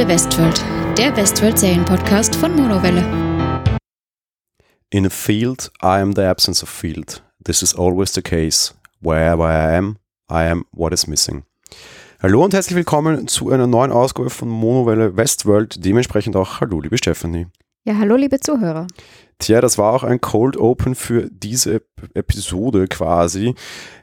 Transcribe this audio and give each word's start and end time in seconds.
Monowelle 0.00 0.14
Westworld, 0.14 0.64
der 0.96 1.14
Westworld 1.14 1.58
Serienpodcast 1.58 2.34
von 2.34 2.56
Monowelle. 2.56 3.02
In 4.88 5.04
a 5.04 5.10
field, 5.10 5.70
I 5.82 6.00
am 6.00 6.14
the 6.14 6.22
absence 6.22 6.62
of 6.62 6.70
field. 6.70 7.22
This 7.44 7.60
is 7.60 7.74
always 7.74 8.14
the 8.14 8.22
case. 8.22 8.72
Wherever 9.02 9.44
I 9.44 9.76
am, 9.76 9.98
I 10.30 10.48
am 10.48 10.64
what 10.72 10.94
is 10.94 11.06
missing. 11.06 11.42
Hallo 12.22 12.42
und 12.42 12.54
herzlich 12.54 12.76
willkommen 12.76 13.28
zu 13.28 13.50
einer 13.50 13.66
neuen 13.66 13.92
Ausgabe 13.92 14.30
von 14.30 14.48
Monowelle 14.48 15.18
Westworld. 15.18 15.84
Dementsprechend 15.84 16.34
auch 16.34 16.62
Hallo, 16.62 16.80
liebe 16.80 16.96
Stephanie. 16.96 17.48
Ja, 17.84 17.98
hallo, 17.98 18.16
liebe 18.16 18.40
Zuhörer. 18.40 18.86
Tja, 19.40 19.62
das 19.62 19.78
war 19.78 19.94
auch 19.94 20.04
ein 20.04 20.20
Cold 20.20 20.58
Open 20.58 20.94
für 20.94 21.30
diese 21.30 21.80
Episode 22.12 22.86
quasi. 22.88 23.54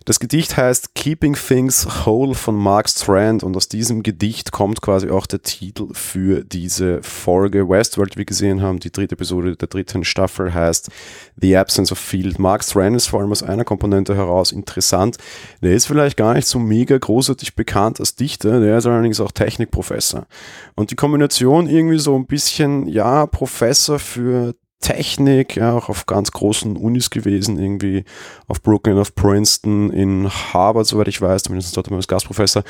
Das 0.03 0.19
Gedicht 0.19 0.57
heißt 0.57 0.95
Keeping 0.95 1.35
Things 1.35 2.05
Whole 2.05 2.33
von 2.33 2.55
Mark 2.55 2.89
Strand 2.89 3.43
und 3.43 3.55
aus 3.55 3.67
diesem 3.67 4.01
Gedicht 4.01 4.51
kommt 4.51 4.81
quasi 4.81 5.11
auch 5.11 5.27
der 5.27 5.43
Titel 5.43 5.89
für 5.93 6.43
diese 6.43 7.03
Folge 7.03 7.69
Westworld, 7.69 8.15
wie 8.15 8.19
wir 8.19 8.25
gesehen 8.25 8.63
haben. 8.63 8.79
Die 8.79 8.91
dritte 8.91 9.13
Episode 9.13 9.55
der 9.55 9.67
dritten 9.67 10.03
Staffel 10.03 10.55
heißt 10.55 10.89
The 11.35 11.55
Absence 11.55 11.91
of 11.91 11.99
Field. 11.99 12.39
Mark 12.39 12.63
Strand 12.63 12.95
ist 12.95 13.05
vor 13.05 13.19
allem 13.19 13.31
aus 13.31 13.43
einer 13.43 13.63
Komponente 13.63 14.15
heraus 14.15 14.51
interessant. 14.51 15.17
Der 15.61 15.73
ist 15.73 15.85
vielleicht 15.85 16.17
gar 16.17 16.33
nicht 16.33 16.47
so 16.47 16.57
mega 16.57 16.97
großartig 16.97 17.55
bekannt 17.55 17.99
als 17.99 18.15
Dichter, 18.15 18.59
der 18.59 18.79
ist 18.79 18.87
allerdings 18.87 19.19
auch 19.19 19.31
Technikprofessor. 19.31 20.25
Und 20.73 20.89
die 20.89 20.95
Kombination 20.95 21.67
irgendwie 21.67 21.99
so 21.99 22.15
ein 22.15 22.25
bisschen, 22.25 22.87
ja, 22.87 23.27
Professor 23.27 23.99
für 23.99 24.55
Technik, 24.79 25.55
ja, 25.55 25.73
auch 25.73 25.89
auf 25.89 26.05
ganz 26.05 26.31
großen 26.31 26.77
Unis 26.77 27.09
gewesen, 27.09 27.57
irgendwie 27.57 28.05
auf 28.47 28.61
Brooklyn, 28.61 28.99
auf 28.99 29.15
Princeton, 29.15 29.89
in 29.89 30.29
Harvard, 30.29 30.85
soweit 30.85 31.07
ich 31.07 31.19
weiß, 31.19 31.43
zumindest 31.43 31.75
dort 31.75 31.91
als 31.91 32.07
Gastprofessor, 32.07 32.63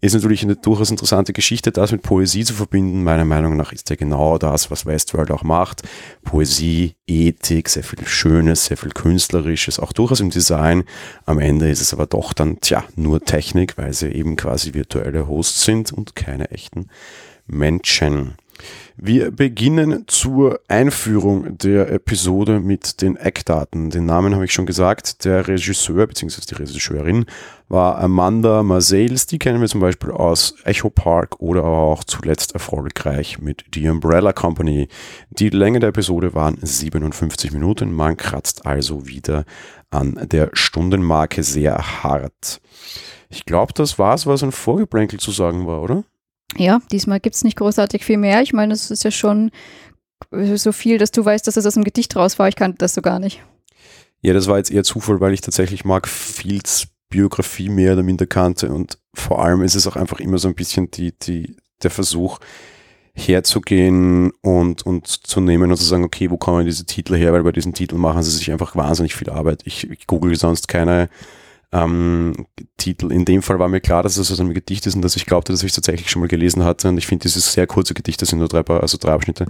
ist 0.00 0.12
natürlich 0.12 0.42
eine 0.42 0.56
durchaus 0.56 0.90
interessante 0.90 1.32
Geschichte, 1.32 1.72
das 1.72 1.90
mit 1.90 2.02
Poesie 2.02 2.44
zu 2.44 2.52
verbinden. 2.52 3.02
Meiner 3.02 3.24
Meinung 3.24 3.56
nach 3.56 3.72
ist 3.72 3.88
ja 3.88 3.96
genau 3.96 4.36
das, 4.36 4.70
was 4.70 4.84
Westworld 4.84 5.30
auch 5.30 5.42
macht. 5.42 5.82
Poesie, 6.22 6.96
Ethik, 7.06 7.70
sehr 7.70 7.82
viel 7.82 8.06
Schönes, 8.06 8.66
sehr 8.66 8.76
viel 8.76 8.92
Künstlerisches, 8.92 9.80
auch 9.80 9.92
durchaus 9.92 10.20
im 10.20 10.30
Design. 10.30 10.84
Am 11.24 11.38
Ende 11.38 11.70
ist 11.70 11.80
es 11.80 11.94
aber 11.94 12.06
doch 12.06 12.34
dann, 12.34 12.60
tja, 12.60 12.84
nur 12.94 13.20
Technik, 13.24 13.78
weil 13.78 13.94
sie 13.94 14.08
eben 14.08 14.36
quasi 14.36 14.74
virtuelle 14.74 15.28
Hosts 15.28 15.64
sind 15.64 15.92
und 15.92 16.14
keine 16.14 16.50
echten 16.50 16.88
Menschen. 17.46 18.34
Wir 18.96 19.30
beginnen 19.30 20.04
zur 20.06 20.60
Einführung 20.68 21.58
der 21.58 21.90
Episode 21.90 22.60
mit 22.60 23.02
den 23.02 23.16
Eckdaten. 23.16 23.90
Den 23.90 24.06
Namen 24.06 24.34
habe 24.34 24.44
ich 24.44 24.52
schon 24.52 24.66
gesagt. 24.66 25.24
Der 25.24 25.48
Regisseur 25.48 26.06
bzw. 26.06 26.42
die 26.48 26.54
Regisseurin 26.54 27.26
war 27.68 27.98
Amanda 27.98 28.62
Marseilles. 28.62 29.26
Die 29.26 29.38
kennen 29.38 29.60
wir 29.60 29.68
zum 29.68 29.80
Beispiel 29.80 30.10
aus 30.10 30.54
Echo 30.64 30.90
Park 30.90 31.40
oder 31.40 31.64
auch 31.64 32.04
zuletzt 32.04 32.54
erfolgreich 32.54 33.40
mit 33.40 33.64
The 33.74 33.88
Umbrella 33.88 34.32
Company. 34.32 34.88
Die 35.30 35.50
Länge 35.50 35.80
der 35.80 35.88
Episode 35.88 36.34
waren 36.34 36.58
57 36.60 37.52
Minuten. 37.52 37.92
Man 37.92 38.16
kratzt 38.16 38.64
also 38.66 39.06
wieder 39.06 39.44
an 39.90 40.28
der 40.30 40.50
Stundenmarke 40.52 41.42
sehr 41.42 42.02
hart. 42.04 42.60
Ich 43.28 43.44
glaube, 43.44 43.72
das 43.74 43.98
war 43.98 44.14
es, 44.14 44.26
was 44.26 44.42
ein 44.42 44.52
Vorgeplänkel 44.52 45.18
zu 45.18 45.30
sagen 45.30 45.66
war, 45.66 45.82
oder? 45.82 46.04
Ja, 46.56 46.80
diesmal 46.92 47.20
gibt 47.20 47.36
es 47.36 47.44
nicht 47.44 47.56
großartig 47.56 48.04
viel 48.04 48.18
mehr. 48.18 48.42
Ich 48.42 48.52
meine, 48.52 48.72
es 48.72 48.90
ist 48.90 49.04
ja 49.04 49.10
schon 49.10 49.50
so 50.30 50.72
viel, 50.72 50.98
dass 50.98 51.10
du 51.10 51.24
weißt, 51.24 51.46
dass 51.46 51.56
es 51.56 51.66
aus 51.66 51.74
dem 51.74 51.84
Gedicht 51.84 52.14
raus 52.16 52.38
war. 52.38 52.48
Ich 52.48 52.56
kannte 52.56 52.78
das 52.78 52.94
so 52.94 53.02
gar 53.02 53.18
nicht. 53.18 53.42
Ja, 54.22 54.32
das 54.32 54.46
war 54.46 54.56
jetzt 54.56 54.70
eher 54.70 54.84
Zufall, 54.84 55.20
weil 55.20 55.34
ich 55.34 55.40
tatsächlich 55.40 55.84
Mark 55.84 56.08
Fields 56.08 56.88
Biografie 57.10 57.68
mehr 57.68 57.92
oder 57.92 58.02
minder 58.02 58.26
kannte 58.26 58.72
und 58.72 58.98
vor 59.14 59.44
allem 59.44 59.62
ist 59.62 59.76
es 59.76 59.86
auch 59.86 59.94
einfach 59.94 60.18
immer 60.18 60.38
so 60.38 60.48
ein 60.48 60.56
bisschen 60.56 60.90
die, 60.90 61.12
die, 61.16 61.56
der 61.82 61.90
Versuch 61.92 62.40
herzugehen 63.14 64.32
und, 64.42 64.84
und 64.84 65.06
zu 65.06 65.40
nehmen 65.40 65.70
und 65.70 65.76
zu 65.76 65.84
sagen, 65.84 66.02
okay, 66.02 66.30
wo 66.30 66.36
kommen 66.36 66.66
diese 66.66 66.84
Titel 66.86 67.14
her, 67.14 67.32
weil 67.32 67.44
bei 67.44 67.52
diesen 67.52 67.72
Titeln 67.72 68.00
machen 68.00 68.24
sie 68.24 68.32
sich 68.32 68.50
einfach 68.50 68.74
wahnsinnig 68.74 69.14
viel 69.14 69.30
Arbeit. 69.30 69.62
Ich, 69.64 69.88
ich 69.88 70.08
google 70.08 70.34
sonst 70.34 70.66
keine 70.66 71.08
ähm, 71.74 72.46
Titel. 72.78 73.12
In 73.12 73.24
dem 73.24 73.42
Fall 73.42 73.58
war 73.58 73.68
mir 73.68 73.80
klar, 73.80 74.02
dass 74.02 74.16
es 74.16 74.30
aus 74.30 74.40
einem 74.40 74.54
Gedicht 74.54 74.86
ist 74.86 74.94
und 74.94 75.02
dass 75.02 75.16
ich 75.16 75.26
glaubte, 75.26 75.52
dass 75.52 75.62
ich 75.62 75.70
es 75.70 75.74
tatsächlich 75.74 76.08
schon 76.08 76.20
mal 76.20 76.28
gelesen 76.28 76.64
hatte. 76.64 76.88
Und 76.88 76.96
ich 76.96 77.06
finde 77.06 77.24
dieses 77.24 77.52
sehr 77.52 77.66
kurze 77.66 77.94
Gedicht, 77.94 78.22
das 78.22 78.30
sind 78.30 78.38
nur 78.38 78.48
drei, 78.48 78.62
also 78.62 78.96
drei 78.98 79.12
Abschnitte, 79.12 79.46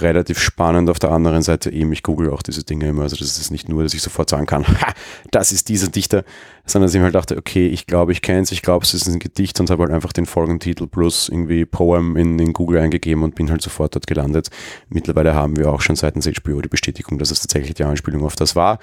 relativ 0.00 0.38
spannend. 0.38 0.90
Auf 0.90 0.98
der 0.98 1.10
anderen 1.10 1.42
Seite 1.42 1.70
eben, 1.70 1.92
ich 1.92 2.02
google 2.02 2.30
auch 2.30 2.42
diese 2.42 2.64
Dinge 2.64 2.88
immer. 2.88 3.02
Also 3.02 3.16
das 3.16 3.38
ist 3.38 3.50
nicht 3.50 3.68
nur, 3.68 3.82
dass 3.82 3.94
ich 3.94 4.02
sofort 4.02 4.30
sagen 4.30 4.46
kann, 4.46 4.66
ha, 4.80 4.92
das 5.30 5.52
ist 5.52 5.68
dieser 5.68 5.88
Dichter, 5.88 6.24
sondern 6.66 6.86
dass 6.86 6.94
ich 6.94 6.98
mir 6.98 7.04
halt 7.04 7.14
dachte, 7.14 7.36
okay, 7.36 7.66
ich 7.66 7.86
glaube, 7.86 8.12
ich 8.12 8.22
kenne 8.22 8.40
es, 8.40 8.52
ich 8.52 8.62
glaube, 8.62 8.84
es 8.84 8.94
ist 8.94 9.06
ein 9.06 9.18
Gedicht 9.18 9.60
und 9.60 9.70
habe 9.70 9.82
halt 9.82 9.92
einfach 9.92 10.12
den 10.12 10.26
Folgentitel 10.26 10.86
plus 10.86 11.28
irgendwie 11.28 11.64
Poem 11.64 12.16
in, 12.16 12.38
in 12.38 12.52
Google 12.52 12.80
eingegeben 12.80 13.22
und 13.22 13.34
bin 13.34 13.50
halt 13.50 13.62
sofort 13.62 13.94
dort 13.94 14.06
gelandet. 14.06 14.50
Mittlerweile 14.88 15.34
haben 15.34 15.56
wir 15.56 15.70
auch 15.70 15.80
schon 15.80 15.96
seitens 15.96 16.26
HBO 16.26 16.60
die 16.60 16.68
Bestätigung, 16.68 17.18
dass 17.18 17.30
es 17.30 17.40
tatsächlich 17.40 17.74
die 17.74 17.84
Anspielung 17.84 18.24
auf 18.24 18.36
das 18.36 18.56
war. 18.56 18.78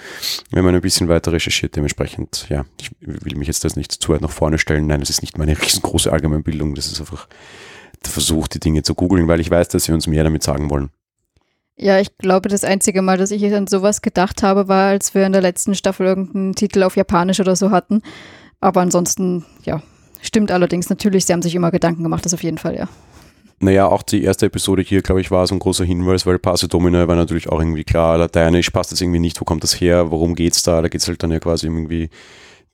Wir 0.49 0.61
haben 0.61 0.67
ein 0.67 0.81
bisschen 0.81 1.07
weiter 1.07 1.31
recherchiert, 1.31 1.75
dementsprechend, 1.75 2.47
ja, 2.49 2.65
ich 2.79 2.91
will 2.99 3.37
mich 3.37 3.47
jetzt 3.47 3.63
das 3.63 3.75
nicht 3.75 3.91
zu 3.91 4.13
weit 4.13 4.21
nach 4.21 4.29
vorne 4.29 4.57
stellen. 4.57 4.87
Nein, 4.87 5.01
es 5.01 5.09
ist 5.09 5.21
nicht 5.21 5.37
meine 5.37 5.59
riesengroße 5.61 6.11
Allgemeinbildung, 6.11 6.75
das 6.75 6.87
ist 6.87 6.99
einfach 6.99 7.27
der 8.03 8.11
Versuch, 8.11 8.47
die 8.47 8.59
Dinge 8.59 8.83
zu 8.83 8.95
googeln, 8.95 9.27
weil 9.27 9.39
ich 9.39 9.51
weiß, 9.51 9.67
dass 9.69 9.85
sie 9.85 9.91
uns 9.91 10.07
mehr 10.07 10.23
damit 10.23 10.43
sagen 10.43 10.69
wollen. 10.69 10.89
Ja, 11.77 11.99
ich 11.99 12.17
glaube, 12.17 12.49
das 12.49 12.63
einzige 12.63 13.01
Mal, 13.01 13.17
dass 13.17 13.31
ich 13.31 13.43
an 13.53 13.67
sowas 13.67 14.01
gedacht 14.01 14.43
habe, 14.43 14.67
war, 14.67 14.89
als 14.89 15.15
wir 15.15 15.25
in 15.25 15.31
der 15.31 15.41
letzten 15.41 15.73
Staffel 15.73 16.05
irgendeinen 16.05 16.53
Titel 16.53 16.83
auf 16.83 16.95
Japanisch 16.95 17.39
oder 17.39 17.55
so 17.55 17.71
hatten. 17.71 18.01
Aber 18.59 18.81
ansonsten, 18.81 19.45
ja, 19.63 19.81
stimmt 20.21 20.51
allerdings 20.51 20.89
natürlich, 20.89 21.25
sie 21.25 21.33
haben 21.33 21.41
sich 21.41 21.55
immer 21.55 21.71
Gedanken 21.71 22.03
gemacht, 22.03 22.25
das 22.25 22.33
auf 22.33 22.43
jeden 22.43 22.57
Fall, 22.57 22.75
ja. 22.75 22.87
Naja, 23.59 23.87
auch 23.87 24.01
die 24.01 24.23
erste 24.23 24.47
Episode 24.47 24.81
hier, 24.81 25.03
glaube 25.03 25.21
ich, 25.21 25.29
war 25.29 25.45
so 25.45 25.53
ein 25.53 25.59
großer 25.59 25.85
Hinweis, 25.85 26.25
weil 26.25 26.39
Passe 26.39 26.67
Domino 26.67 27.07
war 27.07 27.15
natürlich 27.15 27.47
auch 27.47 27.59
irgendwie 27.59 27.83
klar, 27.83 28.17
lateinisch 28.17 28.71
passt 28.71 28.91
das 28.91 29.01
irgendwie 29.01 29.19
nicht, 29.19 29.39
wo 29.39 29.45
kommt 29.45 29.63
das 29.63 29.79
her, 29.79 30.09
worum 30.09 30.33
geht's 30.33 30.63
da? 30.63 30.81
Da 30.81 30.87
geht 30.87 31.01
es 31.01 31.07
halt 31.07 31.21
dann 31.21 31.31
ja 31.31 31.39
quasi 31.39 31.67
irgendwie 31.67 32.09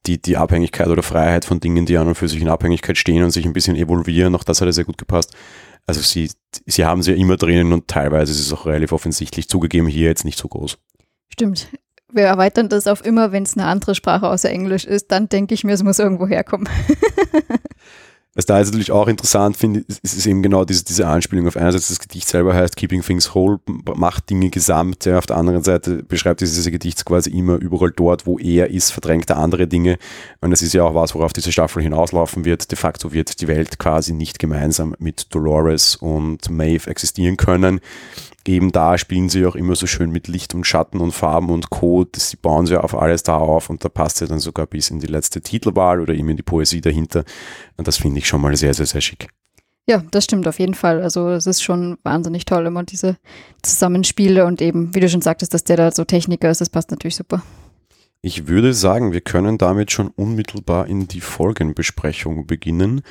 die, 0.06 0.22
die 0.22 0.38
Abhängigkeit 0.38 0.88
oder 0.88 1.04
Freiheit 1.04 1.44
von 1.44 1.60
Dingen, 1.60 1.86
die 1.86 1.98
an 1.98 2.08
und 2.08 2.16
für 2.16 2.30
sich 2.30 2.42
in 2.42 2.48
Abhängigkeit 2.48 2.98
stehen 2.98 3.24
und 3.24 3.32
sich 3.32 3.46
ein 3.46 3.52
bisschen 3.52 3.76
evolvieren. 3.76 4.34
Auch 4.36 4.46
das 4.46 4.62
hat 4.62 4.68
ja 4.68 4.72
sehr 4.72 4.86
gut 4.86 4.98
gepasst. 4.98 5.36
Also 5.88 6.02
sie, 6.02 6.30
sie 6.66 6.86
haben 6.86 7.02
sie 7.02 7.12
ja 7.12 7.18
immer 7.18 7.38
drinnen 7.38 7.72
und 7.72 7.88
teilweise 7.88 8.32
ist 8.34 8.42
es 8.42 8.54
auch 8.54 8.66
relativ 8.66 8.92
offensichtlich 8.92 9.48
zugegeben, 9.48 9.88
hier 9.88 10.10
jetzt 10.10 10.26
nicht 10.26 10.38
so 10.38 10.48
groß. 10.48 10.78
Stimmt. 11.30 11.70
Wir 12.12 12.24
erweitern 12.24 12.70
das 12.70 12.88
auf 12.88 13.06
immer, 13.06 13.32
wenn 13.32 13.44
es 13.44 13.58
eine 13.58 13.66
andere 13.66 13.96
Sprache 13.96 14.30
außer 14.30 14.50
Englisch 14.50 14.86
ist, 14.86 15.12
dann 15.12 15.30
denke 15.30 15.54
ich 15.54 15.64
mir, 15.64 15.74
es 15.74 15.84
muss 15.84 16.00
irgendwo 16.00 16.28
herkommen. 16.28 16.70
Was 18.38 18.46
da 18.46 18.60
jetzt 18.60 18.68
natürlich 18.68 18.92
auch 18.92 19.08
interessant 19.08 19.58
finde, 19.58 19.80
ist, 19.88 20.04
ist 20.04 20.28
eben 20.28 20.44
genau 20.44 20.64
diese, 20.64 20.86
diese 20.86 21.08
Anspielung 21.08 21.48
auf 21.48 21.58
einerseits 21.58 21.88
das 21.88 21.98
Gedicht 21.98 22.28
selber 22.28 22.54
heißt 22.54 22.76
Keeping 22.76 23.02
Things 23.02 23.34
Whole, 23.34 23.60
macht 23.96 24.30
Dinge 24.30 24.52
gesamt, 24.52 25.06
ja, 25.06 25.18
auf 25.18 25.26
der 25.26 25.38
anderen 25.38 25.64
Seite 25.64 26.04
beschreibt 26.04 26.42
dieses 26.42 26.64
Gedicht 26.70 27.04
quasi 27.04 27.32
immer 27.32 27.56
überall 27.56 27.90
dort, 27.90 28.28
wo 28.28 28.38
er 28.38 28.70
ist, 28.70 28.92
verdrängt 28.92 29.32
er 29.32 29.38
andere 29.38 29.66
Dinge 29.66 29.98
und 30.40 30.52
das 30.52 30.62
ist 30.62 30.74
ja 30.74 30.84
auch 30.84 30.94
was, 30.94 31.16
worauf 31.16 31.34
diese 31.34 31.52
Staffel 31.52 31.82
hinauslaufen 31.82 32.46
wird. 32.46 32.70
De 32.70 32.78
facto 32.78 33.12
wird 33.12 33.42
die 33.42 33.48
Welt 33.48 33.80
quasi 33.80 34.14
nicht 34.14 34.38
gemeinsam 34.38 34.96
mit 35.00 35.34
Dolores 35.34 35.96
und 35.96 36.48
Maeve 36.52 36.92
existieren 36.92 37.38
können 37.38 37.82
eben 38.48 38.72
da 38.72 38.98
spielen 38.98 39.30
sie 39.30 39.46
auch 39.46 39.56
immer 39.56 39.76
so 39.76 39.88
schön 39.88 40.12
mit 40.12 40.28
Licht 40.28 40.54
und 40.56 40.66
Schatten 40.66 41.00
und 41.00 41.12
Farben 41.12 41.50
und 41.50 41.70
Code. 41.70 42.12
Sie 42.18 42.38
bauen 42.38 42.66
sie 42.66 42.82
auf 42.82 42.96
alles 42.96 43.24
da 43.24 43.38
auf 43.38 43.70
und 43.70 43.84
da 43.84 43.90
passt 43.90 44.22
ja 44.22 44.28
dann 44.28 44.40
sogar 44.40 44.68
bis 44.68 44.90
in 44.90 45.00
die 45.00 45.08
letzte 45.08 45.42
Titelwahl 45.42 46.00
oder 46.02 46.14
eben 46.14 46.30
in 46.30 46.38
die 46.38 46.44
Poesie 46.44 46.82
dahinter. 46.82 47.24
Und 47.78 47.88
das 47.88 47.98
finde 47.98 48.20
ich 48.20 48.28
schon 48.28 48.42
mal 48.42 48.56
sehr, 48.56 48.74
sehr, 48.74 48.86
sehr 48.86 49.02
schick. 49.02 49.28
Ja, 49.90 50.04
das 50.12 50.26
stimmt 50.26 50.48
auf 50.48 50.60
jeden 50.60 50.74
Fall. 50.74 51.02
Also 51.02 51.30
es 51.30 51.48
ist 51.48 51.64
schon 51.64 51.98
wahnsinnig 52.04 52.44
toll, 52.44 52.66
immer 52.66 52.84
diese 52.84 53.18
Zusammenspiele 53.62 54.46
und 54.46 54.62
eben, 54.62 54.94
wie 54.94 55.00
du 55.00 55.08
schon 55.08 55.22
sagtest, 55.22 55.54
dass 55.54 55.64
der 55.64 55.78
da 55.78 55.92
so 55.92 56.04
Techniker 56.04 56.50
ist, 56.50 56.60
das 56.60 56.70
passt 56.70 56.92
natürlich 56.92 57.16
super. 57.16 57.42
Ich 58.22 58.48
würde 58.48 58.74
sagen, 58.74 59.14
wir 59.14 59.22
können 59.22 59.58
damit 59.58 59.92
schon 59.92 60.10
unmittelbar 60.10 60.88
in 60.88 61.08
die 61.08 61.22
Folgenbesprechung 61.22 62.46
beginnen. 62.48 63.02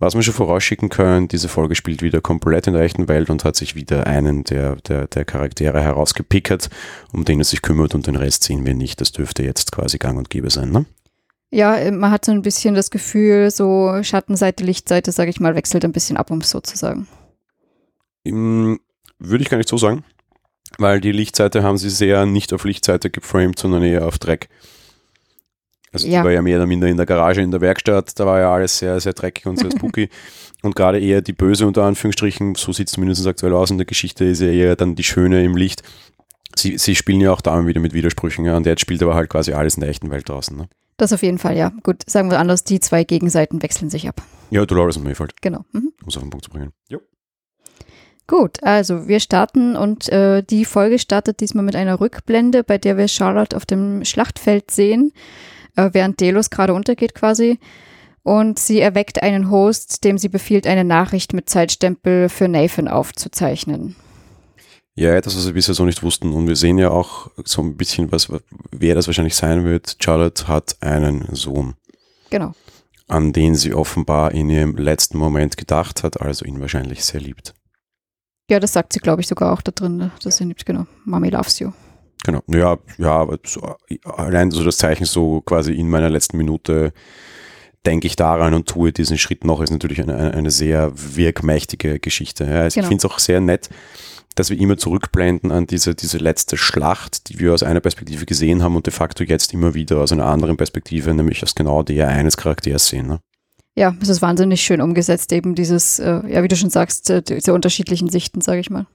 Was 0.00 0.14
wir 0.14 0.22
schon 0.22 0.32
vorausschicken 0.32 0.88
können, 0.88 1.28
diese 1.28 1.48
Folge 1.48 1.74
spielt 1.74 2.00
wieder 2.00 2.22
komplett 2.22 2.66
in 2.66 2.72
der 2.72 2.82
echten 2.82 3.06
Welt 3.06 3.28
und 3.28 3.44
hat 3.44 3.54
sich 3.54 3.74
wieder 3.74 4.06
einen 4.06 4.44
der, 4.44 4.76
der, 4.76 5.06
der 5.06 5.26
Charaktere 5.26 5.82
herausgepickert, 5.82 6.70
um 7.12 7.26
den 7.26 7.38
es 7.38 7.50
sich 7.50 7.60
kümmert 7.60 7.94
und 7.94 8.06
den 8.06 8.16
Rest 8.16 8.44
sehen 8.44 8.64
wir 8.64 8.72
nicht. 8.72 9.02
Das 9.02 9.12
dürfte 9.12 9.42
jetzt 9.42 9.72
quasi 9.72 9.98
gang 9.98 10.16
und 10.16 10.30
gäbe 10.30 10.48
sein, 10.48 10.70
ne? 10.72 10.86
Ja, 11.50 11.76
äh, 11.76 11.90
man 11.90 12.10
hat 12.10 12.24
so 12.24 12.32
ein 12.32 12.40
bisschen 12.40 12.74
das 12.74 12.90
Gefühl, 12.90 13.50
so 13.50 14.02
Schattenseite, 14.02 14.64
Lichtseite, 14.64 15.12
sage 15.12 15.28
ich 15.28 15.38
mal, 15.38 15.54
wechselt 15.54 15.84
ein 15.84 15.92
bisschen 15.92 16.16
ab, 16.16 16.30
um 16.30 16.38
es 16.38 16.48
so 16.48 16.60
zu 16.60 16.78
sagen. 16.78 17.06
Würde 18.24 19.42
ich 19.42 19.50
gar 19.50 19.58
nicht 19.58 19.68
so 19.68 19.76
sagen, 19.76 20.02
weil 20.78 21.02
die 21.02 21.12
Lichtseite 21.12 21.62
haben 21.62 21.76
sie 21.76 21.90
sehr 21.90 22.24
nicht 22.24 22.54
auf 22.54 22.64
Lichtseite 22.64 23.10
geframed, 23.10 23.58
sondern 23.58 23.82
eher 23.82 24.06
auf 24.06 24.18
Dreck. 24.18 24.48
Also 25.92 26.06
ja. 26.06 26.20
die 26.20 26.24
war 26.24 26.32
ja 26.32 26.42
mehr 26.42 26.56
oder 26.56 26.66
minder 26.66 26.86
in 26.86 26.96
der 26.96 27.06
Garage, 27.06 27.40
in 27.40 27.50
der 27.50 27.60
Werkstatt, 27.60 28.18
da 28.18 28.26
war 28.26 28.38
ja 28.38 28.52
alles 28.52 28.78
sehr, 28.78 29.00
sehr 29.00 29.12
dreckig 29.12 29.46
und 29.46 29.58
sehr 29.58 29.70
spooky. 29.76 30.08
und 30.62 30.76
gerade 30.76 31.00
eher 31.00 31.20
die 31.20 31.32
Böse 31.32 31.66
unter 31.66 31.82
Anführungsstrichen, 31.84 32.54
so 32.54 32.72
sieht 32.72 32.86
es 32.88 32.92
zumindest 32.94 33.26
aktuell 33.26 33.54
aus 33.54 33.70
in 33.70 33.78
der 33.78 33.86
Geschichte, 33.86 34.24
ist 34.24 34.40
ja 34.40 34.48
eher 34.48 34.76
dann 34.76 34.94
die 34.94 35.02
Schöne 35.04 35.44
im 35.44 35.56
Licht. 35.56 35.82
Sie, 36.56 36.78
sie 36.78 36.94
spielen 36.94 37.20
ja 37.20 37.32
auch 37.32 37.40
da 37.40 37.66
wieder 37.66 37.80
mit 37.80 37.92
Widersprüchen, 37.92 38.44
ja, 38.44 38.56
und 38.56 38.66
jetzt 38.66 38.80
spielt 38.80 39.02
aber 39.02 39.14
halt 39.14 39.30
quasi 39.30 39.52
alles 39.52 39.74
in 39.76 39.80
der 39.80 39.90
echten 39.90 40.10
Welt 40.10 40.28
draußen. 40.28 40.56
Ne? 40.56 40.68
Das 40.96 41.12
auf 41.12 41.22
jeden 41.22 41.38
Fall, 41.38 41.56
ja. 41.56 41.72
Gut, 41.82 42.02
sagen 42.06 42.30
wir 42.30 42.38
anders, 42.38 42.64
die 42.64 42.78
zwei 42.80 43.04
Gegenseiten 43.04 43.62
wechseln 43.62 43.88
sich 43.88 44.08
ab. 44.08 44.20
Ja, 44.50 44.66
Dolores 44.66 44.96
und 44.96 45.04
Mayfield, 45.04 45.40
Genau. 45.40 45.64
Mhm. 45.72 45.92
um 46.02 46.08
es 46.08 46.16
auf 46.16 46.22
den 46.22 46.30
Punkt 46.30 46.44
zu 46.44 46.50
bringen. 46.50 46.72
Jo. 46.88 46.98
Gut, 48.26 48.62
also 48.62 49.08
wir 49.08 49.18
starten 49.18 49.74
und 49.74 50.08
äh, 50.08 50.42
die 50.42 50.64
Folge 50.64 51.00
startet 51.00 51.40
diesmal 51.40 51.64
mit 51.64 51.74
einer 51.74 52.00
Rückblende, 52.00 52.62
bei 52.62 52.78
der 52.78 52.96
wir 52.96 53.08
Charlotte 53.08 53.56
auf 53.56 53.66
dem 53.66 54.04
Schlachtfeld 54.04 54.70
sehen, 54.70 55.12
äh, 55.76 55.90
während 55.92 56.20
Delos 56.20 56.50
gerade 56.50 56.74
untergeht 56.74 57.14
quasi. 57.14 57.58
Und 58.22 58.58
sie 58.58 58.80
erweckt 58.80 59.22
einen 59.22 59.50
Host, 59.50 60.04
dem 60.04 60.18
sie 60.18 60.28
befiehlt, 60.28 60.66
eine 60.66 60.84
Nachricht 60.84 61.32
mit 61.32 61.48
Zeitstempel 61.48 62.28
für 62.28 62.48
Nathan 62.48 62.86
aufzuzeichnen. 62.86 63.96
Ja, 64.94 65.14
etwas, 65.14 65.36
was 65.36 65.46
wir 65.46 65.54
bisher 65.54 65.74
so 65.74 65.84
nicht 65.86 66.02
wussten. 66.02 66.32
Und 66.32 66.46
wir 66.46 66.56
sehen 66.56 66.76
ja 66.76 66.90
auch 66.90 67.30
so 67.44 67.62
ein 67.62 67.76
bisschen, 67.76 68.12
was, 68.12 68.28
wer 68.70 68.94
das 68.94 69.06
wahrscheinlich 69.06 69.36
sein 69.36 69.64
wird. 69.64 69.96
Charlotte 70.02 70.48
hat 70.48 70.76
einen 70.82 71.34
Sohn, 71.34 71.74
Genau. 72.28 72.52
an 73.08 73.32
den 73.32 73.54
sie 73.54 73.72
offenbar 73.72 74.32
in 74.32 74.50
ihrem 74.50 74.76
letzten 74.76 75.16
Moment 75.16 75.56
gedacht 75.56 76.02
hat, 76.02 76.20
also 76.20 76.44
ihn 76.44 76.60
wahrscheinlich 76.60 77.02
sehr 77.04 77.20
liebt. 77.20 77.54
Ja, 78.50 78.60
das 78.60 78.72
sagt 78.72 78.92
sie, 78.92 78.98
glaube 78.98 79.22
ich, 79.22 79.28
sogar 79.28 79.52
auch 79.52 79.62
da 79.62 79.70
drin, 79.72 80.10
dass 80.22 80.36
sie 80.36 80.44
liebt, 80.44 80.66
genau. 80.66 80.86
Mommy 81.04 81.30
loves 81.30 81.58
you. 81.60 81.70
Genau. 82.24 82.40
Ja, 82.48 82.78
ja, 82.98 83.26
so, 83.44 83.76
allein 84.04 84.50
so 84.50 84.62
das 84.64 84.76
Zeichen 84.78 85.04
so 85.06 85.40
quasi 85.40 85.72
in 85.72 85.88
meiner 85.88 86.10
letzten 86.10 86.36
Minute 86.36 86.92
denke 87.86 88.06
ich 88.06 88.14
daran 88.16 88.52
und 88.52 88.68
tue 88.68 88.92
diesen 88.92 89.16
Schritt 89.16 89.44
noch, 89.44 89.62
ist 89.62 89.70
natürlich 89.70 90.02
eine, 90.02 90.14
eine- 90.14 90.34
eine 90.34 90.50
sehr 90.50 90.92
wirkmächtige 90.94 91.98
Geschichte. 91.98 92.44
Ja, 92.44 92.60
also 92.62 92.74
Genau. 92.74 92.84
Ich 92.84 92.88
finde 92.88 93.06
es 93.06 93.10
auch 93.12 93.18
sehr 93.18 93.40
nett, 93.40 93.70
dass 94.34 94.50
wir 94.50 94.58
immer 94.60 94.76
zurückblenden 94.76 95.50
an 95.50 95.66
diese, 95.66 95.94
diese 95.94 96.18
letzte 96.18 96.56
Schlacht, 96.58 97.30
die 97.30 97.38
wir 97.40 97.54
aus 97.54 97.62
einer 97.62 97.80
Perspektive 97.80 98.26
gesehen 98.26 98.62
haben 98.62 98.76
und 98.76 98.86
de 98.86 98.92
facto 98.92 99.24
jetzt 99.24 99.54
immer 99.54 99.72
wieder 99.74 99.98
aus 99.98 100.12
einer 100.12 100.26
anderen 100.26 100.56
Perspektive, 100.58 101.14
nämlich 101.14 101.42
aus 101.42 101.54
genau 101.54 101.82
der 101.82 102.08
eines 102.08 102.36
Charakters 102.36 102.86
sehen. 102.88 103.06
Ne? 103.06 103.20
Ja, 103.76 103.96
es 104.02 104.08
ist 104.10 104.20
wahnsinnig 104.20 104.60
schön 104.60 104.80
umgesetzt, 104.82 105.32
eben 105.32 105.54
dieses, 105.54 105.98
äh, 105.98 106.20
ja, 106.28 106.42
wie 106.42 106.48
du 106.48 106.56
schon 106.56 106.70
sagst, 106.70 107.08
äh, 107.08 107.22
diese 107.22 107.54
unterschiedlichen 107.54 108.10
Sichten, 108.10 108.40
sage 108.42 108.60
ich 108.60 108.68
mal. 108.68 108.86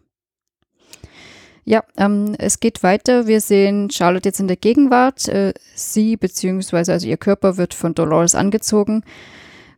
Ja, 1.66 1.84
ähm, 1.98 2.36
es 2.38 2.60
geht 2.60 2.84
weiter. 2.84 3.26
Wir 3.26 3.42
sehen 3.42 3.90
Charlotte 3.90 4.30
jetzt 4.30 4.40
in 4.40 4.48
der 4.48 4.56
Gegenwart. 4.56 5.28
Äh, 5.28 5.54
sie 5.74 6.16
beziehungsweise 6.16 6.94
also 6.94 7.08
ihr 7.08 7.18
Körper 7.18 7.58
wird 7.58 7.74
von 7.74 7.96
Dolores 7.96 8.36
angezogen. 8.36 9.04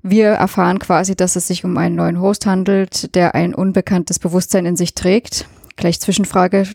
Wir 0.03 0.27
erfahren 0.27 0.79
quasi, 0.79 1.15
dass 1.15 1.37
es 1.37 1.47
sich 1.47 1.63
um 1.63 1.77
einen 1.77 1.95
neuen 1.95 2.19
Host 2.19 2.45
handelt, 2.45 3.15
der 3.15 3.35
ein 3.35 3.55
unbekanntes 3.55 4.19
Bewusstsein 4.19 4.65
in 4.65 4.75
sich 4.75 4.95
trägt. 4.95 5.47
Gleich 5.77 5.99
Zwischenfrage, 5.99 6.67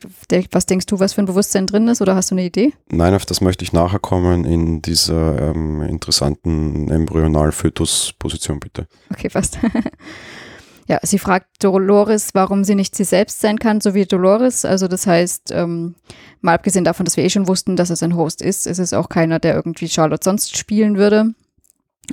was 0.52 0.66
denkst 0.66 0.86
du, 0.86 1.00
was 1.00 1.14
für 1.14 1.22
ein 1.22 1.26
Bewusstsein 1.26 1.66
drin 1.66 1.88
ist 1.88 2.00
oder 2.00 2.14
hast 2.14 2.30
du 2.30 2.34
eine 2.34 2.44
Idee? 2.44 2.72
Nein, 2.90 3.14
auf 3.14 3.26
das 3.26 3.40
möchte 3.40 3.64
ich 3.64 3.72
nachher 3.72 3.98
kommen 3.98 4.44
in 4.44 4.80
dieser 4.80 5.50
ähm, 5.50 5.82
interessanten 5.82 6.88
Embryonal-Fötus-Position, 6.88 8.60
bitte. 8.60 8.86
Okay, 9.10 9.28
fast. 9.28 9.58
ja, 10.88 10.98
sie 11.02 11.18
fragt 11.18 11.62
Dolores, 11.62 12.34
warum 12.34 12.64
sie 12.64 12.74
nicht 12.74 12.96
sie 12.96 13.04
selbst 13.04 13.40
sein 13.40 13.58
kann, 13.58 13.80
so 13.80 13.94
wie 13.94 14.04
Dolores. 14.04 14.64
Also 14.64 14.88
das 14.88 15.06
heißt, 15.06 15.52
ähm, 15.52 15.94
mal 16.40 16.54
abgesehen 16.54 16.84
davon, 16.84 17.04
dass 17.04 17.16
wir 17.16 17.24
eh 17.24 17.30
schon 17.30 17.48
wussten, 17.48 17.76
dass 17.76 17.90
es 17.90 18.02
ein 18.02 18.16
Host 18.16 18.42
ist, 18.42 18.66
ist 18.66 18.78
es 18.78 18.92
auch 18.92 19.08
keiner, 19.08 19.38
der 19.38 19.54
irgendwie 19.54 19.88
Charlotte 19.88 20.24
sonst 20.24 20.56
spielen 20.56 20.96
würde. 20.96 21.34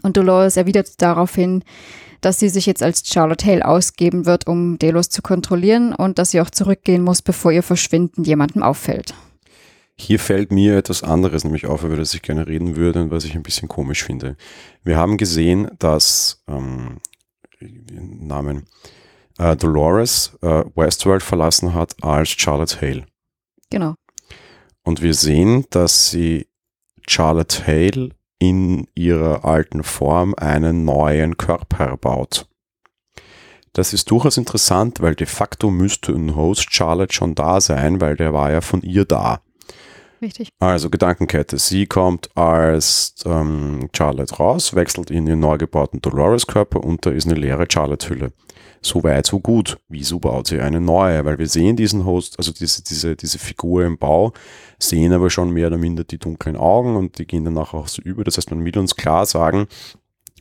Und 0.04 0.18
Dolores 0.18 0.56
erwidert 0.56 1.02
daraufhin, 1.02 1.64
dass 2.22 2.40
sie 2.40 2.50
sich 2.50 2.66
jetzt 2.66 2.84
als 2.84 3.08
Charlotte 3.08 3.46
Hale 3.46 3.66
ausgeben 3.66 4.26
wird, 4.26 4.46
um 4.48 4.78
Delos 4.78 5.10
zu 5.10 5.22
kontrollieren 5.22 5.94
und 5.94 6.20
dass 6.20 6.32
sie 6.32 6.42
auch 6.42 6.50
zurückgehen 6.50 7.02
muss, 7.02 7.22
bevor 7.22 7.52
ihr 7.52 7.64
Verschwinden 7.64 8.24
jemandem 8.24 8.62
auffällt. 8.62 9.14
Hier 9.96 10.20
fällt 10.20 10.52
mir 10.52 10.78
etwas 10.78 11.04
anderes 11.04 11.44
nämlich 11.44 11.66
auf, 11.66 11.84
über 11.84 11.98
das 11.98 12.14
ich 12.14 12.22
gerne 12.22 12.48
reden 12.48 12.78
würde 12.78 13.02
und 13.02 13.12
was 13.12 13.26
ich 13.26 13.36
ein 13.36 13.44
bisschen 13.44 13.68
komisch 13.68 14.04
finde. 14.04 14.38
Wir 14.84 14.96
haben 14.96 15.18
gesehen, 15.18 15.72
dass 15.78 16.42
ähm, 16.48 16.98
Namen 17.62 18.66
äh, 19.38 19.56
Dolores 19.56 20.38
äh, 20.42 20.64
Westworld 20.76 21.24
verlassen 21.24 21.74
hat 21.74 21.96
als 22.02 22.30
Charlotte 22.30 22.80
Hale. 22.82 23.06
Genau. 23.70 23.96
Und 24.84 25.02
wir 25.02 25.14
sehen, 25.14 25.66
dass 25.70 26.10
sie 26.12 26.48
Charlotte 27.08 27.66
Hale 27.66 28.12
in 28.40 28.88
ihrer 28.96 29.46
alten 29.46 29.84
Form 29.84 30.34
einen 30.36 30.86
neuen 30.86 31.38
Körper 31.38 31.98
baut. 31.98 32.48
Das 33.74 33.94
ist 33.94 34.10
durchaus 34.10 34.38
interessant, 34.38 35.02
weil 35.02 35.16
de 35.16 35.28
facto 35.28 35.70
müsste 35.70 36.14
ein 36.14 36.36
Host 36.36 36.74
Charlotte 36.74 37.14
schon 37.14 37.36
da 37.36 37.62
sein, 37.62 38.02
weil 38.02 38.16
der 38.16 38.34
war 38.34 38.52
ja 38.52 38.62
von 38.62 38.82
ihr 38.82 39.06
da. 39.06 39.42
Richtig. 40.22 40.50
Also 40.60 40.90
Gedankenkette. 40.90 41.58
Sie 41.58 41.86
kommt 41.86 42.36
als 42.36 43.16
ähm, 43.26 43.90
Charlotte 43.96 44.36
raus, 44.36 44.76
wechselt 44.76 45.12
in 45.12 45.28
ihren 45.28 45.40
neu 45.40 45.58
gebauten 45.58 46.02
Dolores-Körper 46.02 46.84
und 46.84 47.06
da 47.06 47.12
ist 47.12 47.26
eine 47.26 47.40
leere 47.40 47.68
Charlotte-Hülle. 47.70 48.34
So 48.82 49.04
weit, 49.04 49.26
so 49.26 49.40
gut. 49.40 49.78
Wieso 49.90 50.20
baut 50.20 50.48
sie 50.48 50.62
eine 50.62 50.80
neue? 50.80 51.26
Weil 51.26 51.38
wir 51.38 51.48
sehen 51.48 51.76
diesen 51.76 52.06
Host, 52.06 52.38
also 52.38 52.52
diese, 52.52 52.84
diese, 52.84 53.16
diese 53.16 53.40
Figur 53.40 53.84
im 53.84 53.98
Bau, 53.98 54.34
sehen 54.78 55.12
aber 55.12 55.30
schon 55.30 55.52
mehr 55.52 55.68
oder 55.68 55.78
minder 55.78 56.04
die 56.04 56.18
dunklen 56.18 56.56
Augen 56.56 56.96
und 56.96 57.18
die 57.18 57.28
gehen 57.28 57.46
danach 57.46 57.74
auch 57.74 57.88
so 57.88 58.02
über. 58.02 58.24
Das 58.24 58.38
heißt, 58.38 58.52
man 58.52 58.64
will 58.64 58.78
uns 58.78 58.96
klar 58.96 59.26
sagen, 59.26 59.68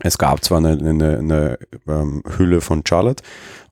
es 0.00 0.18
gab 0.18 0.44
zwar 0.44 0.58
eine, 0.58 0.72
eine, 0.72 1.18
eine 1.18 1.58
ähm, 1.86 2.22
Hülle 2.36 2.60
von 2.60 2.82
Charlotte 2.86 3.22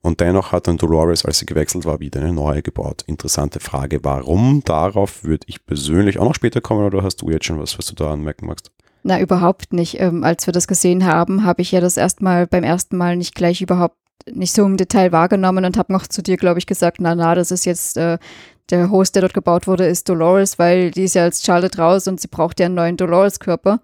und 0.01 0.19
dennoch 0.19 0.51
hat 0.51 0.67
dann 0.67 0.77
Dolores, 0.77 1.25
als 1.25 1.39
sie 1.39 1.45
gewechselt 1.45 1.85
war, 1.85 1.99
wieder 1.99 2.21
eine 2.21 2.33
neue 2.33 2.61
gebaut. 2.61 3.03
Interessante 3.07 3.59
Frage, 3.59 3.99
warum? 4.03 4.61
Darauf 4.65 5.23
würde 5.23 5.45
ich 5.47 5.65
persönlich 5.65 6.19
auch 6.19 6.25
noch 6.25 6.35
später 6.35 6.61
kommen 6.61 6.85
oder 6.85 7.03
hast 7.03 7.21
du 7.21 7.29
jetzt 7.29 7.45
schon 7.45 7.59
was, 7.59 7.77
was 7.77 7.85
du 7.85 7.95
da 7.95 8.11
anmerken 8.11 8.47
magst? 8.47 8.71
Na, 9.03 9.19
überhaupt 9.19 9.73
nicht. 9.73 9.99
Ähm, 10.01 10.23
als 10.23 10.47
wir 10.47 10.51
das 10.51 10.67
gesehen 10.67 11.05
haben, 11.05 11.45
habe 11.45 11.61
ich 11.61 11.71
ja 11.71 11.79
das 11.79 11.97
erstmal 11.97 12.45
beim 12.45 12.63
ersten 12.63 12.97
Mal 12.97 13.15
nicht 13.15 13.35
gleich 13.35 13.61
überhaupt 13.61 13.95
nicht 14.29 14.53
so 14.53 14.65
im 14.65 14.75
Detail 14.75 15.11
wahrgenommen 15.11 15.63
und 15.63 15.77
habe 15.77 15.93
noch 15.93 16.07
zu 16.07 16.21
dir, 16.21 16.35
glaube 16.35 16.59
ich, 16.59 16.65
gesagt, 16.65 16.97
na, 16.99 17.15
na, 17.15 17.33
das 17.33 17.51
ist 17.51 17.65
jetzt 17.65 17.95
äh, 17.95 18.17
der 18.69 18.91
Host, 18.91 19.15
der 19.15 19.21
dort 19.21 19.33
gebaut 19.33 19.67
wurde, 19.67 19.85
ist 19.85 20.09
Dolores, 20.09 20.59
weil 20.59 20.91
die 20.91 21.03
ist 21.03 21.15
ja 21.15 21.23
als 21.23 21.43
Charlotte 21.43 21.77
raus 21.77 22.07
und 22.07 22.19
sie 22.19 22.27
braucht 22.27 22.59
ja 22.59 22.65
einen 22.65 22.75
neuen 22.75 22.97
Dolores-Körper. 22.97 23.79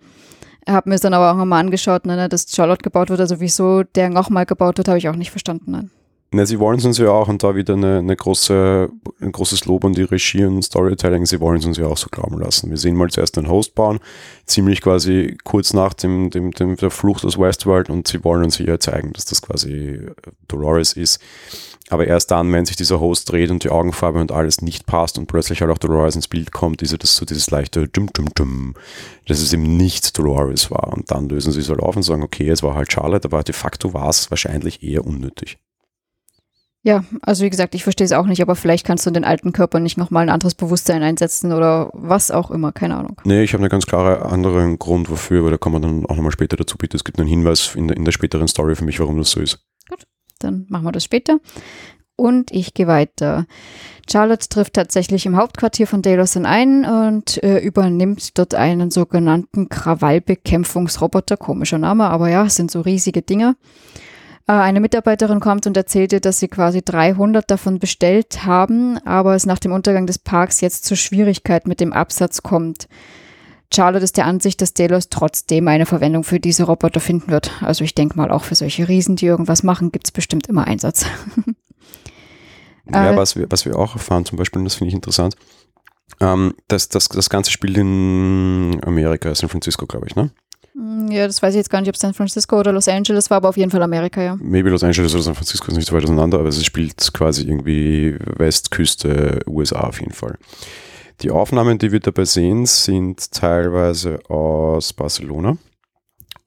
Habe 0.67 0.89
mir 0.89 0.95
es 0.95 1.01
dann 1.01 1.13
aber 1.13 1.31
auch 1.31 1.37
nochmal 1.37 1.59
angeschaut, 1.59 2.05
ne, 2.05 2.29
dass 2.29 2.47
Charlotte 2.49 2.83
gebaut 2.83 3.09
wird, 3.09 3.19
also 3.19 3.39
wieso 3.39 3.83
der 3.83 4.09
nochmal 4.09 4.45
gebaut 4.45 4.77
wird, 4.77 4.87
habe 4.87 4.97
ich 4.97 5.09
auch 5.09 5.15
nicht 5.15 5.31
verstanden. 5.31 5.71
Nein. 5.71 5.91
Na, 6.35 6.47
sie 6.47 6.59
wollen 6.59 6.79
es 6.79 6.85
uns 6.85 6.97
ja 6.97 7.09
auch 7.09 7.27
und 7.27 7.43
da 7.43 7.55
wieder 7.55 7.75
eine, 7.75 7.99
eine 7.99 8.15
große, 8.15 8.89
ein 9.21 9.31
großes 9.31 9.65
Lob 9.65 9.85
an 9.85 9.93
die 9.93 10.01
Regie 10.01 10.45
und 10.45 10.63
Storytelling, 10.63 11.27
sie 11.27 11.39
wollen 11.39 11.59
es 11.59 11.65
uns 11.65 11.77
ja 11.77 11.85
auch 11.85 11.97
so 11.97 12.07
glauben 12.09 12.39
lassen. 12.39 12.71
Wir 12.71 12.77
sehen 12.77 12.95
mal 12.95 13.11
zuerst 13.11 13.37
einen 13.37 13.49
Host 13.49 13.75
bauen, 13.75 13.99
ziemlich 14.47 14.81
quasi 14.81 15.37
kurz 15.43 15.73
nach 15.73 15.93
dem, 15.93 16.31
dem, 16.31 16.49
dem 16.49 16.75
der 16.75 16.89
Flucht 16.89 17.23
aus 17.23 17.37
Westworld 17.37 17.91
und 17.91 18.07
sie 18.07 18.23
wollen 18.23 18.43
uns 18.43 18.57
hier 18.57 18.79
zeigen, 18.79 19.13
dass 19.13 19.25
das 19.25 19.43
quasi 19.43 20.07
Dolores 20.47 20.93
ist. 20.93 21.21
Aber 21.93 22.07
erst 22.07 22.31
dann, 22.31 22.51
wenn 22.51 22.65
sich 22.65 22.75
dieser 22.75 22.99
Host 22.99 23.31
dreht 23.31 23.51
und 23.51 23.63
die 23.63 23.69
Augenfarbe 23.69 24.19
und 24.19 24.31
alles 24.31 24.63
nicht 24.63 24.87
passt 24.87 25.19
und 25.19 25.27
plötzlich 25.27 25.61
halt 25.61 25.69
auch 25.69 25.77
Dolores 25.77 26.15
ins 26.15 26.27
Bild 26.27 26.51
kommt, 26.51 26.81
ist 26.81 26.91
ja 26.91 26.97
das 26.97 27.15
so 27.15 27.23
dieses 27.23 27.51
leichte 27.51 27.87
Dum 27.87 28.09
Dum 28.11 28.29
Dum, 28.33 28.73
dass 29.27 29.39
es 29.39 29.53
eben 29.53 29.77
nicht 29.77 30.17
Dolores 30.17 30.71
war. 30.71 30.91
Und 30.91 31.11
dann 31.11 31.29
lösen 31.29 31.51
sie 31.51 31.59
es 31.59 31.69
halt 31.69 31.81
auf 31.81 31.95
und 31.95 32.01
sagen, 32.01 32.23
okay, 32.23 32.49
es 32.49 32.63
war 32.63 32.73
halt 32.73 32.91
Charlotte, 32.91 33.27
aber 33.27 33.43
de 33.43 33.53
facto 33.53 33.93
war 33.93 34.09
es 34.09 34.31
wahrscheinlich 34.31 34.81
eher 34.81 35.05
unnötig. 35.05 35.59
Ja, 36.81 37.03
also 37.21 37.45
wie 37.45 37.49
gesagt, 37.51 37.75
ich 37.75 37.83
verstehe 37.83 38.05
es 38.05 38.11
auch 38.11 38.25
nicht, 38.25 38.41
aber 38.41 38.55
vielleicht 38.55 38.87
kannst 38.87 39.05
du 39.05 39.11
in 39.11 39.13
den 39.13 39.23
alten 39.23 39.53
Körper 39.53 39.79
nicht 39.79 39.97
nochmal 39.97 40.23
ein 40.23 40.29
anderes 40.29 40.55
Bewusstsein 40.55 41.03
einsetzen 41.03 41.53
oder 41.53 41.91
was 41.93 42.31
auch 42.31 42.49
immer, 42.49 42.71
keine 42.71 42.97
Ahnung. 42.97 43.21
Nee, 43.23 43.43
ich 43.43 43.53
habe 43.53 43.61
einen 43.61 43.69
ganz 43.69 43.85
klaren 43.85 44.23
anderen 44.23 44.79
Grund 44.79 45.11
wofür, 45.11 45.41
aber 45.41 45.51
da 45.51 45.57
kommen 45.57 45.75
wir 45.75 45.79
dann 45.79 46.07
auch 46.07 46.15
nochmal 46.15 46.31
später 46.31 46.57
dazu. 46.57 46.75
Bitte, 46.75 46.97
es 46.97 47.03
gibt 47.03 47.19
einen 47.19 47.29
Hinweis 47.29 47.75
in 47.75 47.87
der, 47.87 47.95
in 47.95 48.03
der 48.03 48.11
späteren 48.11 48.47
Story 48.47 48.75
für 48.75 48.83
mich, 48.83 48.99
warum 48.99 49.19
das 49.19 49.29
so 49.29 49.39
ist. 49.39 49.59
Dann 50.43 50.65
machen 50.69 50.85
wir 50.85 50.91
das 50.91 51.03
später. 51.03 51.39
Und 52.15 52.51
ich 52.51 52.73
gehe 52.73 52.87
weiter. 52.87 53.45
Charlotte 54.09 54.47
trifft 54.47 54.73
tatsächlich 54.73 55.25
im 55.25 55.35
Hauptquartier 55.35 55.87
von 55.87 56.01
Daloson 56.01 56.45
ein 56.45 56.85
und 56.85 57.41
äh, 57.43 57.59
übernimmt 57.59 58.37
dort 58.37 58.53
einen 58.53 58.91
sogenannten 58.91 59.67
Krawallbekämpfungsroboter. 59.69 61.37
Komischer 61.37 61.79
Name, 61.79 62.05
aber 62.05 62.29
ja, 62.29 62.47
sind 62.49 62.69
so 62.69 62.81
riesige 62.81 63.23
Dinger. 63.23 63.55
Äh, 64.47 64.53
eine 64.53 64.79
Mitarbeiterin 64.79 65.39
kommt 65.39 65.65
und 65.67 65.77
erzählt 65.77 66.13
ihr, 66.13 66.19
dass 66.19 66.39
sie 66.39 66.49
quasi 66.49 66.81
300 66.83 67.49
davon 67.49 67.79
bestellt 67.79 68.45
haben, 68.45 68.97
aber 69.05 69.35
es 69.35 69.45
nach 69.45 69.59
dem 69.59 69.71
Untergang 69.71 70.05
des 70.05 70.19
Parks 70.19 70.61
jetzt 70.61 70.85
zu 70.85 70.95
Schwierigkeiten 70.95 71.69
mit 71.69 71.79
dem 71.79 71.93
Absatz 71.93 72.43
kommt. 72.43 72.87
Charlotte 73.73 74.03
ist 74.03 74.17
der 74.17 74.25
Ansicht, 74.25 74.61
dass 74.61 74.73
Delos 74.73 75.09
trotzdem 75.09 75.67
eine 75.67 75.85
Verwendung 75.85 76.23
für 76.23 76.39
diese 76.39 76.63
Roboter 76.63 76.99
finden 76.99 77.31
wird. 77.31 77.51
Also 77.61 77.83
ich 77.83 77.95
denke 77.95 78.17
mal, 78.17 78.31
auch 78.31 78.43
für 78.43 78.55
solche 78.55 78.87
Riesen, 78.87 79.15
die 79.15 79.25
irgendwas 79.25 79.63
machen, 79.63 79.91
gibt 79.91 80.07
es 80.07 80.11
bestimmt 80.11 80.47
immer 80.47 80.65
Einsatz. 80.67 81.05
Ja, 82.91 83.11
Äh, 83.13 83.17
was 83.17 83.35
wir, 83.37 83.47
was 83.49 83.65
wir 83.65 83.77
auch 83.77 83.93
erfahren, 83.93 84.25
zum 84.25 84.37
Beispiel, 84.37 84.59
und 84.59 84.65
das 84.65 84.75
finde 84.75 84.89
ich 84.89 84.93
interessant, 84.95 85.35
ähm, 86.19 86.53
das, 86.67 86.89
das, 86.89 87.07
das 87.07 87.29
Ganze 87.29 87.49
spielt 87.51 87.77
in 87.77 88.79
Amerika, 88.85 89.33
San 89.35 89.49
Francisco, 89.49 89.85
glaube 89.85 90.07
ich, 90.07 90.15
ne? 90.15 90.31
Hm, 90.73 91.09
Ja, 91.09 91.25
das 91.25 91.41
weiß 91.41 91.53
ich 91.53 91.59
jetzt 91.59 91.69
gar 91.69 91.79
nicht, 91.79 91.89
ob 91.89 91.95
San 91.95 92.13
Francisco 92.13 92.59
oder 92.59 92.73
Los 92.73 92.87
Angeles 92.89 93.29
war, 93.29 93.37
aber 93.37 93.49
auf 93.49 93.57
jeden 93.57 93.71
Fall 93.71 93.81
Amerika, 93.83 94.21
ja. 94.21 94.35
Maybe 94.41 94.69
Los 94.69 94.83
Angeles 94.83 95.13
oder 95.13 95.23
San 95.23 95.35
Francisco 95.35 95.67
ist 95.71 95.77
nicht 95.77 95.87
so 95.87 95.95
weit 95.95 96.03
auseinander, 96.03 96.39
aber 96.39 96.49
es 96.49 96.63
spielt 96.65 97.13
quasi 97.13 97.43
irgendwie 97.43 98.17
Westküste 98.37 99.39
USA 99.47 99.81
auf 99.81 100.01
jeden 100.01 100.13
Fall. 100.13 100.37
Die 101.23 101.31
Aufnahmen, 101.31 101.77
die 101.77 101.93
wir 101.93 102.01
dabei 102.01 102.25
sehen, 102.25 102.65
sind 102.65 103.31
teilweise 103.31 104.19
aus 104.29 104.91
Barcelona 104.91 105.57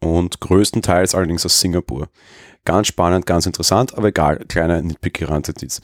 und 0.00 0.38
größtenteils 0.40 1.14
allerdings 1.14 1.46
aus 1.46 1.58
Singapur. 1.58 2.08
Ganz 2.66 2.88
spannend, 2.88 3.24
ganz 3.24 3.46
interessant, 3.46 3.96
aber 3.96 4.08
egal, 4.08 4.44
kleiner 4.48 4.82
nitpicky 4.82 5.24
Randnotiz. 5.24 5.80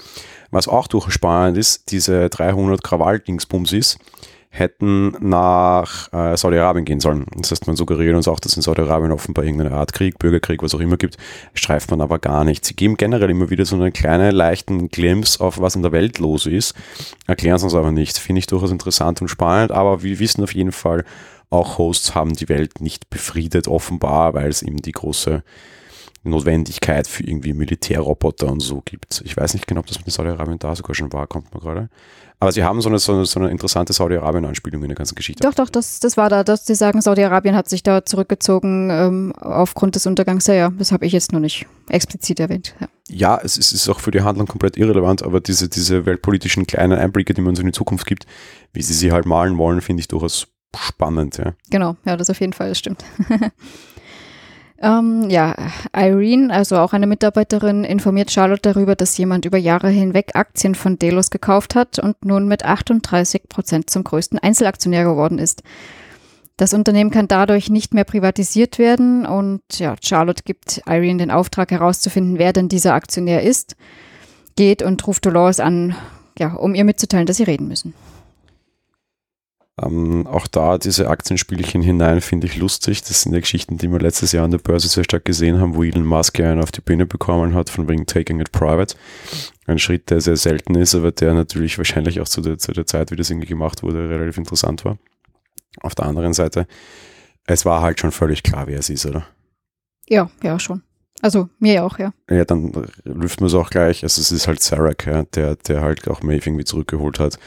Was 0.50 0.68
auch 0.68 0.88
durchaus 0.88 1.14
spannend 1.14 1.56
ist, 1.56 1.90
diese 1.90 2.28
300 2.28 2.84
Krawall-Dingsbumsis 2.84 3.96
hätten 4.54 5.16
nach 5.20 6.12
äh, 6.12 6.36
Saudi-Arabien 6.36 6.84
gehen 6.84 7.00
sollen. 7.00 7.24
Das 7.36 7.50
heißt, 7.50 7.66
man 7.66 7.74
suggeriert 7.74 8.14
uns 8.14 8.28
auch, 8.28 8.38
dass 8.38 8.54
in 8.54 8.60
Saudi-Arabien 8.60 9.10
offenbar 9.10 9.46
irgendeine 9.46 9.74
Art 9.74 9.94
Krieg, 9.94 10.18
Bürgerkrieg, 10.18 10.62
was 10.62 10.74
auch 10.74 10.80
immer 10.80 10.98
gibt, 10.98 11.16
streift 11.54 11.90
man 11.90 12.02
aber 12.02 12.18
gar 12.18 12.44
nicht. 12.44 12.66
Sie 12.66 12.74
geben 12.74 12.98
generell 12.98 13.30
immer 13.30 13.48
wieder 13.48 13.64
so 13.64 13.76
einen 13.76 13.94
kleinen, 13.94 14.34
leichten 14.34 14.90
Glimpse 14.90 15.40
auf, 15.40 15.58
was 15.58 15.74
in 15.74 15.80
der 15.80 15.92
Welt 15.92 16.18
los 16.18 16.44
ist, 16.44 16.74
erklären 17.26 17.56
es 17.56 17.62
uns 17.62 17.74
aber 17.74 17.92
nicht. 17.92 18.18
Finde 18.18 18.40
ich 18.40 18.46
durchaus 18.46 18.70
interessant 18.70 19.22
und 19.22 19.28
spannend, 19.28 19.72
aber 19.72 20.02
wir 20.02 20.18
wissen 20.18 20.44
auf 20.44 20.54
jeden 20.54 20.72
Fall, 20.72 21.06
auch 21.48 21.78
Hosts 21.78 22.14
haben 22.14 22.34
die 22.34 22.50
Welt 22.50 22.82
nicht 22.82 23.08
befriedet, 23.08 23.68
offenbar, 23.68 24.34
weil 24.34 24.50
es 24.50 24.60
eben 24.60 24.82
die 24.82 24.92
große 24.92 25.42
Notwendigkeit 26.24 27.06
für 27.06 27.24
irgendwie 27.24 27.52
Militärroboter 27.52 28.50
und 28.50 28.60
so 28.60 28.80
gibt. 28.84 29.22
Ich 29.24 29.36
weiß 29.36 29.54
nicht 29.54 29.66
genau, 29.66 29.80
ob 29.80 29.86
das 29.86 29.98
mit 29.98 30.12
Saudi-Arabien 30.12 30.58
da 30.58 30.74
sogar 30.76 30.94
schon 30.94 31.12
war, 31.12 31.26
kommt 31.26 31.52
man 31.52 31.62
gerade. 31.62 31.88
Aber 32.38 32.50
sie 32.50 32.64
haben 32.64 32.80
so 32.80 32.88
eine, 32.88 32.98
so 32.98 33.12
eine, 33.12 33.24
so 33.24 33.38
eine 33.38 33.50
interessante 33.50 33.92
Saudi-Arabien-Anspielung 33.92 34.82
in 34.82 34.88
der 34.88 34.96
ganzen 34.96 35.14
Geschichte. 35.14 35.42
Doch, 35.42 35.54
doch, 35.54 35.70
das, 35.70 36.00
das 36.00 36.16
war 36.16 36.28
da, 36.28 36.42
dass 36.42 36.66
sie 36.66 36.74
sagen, 36.74 37.00
Saudi-Arabien 37.00 37.54
hat 37.54 37.68
sich 37.68 37.84
da 37.84 38.04
zurückgezogen 38.04 38.90
ähm, 38.90 39.32
aufgrund 39.36 39.94
des 39.94 40.06
Untergangs. 40.06 40.48
Ja, 40.48 40.54
ja, 40.54 40.70
das 40.70 40.90
habe 40.90 41.06
ich 41.06 41.12
jetzt 41.12 41.32
noch 41.32 41.38
nicht 41.38 41.66
explizit 41.88 42.40
erwähnt. 42.40 42.74
Ja, 42.80 42.88
ja 43.08 43.40
es, 43.44 43.56
ist, 43.56 43.72
es 43.72 43.82
ist 43.82 43.88
auch 43.88 44.00
für 44.00 44.10
die 44.10 44.22
Handlung 44.22 44.48
komplett 44.48 44.76
irrelevant, 44.76 45.22
aber 45.22 45.40
diese, 45.40 45.68
diese 45.68 46.04
weltpolitischen 46.04 46.66
kleinen 46.66 46.98
Einblicke, 46.98 47.32
die 47.32 47.42
man 47.42 47.54
so 47.54 47.62
in 47.62 47.68
die 47.68 47.72
Zukunft 47.72 48.06
gibt, 48.06 48.26
wie 48.72 48.82
sie 48.82 48.94
sie 48.94 49.12
halt 49.12 49.24
malen 49.24 49.56
wollen, 49.56 49.80
finde 49.80 50.00
ich 50.00 50.08
durchaus 50.08 50.48
spannend. 50.76 51.38
Ja. 51.38 51.54
Genau, 51.70 51.96
ja, 52.04 52.16
das 52.16 52.28
auf 52.28 52.40
jeden 52.40 52.52
Fall, 52.54 52.70
das 52.70 52.78
stimmt. 52.78 53.04
Ähm, 54.82 55.30
ja, 55.30 55.54
Irene, 55.96 56.52
also 56.52 56.76
auch 56.76 56.92
eine 56.92 57.06
Mitarbeiterin, 57.06 57.84
informiert 57.84 58.32
Charlotte 58.32 58.62
darüber, 58.62 58.96
dass 58.96 59.16
jemand 59.16 59.44
über 59.44 59.56
Jahre 59.56 59.88
hinweg 59.88 60.32
Aktien 60.34 60.74
von 60.74 60.98
Delos 60.98 61.30
gekauft 61.30 61.76
hat 61.76 62.00
und 62.00 62.24
nun 62.24 62.48
mit 62.48 62.64
38 62.64 63.48
Prozent 63.48 63.90
zum 63.90 64.02
größten 64.02 64.40
Einzelaktionär 64.40 65.04
geworden 65.04 65.38
ist. 65.38 65.62
Das 66.56 66.74
Unternehmen 66.74 67.12
kann 67.12 67.28
dadurch 67.28 67.70
nicht 67.70 67.94
mehr 67.94 68.02
privatisiert 68.04 68.80
werden 68.80 69.24
und 69.24 69.62
ja, 69.74 69.94
Charlotte 70.02 70.42
gibt 70.44 70.82
Irene 70.84 71.18
den 71.18 71.30
Auftrag 71.30 71.70
herauszufinden, 71.70 72.38
wer 72.38 72.52
denn 72.52 72.68
dieser 72.68 72.94
Aktionär 72.94 73.42
ist, 73.44 73.76
geht 74.56 74.82
und 74.82 75.06
ruft 75.06 75.24
Dolores 75.24 75.60
an, 75.60 75.94
ja, 76.36 76.54
um 76.54 76.74
ihr 76.74 76.84
mitzuteilen, 76.84 77.26
dass 77.26 77.36
sie 77.36 77.44
reden 77.44 77.68
müssen. 77.68 77.94
Ähm, 79.80 80.26
auch 80.26 80.46
da 80.46 80.76
diese 80.76 81.08
Aktienspielchen 81.08 81.80
hinein 81.80 82.20
finde 82.20 82.46
ich 82.46 82.56
lustig. 82.56 83.02
Das 83.02 83.22
sind 83.22 83.32
ja 83.32 83.40
Geschichten, 83.40 83.78
die 83.78 83.90
wir 83.90 83.98
letztes 83.98 84.32
Jahr 84.32 84.44
an 84.44 84.50
der 84.50 84.58
Börse 84.58 84.88
sehr 84.88 85.04
stark 85.04 85.24
gesehen 85.24 85.60
haben, 85.60 85.74
wo 85.74 85.82
Elon 85.82 86.04
Musk 86.04 86.38
ja 86.38 86.52
einen 86.52 86.62
auf 86.62 86.72
die 86.72 86.82
Bühne 86.82 87.06
bekommen 87.06 87.54
hat, 87.54 87.70
von 87.70 87.88
wegen 87.88 88.04
Taking 88.04 88.40
it 88.40 88.52
Private. 88.52 88.94
Ein 89.66 89.78
Schritt, 89.78 90.10
der 90.10 90.20
sehr 90.20 90.36
selten 90.36 90.74
ist, 90.74 90.94
aber 90.94 91.10
der 91.12 91.32
natürlich 91.32 91.78
wahrscheinlich 91.78 92.20
auch 92.20 92.28
zu 92.28 92.42
der, 92.42 92.58
zu 92.58 92.72
der 92.72 92.86
Zeit, 92.86 93.10
wie 93.10 93.16
das 93.16 93.30
irgendwie 93.30 93.48
gemacht 93.48 93.82
wurde, 93.82 94.10
relativ 94.10 94.36
interessant 94.36 94.84
war. 94.84 94.98
Auf 95.80 95.94
der 95.94 96.04
anderen 96.04 96.34
Seite, 96.34 96.66
es 97.46 97.64
war 97.64 97.80
halt 97.80 97.98
schon 97.98 98.12
völlig 98.12 98.42
klar, 98.42 98.66
wer 98.66 98.78
es 98.78 98.90
ist, 98.90 99.06
oder? 99.06 99.26
Ja, 100.06 100.30
ja, 100.42 100.58
schon. 100.58 100.82
Also 101.22 101.48
mir 101.60 101.84
auch, 101.84 102.00
ja. 102.00 102.12
Ja, 102.28 102.44
dann 102.44 102.72
lüften 103.04 103.42
wir 103.42 103.46
es 103.46 103.54
auch 103.54 103.70
gleich. 103.70 104.02
Also 104.02 104.20
es 104.20 104.32
ist 104.32 104.48
halt 104.48 104.60
Sarek, 104.60 105.06
ja, 105.06 105.22
der, 105.22 105.54
der 105.54 105.80
halt 105.80 106.08
auch 106.08 106.20
Maeve 106.20 106.48
irgendwie 106.48 106.64
zurückgeholt 106.64 107.20
hat. 107.20 107.38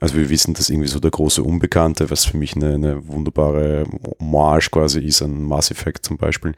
Also 0.00 0.16
wir 0.16 0.30
wissen, 0.30 0.54
dass 0.54 0.70
irgendwie 0.70 0.88
so 0.88 0.98
der 0.98 1.10
große 1.10 1.42
Unbekannte, 1.42 2.10
was 2.10 2.24
für 2.24 2.38
mich 2.38 2.56
eine, 2.56 2.72
eine 2.72 3.06
wunderbare 3.06 3.84
Hommage 4.18 4.70
quasi 4.70 5.00
ist 5.00 5.20
an 5.20 5.42
Mass 5.42 5.70
Effect 5.70 6.06
zum 6.06 6.16
Beispiel. 6.16 6.54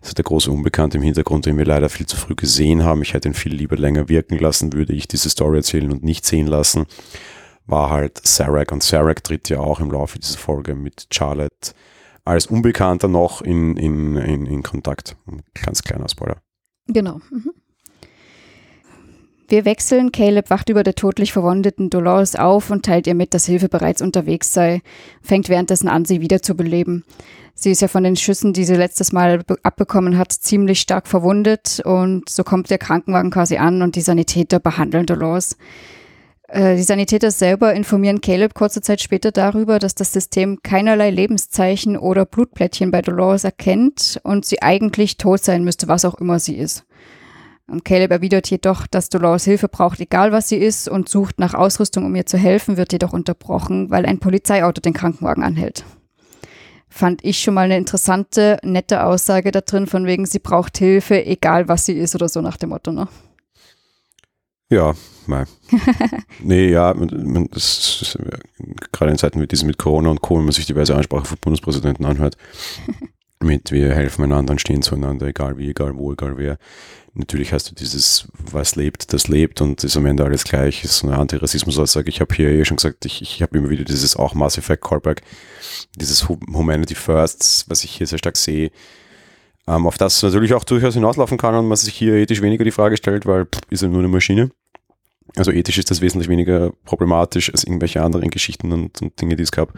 Also 0.00 0.14
der 0.14 0.24
große 0.24 0.50
Unbekannte 0.50 0.96
im 0.96 1.04
Hintergrund, 1.04 1.44
den 1.44 1.58
wir 1.58 1.66
leider 1.66 1.90
viel 1.90 2.06
zu 2.06 2.16
früh 2.16 2.34
gesehen 2.34 2.82
haben. 2.82 3.02
Ich 3.02 3.12
hätte 3.12 3.28
ihn 3.28 3.34
viel 3.34 3.54
lieber 3.54 3.76
länger 3.76 4.08
wirken 4.08 4.38
lassen, 4.38 4.72
würde 4.72 4.94
ich 4.94 5.06
diese 5.08 5.28
Story 5.28 5.58
erzählen 5.58 5.92
und 5.92 6.02
nicht 6.02 6.24
sehen 6.24 6.46
lassen. 6.46 6.86
War 7.66 7.90
halt 7.90 8.26
Sarek 8.26 8.72
und 8.72 8.82
Sarek 8.82 9.22
tritt 9.22 9.50
ja 9.50 9.60
auch 9.60 9.80
im 9.80 9.90
Laufe 9.90 10.18
dieser 10.18 10.38
Folge 10.38 10.74
mit 10.74 11.08
Charlotte 11.12 11.74
als 12.26 12.46
Unbekannter 12.46 13.08
noch 13.08 13.40
in, 13.40 13.76
in, 13.76 14.16
in, 14.16 14.46
in 14.46 14.62
Kontakt. 14.62 15.16
Ganz 15.64 15.82
kleiner 15.82 16.08
Spoiler. 16.08 16.36
Genau. 16.88 17.20
Mhm. 17.30 17.52
Wir 19.48 19.64
wechseln. 19.64 20.10
Caleb 20.10 20.50
wacht 20.50 20.68
über 20.70 20.82
der 20.82 20.96
todlich 20.96 21.32
verwundeten 21.32 21.88
Dolores 21.88 22.34
auf 22.34 22.70
und 22.70 22.84
teilt 22.84 23.06
ihr 23.06 23.14
mit, 23.14 23.32
dass 23.32 23.46
Hilfe 23.46 23.68
bereits 23.68 24.02
unterwegs 24.02 24.52
sei, 24.52 24.82
fängt 25.22 25.48
währenddessen 25.48 25.88
an, 25.88 26.04
sie 26.04 26.20
wiederzubeleben. 26.20 27.04
Sie 27.54 27.70
ist 27.70 27.80
ja 27.80 27.86
von 27.86 28.02
den 28.02 28.16
Schüssen, 28.16 28.52
die 28.52 28.64
sie 28.64 28.74
letztes 28.74 29.12
Mal 29.12 29.44
abbekommen 29.62 30.18
hat, 30.18 30.32
ziemlich 30.32 30.80
stark 30.80 31.06
verwundet 31.06 31.80
und 31.84 32.28
so 32.28 32.42
kommt 32.42 32.70
der 32.70 32.78
Krankenwagen 32.78 33.30
quasi 33.30 33.56
an 33.56 33.82
und 33.82 33.94
die 33.94 34.00
Sanitäter 34.00 34.58
behandeln 34.58 35.06
Dolores. 35.06 35.56
Äh, 36.48 36.76
die 36.76 36.82
Sanitäter 36.82 37.30
selber 37.30 37.74
informieren 37.74 38.20
Caleb 38.20 38.54
kurze 38.54 38.80
Zeit 38.80 39.00
später 39.00 39.32
darüber, 39.32 39.78
dass 39.78 39.94
das 39.94 40.12
System 40.12 40.60
keinerlei 40.62 41.10
Lebenszeichen 41.10 41.96
oder 41.96 42.24
Blutplättchen 42.24 42.90
bei 42.90 43.02
Dolores 43.02 43.44
erkennt 43.44 44.20
und 44.22 44.44
sie 44.44 44.62
eigentlich 44.62 45.16
tot 45.16 45.42
sein 45.42 45.64
müsste, 45.64 45.88
was 45.88 46.04
auch 46.04 46.14
immer 46.16 46.38
sie 46.38 46.56
ist. 46.56 46.84
Und 47.68 47.84
Caleb 47.84 48.12
erwidert 48.12 48.48
jedoch, 48.48 48.86
dass 48.86 49.08
Dolores 49.08 49.44
Hilfe 49.44 49.66
braucht, 49.66 49.98
egal 49.98 50.30
was 50.30 50.48
sie 50.48 50.56
ist, 50.56 50.88
und 50.88 51.08
sucht 51.08 51.40
nach 51.40 51.52
Ausrüstung, 51.52 52.04
um 52.04 52.14
ihr 52.14 52.24
zu 52.24 52.38
helfen, 52.38 52.76
wird 52.76 52.92
jedoch 52.92 53.12
unterbrochen, 53.12 53.90
weil 53.90 54.06
ein 54.06 54.20
Polizeiauto 54.20 54.80
den 54.80 54.92
Krankenwagen 54.92 55.42
anhält. 55.42 55.84
Fand 56.88 57.24
ich 57.24 57.40
schon 57.40 57.54
mal 57.54 57.62
eine 57.62 57.76
interessante, 57.76 58.58
nette 58.62 59.04
Aussage 59.04 59.50
da 59.50 59.62
drin, 59.62 59.88
von 59.88 60.06
wegen, 60.06 60.26
sie 60.26 60.38
braucht 60.38 60.78
Hilfe, 60.78 61.26
egal 61.26 61.66
was 61.66 61.86
sie 61.86 61.94
ist 61.94 62.14
oder 62.14 62.28
so 62.28 62.40
nach 62.40 62.56
dem 62.56 62.68
Motto, 62.68 62.92
ne? 62.92 63.08
Ja, 64.68 64.94
mal. 65.26 65.46
nee, 66.42 66.70
ja, 66.70 66.92
man, 66.94 67.48
das 67.52 68.02
ist, 68.02 68.18
gerade 68.92 69.12
in 69.12 69.18
Zeiten 69.18 69.40
wie 69.40 69.46
diesen 69.46 69.68
mit 69.68 69.78
Corona 69.78 70.10
und 70.10 70.22
Co., 70.22 70.36
wenn 70.36 70.44
man 70.44 70.52
sich 70.52 70.66
diverse 70.66 70.96
Ansprache 70.96 71.26
vom 71.26 71.38
Bundespräsidenten 71.40 72.04
anhört, 72.04 72.36
mit 73.40 73.70
wir 73.70 73.94
helfen 73.94 74.24
einander 74.24 74.52
und 74.52 74.60
stehen 74.60 74.82
zueinander, 74.82 75.26
egal 75.26 75.56
wie, 75.58 75.70
egal 75.70 75.96
wo, 75.96 76.12
egal 76.12 76.36
wer. 76.36 76.58
Natürlich 77.14 77.52
hast 77.52 77.70
du 77.70 77.74
dieses, 77.74 78.28
was 78.52 78.76
lebt, 78.76 79.12
das 79.12 79.28
lebt 79.28 79.60
und 79.62 79.82
ist 79.84 79.96
am 79.96 80.04
Ende 80.04 80.24
alles 80.24 80.44
gleich, 80.44 80.84
ist 80.84 80.98
so 80.98 81.06
eine 81.06 81.16
Antirassismus-Aussage. 81.16 82.10
Ich 82.10 82.20
habe 82.20 82.34
hier 82.34 82.50
eh 82.50 82.64
schon 82.64 82.76
gesagt, 82.76 83.06
ich, 83.06 83.22
ich 83.22 83.40
habe 83.40 83.56
immer 83.56 83.70
wieder 83.70 83.84
dieses 83.84 84.16
auch 84.16 84.34
Mass 84.34 84.58
Effect 84.58 84.84
Callback, 84.84 85.22
dieses 85.94 86.28
Humanity 86.28 86.94
First, 86.94 87.64
was 87.68 87.84
ich 87.84 87.92
hier 87.92 88.06
sehr 88.06 88.18
stark 88.18 88.36
sehe, 88.36 88.70
ähm, 89.66 89.86
auf 89.86 89.98
das 89.98 90.22
natürlich 90.22 90.54
auch 90.54 90.64
durchaus 90.64 90.94
hinauslaufen 90.94 91.38
kann 91.38 91.54
und 91.54 91.66
man 91.66 91.76
sich 91.76 91.94
hier 91.94 92.14
ethisch 92.14 92.42
weniger 92.42 92.64
die 92.64 92.70
Frage 92.70 92.96
stellt, 92.96 93.26
weil 93.26 93.46
pff, 93.46 93.60
ist 93.70 93.82
ja 93.82 93.88
nur 93.88 93.98
eine 93.98 94.08
Maschine. 94.08 94.50
Also 95.36 95.50
ethisch 95.50 95.78
ist 95.78 95.90
das 95.90 96.00
wesentlich 96.00 96.28
weniger 96.28 96.72
problematisch 96.84 97.50
als 97.50 97.64
irgendwelche 97.64 98.02
anderen 98.02 98.30
Geschichten 98.30 98.72
und, 98.72 99.02
und 99.02 99.20
Dinge, 99.20 99.36
die 99.36 99.42
es 99.42 99.52
gab. 99.52 99.72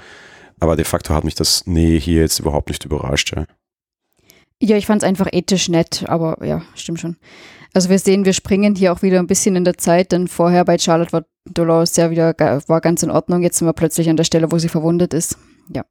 Aber 0.60 0.76
de 0.76 0.84
facto 0.84 1.14
hat 1.14 1.24
mich 1.24 1.34
das 1.34 1.66
nee 1.66 1.98
hier 1.98 2.22
jetzt 2.22 2.38
überhaupt 2.38 2.68
nicht 2.68 2.84
überrascht. 2.84 3.34
Ja, 3.34 3.44
ja 4.60 4.76
ich 4.76 4.86
fand 4.86 5.02
es 5.02 5.08
einfach 5.08 5.28
ethisch 5.32 5.68
nett, 5.68 6.04
aber 6.06 6.44
ja, 6.44 6.62
stimmt 6.74 7.00
schon. 7.00 7.16
Also 7.74 7.90
wir 7.90 7.98
sehen, 7.98 8.24
wir 8.24 8.32
springen 8.32 8.74
hier 8.74 8.92
auch 8.92 9.02
wieder 9.02 9.18
ein 9.18 9.26
bisschen 9.26 9.56
in 9.56 9.64
der 9.64 9.78
Zeit, 9.78 10.12
denn 10.12 10.28
vorher 10.28 10.64
bei 10.64 10.78
Charlotte 10.78 11.12
war 11.12 11.24
Dolores 11.44 11.96
ja 11.96 12.10
wieder 12.10 12.34
war 12.66 12.80
ganz 12.80 13.02
in 13.02 13.10
Ordnung. 13.10 13.42
Jetzt 13.42 13.58
sind 13.58 13.68
wir 13.68 13.72
plötzlich 13.72 14.08
an 14.08 14.16
der 14.16 14.24
Stelle, 14.24 14.50
wo 14.52 14.58
sie 14.58 14.68
verwundet 14.68 15.14
ist. 15.14 15.38
Ja. 15.74 15.84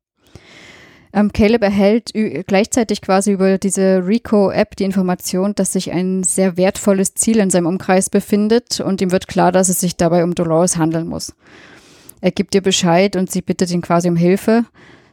Ähm, 1.14 1.32
Caleb 1.32 1.64
erhält 1.64 2.12
gleichzeitig 2.48 3.02
quasi 3.02 3.32
über 3.32 3.58
diese 3.58 4.06
Rico-App 4.06 4.76
die 4.76 4.84
Information, 4.84 5.56
dass 5.56 5.74
sich 5.74 5.92
ein 5.92 6.24
sehr 6.24 6.58
wertvolles 6.58 7.14
Ziel 7.14 7.40
in 7.40 7.50
seinem 7.50 7.68
Umkreis 7.68 8.10
befindet 8.10 8.80
und 8.82 9.02
ihm 9.02 9.12
wird 9.12 9.28
klar, 9.28 9.52
dass 9.52 9.70
es 9.70 9.80
sich 9.80 9.96
dabei 9.96 10.24
um 10.24 10.36
Dolores 10.36 10.78
handeln 10.78 11.08
muss. 11.08 11.34
Er 12.22 12.32
gibt 12.32 12.56
ihr 12.56 12.62
Bescheid 12.62 13.16
und 13.16 13.32
sie 13.32 13.42
bittet 13.42 13.72
ihn 13.72 13.82
quasi 13.82 14.10
um 14.10 14.16
Hilfe, 14.16 14.66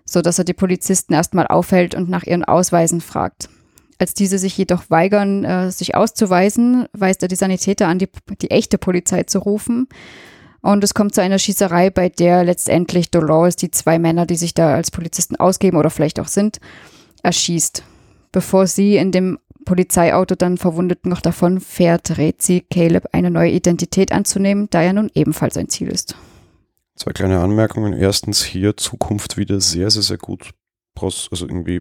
sodass 0.05 0.39
er 0.39 0.45
die 0.45 0.55
Polizisten 0.55 1.15
erstmal 1.15 1.47
aufhält 1.47 1.95
und 1.95 2.09
nach 2.09 2.25
ihren 2.25 2.45
Ausweisen 2.45 3.01
fragt. 3.01 3.49
Als 3.99 4.15
diese 4.15 4.39
sich 4.39 4.57
jedoch 4.59 4.91
weigern, 4.91 5.45
äh, 5.45 5.71
sich 5.71 5.95
auszuweisen, 5.95 6.87
weist 6.93 7.23
er 7.23 7.29
die 7.29 7.37
Sanitäter 7.37 7.87
an, 7.87 7.99
die, 7.99 8.09
die 8.43 8.51
echte 8.51 8.79
Polizei 8.79 9.23
zu 9.23 9.39
rufen 9.39 9.87
und 10.65 10.83
es 10.83 10.95
kommt 10.95 11.15
zu 11.15 11.21
einer 11.21 11.39
Schießerei, 11.39 11.91
bei 11.91 12.09
der 12.09 12.43
letztendlich 12.43 13.11
Dolores 13.11 13.55
die 13.55 13.71
zwei 13.71 13.99
Männer, 13.99 14.25
die 14.25 14.37
sich 14.37 14.55
da 14.55 14.75
als 14.75 14.91
Polizisten 14.91 15.37
ausgeben 15.37 15.77
oder 15.77 15.91
vielleicht 15.91 16.19
auch 16.19 16.29
sind, 16.29 16.59
erschießt. 17.23 17.85
Bevor 18.33 18.67
sie 18.67 18.97
in 18.97 19.13
dem 19.13 19.39
Polizeiauto 19.67 20.35
dann 20.37 20.57
verwundet 20.57 21.05
noch 21.05 21.21
davon 21.21 21.61
fährt, 21.61 22.17
rät 22.17 22.41
sie 22.41 22.63
Caleb 22.63 23.09
eine 23.13 23.31
neue 23.31 23.51
Identität 23.51 24.11
anzunehmen, 24.11 24.69
da 24.71 24.81
er 24.81 24.95
nun 24.95 25.11
ebenfalls 25.15 25.59
ein 25.59 25.69
Ziel 25.69 25.89
ist. 25.89 26.17
Zwei 26.97 27.13
kleine 27.13 27.41
Anmerkungen. 27.41 27.93
Erstens 27.93 28.43
hier 28.43 28.75
Zukunft 28.79 29.37
wieder 29.37 29.61
sehr, 29.61 29.91
sehr, 29.91 30.03
sehr 30.03 30.19
gut, 30.19 30.53
also 30.99 31.47
irgendwie 31.47 31.81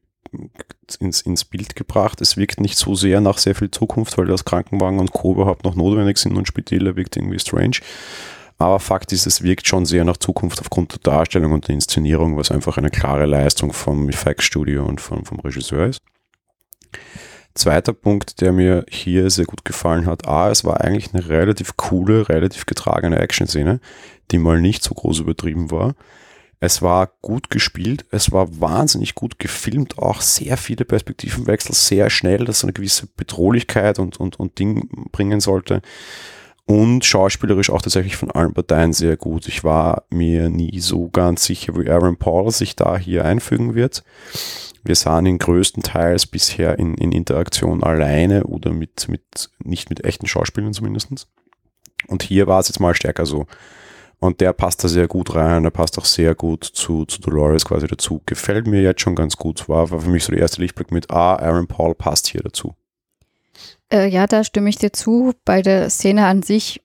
ins, 0.99 1.21
ins 1.21 1.45
Bild 1.45 1.77
gebracht. 1.77 2.19
Es 2.19 2.35
wirkt 2.35 2.59
nicht 2.59 2.77
so 2.77 2.95
sehr 2.95 3.21
nach 3.21 3.37
sehr 3.37 3.55
viel 3.55 3.71
Zukunft, 3.71 4.17
weil 4.17 4.25
das 4.25 4.43
Krankenwagen 4.43 4.99
und 4.99 5.13
Co. 5.13 5.31
überhaupt 5.31 5.63
noch 5.63 5.75
notwendig 5.75 6.17
sind 6.17 6.35
und 6.35 6.49
Spitäler 6.49 6.97
wirkt 6.97 7.15
irgendwie 7.15 7.39
strange. 7.39 7.77
Aber 8.57 8.79
Fakt 8.79 9.11
ist, 9.11 9.25
es 9.25 9.41
wirkt 9.41 9.67
schon 9.67 9.85
sehr 9.85 10.05
nach 10.05 10.17
Zukunft 10.17 10.59
aufgrund 10.61 10.93
der 10.93 10.99
Darstellung 10.99 11.53
und 11.53 11.67
der 11.67 11.75
Inszenierung, 11.75 12.37
was 12.37 12.51
einfach 12.51 12.77
eine 12.77 12.89
klare 12.89 13.25
Leistung 13.25 13.73
vom 13.73 14.09
Effektstudio 14.09 14.85
und 14.85 15.01
vom, 15.01 15.25
vom 15.25 15.39
Regisseur 15.39 15.87
ist. 15.87 15.99
Zweiter 17.55 17.93
Punkt, 17.93 18.41
der 18.41 18.51
mir 18.51 18.83
hier 18.89 19.29
sehr 19.29 19.45
gut 19.45 19.63
gefallen 19.63 20.07
hat, 20.07 20.27
A, 20.27 20.49
es 20.49 20.65
war 20.65 20.81
eigentlich 20.81 21.13
eine 21.13 21.29
relativ 21.29 21.77
coole, 21.77 22.27
relativ 22.27 22.65
getragene 22.65 23.19
Action-Szene, 23.19 23.79
die 24.31 24.39
mal 24.39 24.59
nicht 24.59 24.83
so 24.83 24.95
groß 24.95 25.19
übertrieben 25.19 25.69
war. 25.69 25.93
Es 26.59 26.81
war 26.81 27.11
gut 27.21 27.49
gespielt, 27.49 28.05
es 28.09 28.31
war 28.31 28.59
wahnsinnig 28.59 29.15
gut 29.15 29.37
gefilmt, 29.37 29.99
auch 29.99 30.21
sehr 30.21 30.57
viele 30.57 30.85
Perspektivenwechsel, 30.85 31.75
sehr 31.75 32.09
schnell, 32.09 32.45
dass 32.45 32.63
eine 32.63 32.73
gewisse 32.73 33.05
Bedrohlichkeit 33.05 33.99
und, 33.99 34.17
und, 34.17 34.39
und 34.39 34.57
Ding 34.57 34.87
bringen 35.11 35.41
sollte. 35.41 35.81
Und 36.65 37.03
schauspielerisch 37.03 37.69
auch 37.69 37.81
tatsächlich 37.81 38.15
von 38.15 38.31
allen 38.31 38.53
Parteien 38.53 38.93
sehr 38.93 39.17
gut. 39.17 39.47
Ich 39.47 39.63
war 39.63 40.03
mir 40.09 40.49
nie 40.49 40.79
so 40.79 41.09
ganz 41.09 41.43
sicher, 41.43 41.77
wie 41.77 41.89
Aaron 41.89 42.17
Paul 42.17 42.51
sich 42.51 42.75
da 42.75 42.97
hier 42.97 43.25
einfügen 43.25 43.75
wird. 43.75 44.03
Wir 44.83 44.95
sahen 44.95 45.25
ihn 45.25 45.39
größtenteils 45.39 46.27
bisher 46.27 46.79
in, 46.79 46.95
in 46.95 47.11
Interaktion 47.11 47.83
alleine 47.83 48.45
oder 48.45 48.71
mit, 48.71 49.07
mit, 49.09 49.49
nicht 49.59 49.89
mit 49.89 50.05
echten 50.05 50.27
Schauspielern 50.27 50.73
zumindest. 50.73 51.27
Und 52.07 52.23
hier 52.23 52.47
war 52.47 52.59
es 52.59 52.69
jetzt 52.69 52.79
mal 52.79 52.95
stärker 52.95 53.25
so. 53.25 53.45
Und 54.19 54.39
der 54.39 54.53
passt 54.53 54.81
da 54.83 54.87
sehr 54.87 55.09
gut 55.09 55.35
rein, 55.35 55.63
der 55.63 55.69
passt 55.69 55.97
auch 55.99 56.05
sehr 56.05 56.33
gut 56.33 56.63
zu, 56.63 57.05
zu 57.05 57.19
Dolores 57.19 57.65
quasi 57.65 57.87
dazu. 57.87 58.21
Gefällt 58.25 58.67
mir 58.67 58.81
jetzt 58.81 59.01
schon 59.01 59.15
ganz 59.15 59.35
gut. 59.35 59.67
War, 59.67 59.91
war 59.91 59.99
für 59.99 60.09
mich 60.09 60.23
so 60.23 60.31
der 60.31 60.41
erste 60.41 60.61
Lichtblick 60.61 60.91
mit, 60.91 61.11
ah, 61.11 61.35
Aaron 61.35 61.67
Paul 61.67 61.93
passt 61.93 62.27
hier 62.27 62.41
dazu. 62.41 62.73
Äh, 63.93 64.07
ja, 64.07 64.25
da 64.25 64.43
stimme 64.43 64.69
ich 64.69 64.77
dir 64.77 64.91
zu. 64.91 65.33
Bei 65.45 65.61
der 65.61 65.89
Szene 65.89 66.25
an 66.25 66.41
sich, 66.41 66.81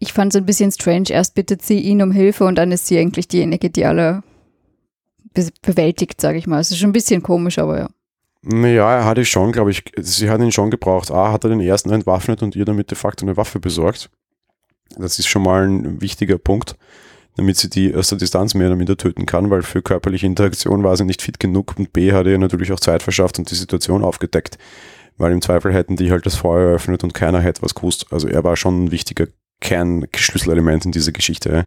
ich 0.00 0.12
fand 0.12 0.34
es 0.34 0.40
ein 0.40 0.46
bisschen 0.46 0.72
strange. 0.72 1.10
Erst 1.10 1.34
bittet 1.34 1.62
sie 1.62 1.78
ihn 1.78 2.02
um 2.02 2.10
Hilfe 2.10 2.44
und 2.44 2.56
dann 2.56 2.72
ist 2.72 2.88
sie 2.88 2.98
eigentlich 2.98 3.28
diejenige, 3.28 3.70
die 3.70 3.86
alle 3.86 4.22
be 5.34 5.48
bewältigt, 5.62 6.20
sage 6.20 6.38
ich 6.38 6.46
mal. 6.46 6.60
Es 6.60 6.70
ist 6.70 6.78
schon 6.78 6.90
ein 6.90 6.94
bisschen 6.94 7.22
komisch, 7.22 7.58
aber 7.58 7.78
ja. 7.78 7.88
Naja, 8.42 8.98
er 8.98 9.04
hatte 9.04 9.24
schon, 9.24 9.52
glaube 9.52 9.70
ich, 9.70 9.84
sie 9.98 10.30
hat 10.30 10.40
ihn 10.40 10.52
schon 10.52 10.70
gebraucht. 10.70 11.10
A, 11.10 11.32
hat 11.32 11.44
er 11.44 11.50
den 11.50 11.60
ersten 11.60 11.90
entwaffnet 11.90 12.42
und 12.42 12.56
ihr 12.56 12.64
damit 12.64 12.90
de 12.90 12.96
facto 12.96 13.24
eine 13.24 13.36
Waffe 13.36 13.60
besorgt. 13.60 14.10
Das 14.96 15.18
ist 15.18 15.28
schon 15.28 15.42
mal 15.42 15.68
ein 15.68 16.00
wichtiger 16.00 16.38
Punkt, 16.38 16.76
damit 17.36 17.56
sie 17.56 17.68
die 17.68 17.94
aus 17.94 18.08
der 18.08 18.18
Distanz 18.18 18.54
mehr 18.54 18.68
oder 18.68 18.76
minder 18.76 18.96
töten 18.96 19.26
kann, 19.26 19.50
weil 19.50 19.62
für 19.62 19.82
körperliche 19.82 20.26
Interaktion 20.26 20.82
war 20.82 20.96
sie 20.96 21.04
nicht 21.04 21.20
fit 21.20 21.38
genug 21.38 21.74
und 21.78 21.92
B 21.92 22.12
hat 22.12 22.26
ihr 22.26 22.38
natürlich 22.38 22.72
auch 22.72 22.80
Zeit 22.80 23.02
verschafft 23.02 23.38
und 23.38 23.50
die 23.50 23.56
Situation 23.56 24.02
aufgedeckt, 24.02 24.56
weil 25.18 25.32
im 25.32 25.42
Zweifel 25.42 25.72
hätten 25.72 25.96
die 25.96 26.10
halt 26.10 26.24
das 26.24 26.36
Feuer 26.36 26.70
eröffnet 26.70 27.04
und 27.04 27.14
keiner 27.14 27.40
hätte 27.40 27.62
was 27.62 27.74
gewusst. 27.74 28.06
Also 28.10 28.28
er 28.28 28.44
war 28.44 28.56
schon 28.56 28.84
ein 28.84 28.90
wichtiger 28.90 29.26
Kernschlüsselelement 29.60 30.86
in 30.86 30.92
dieser 30.92 31.12
Geschichte. 31.12 31.64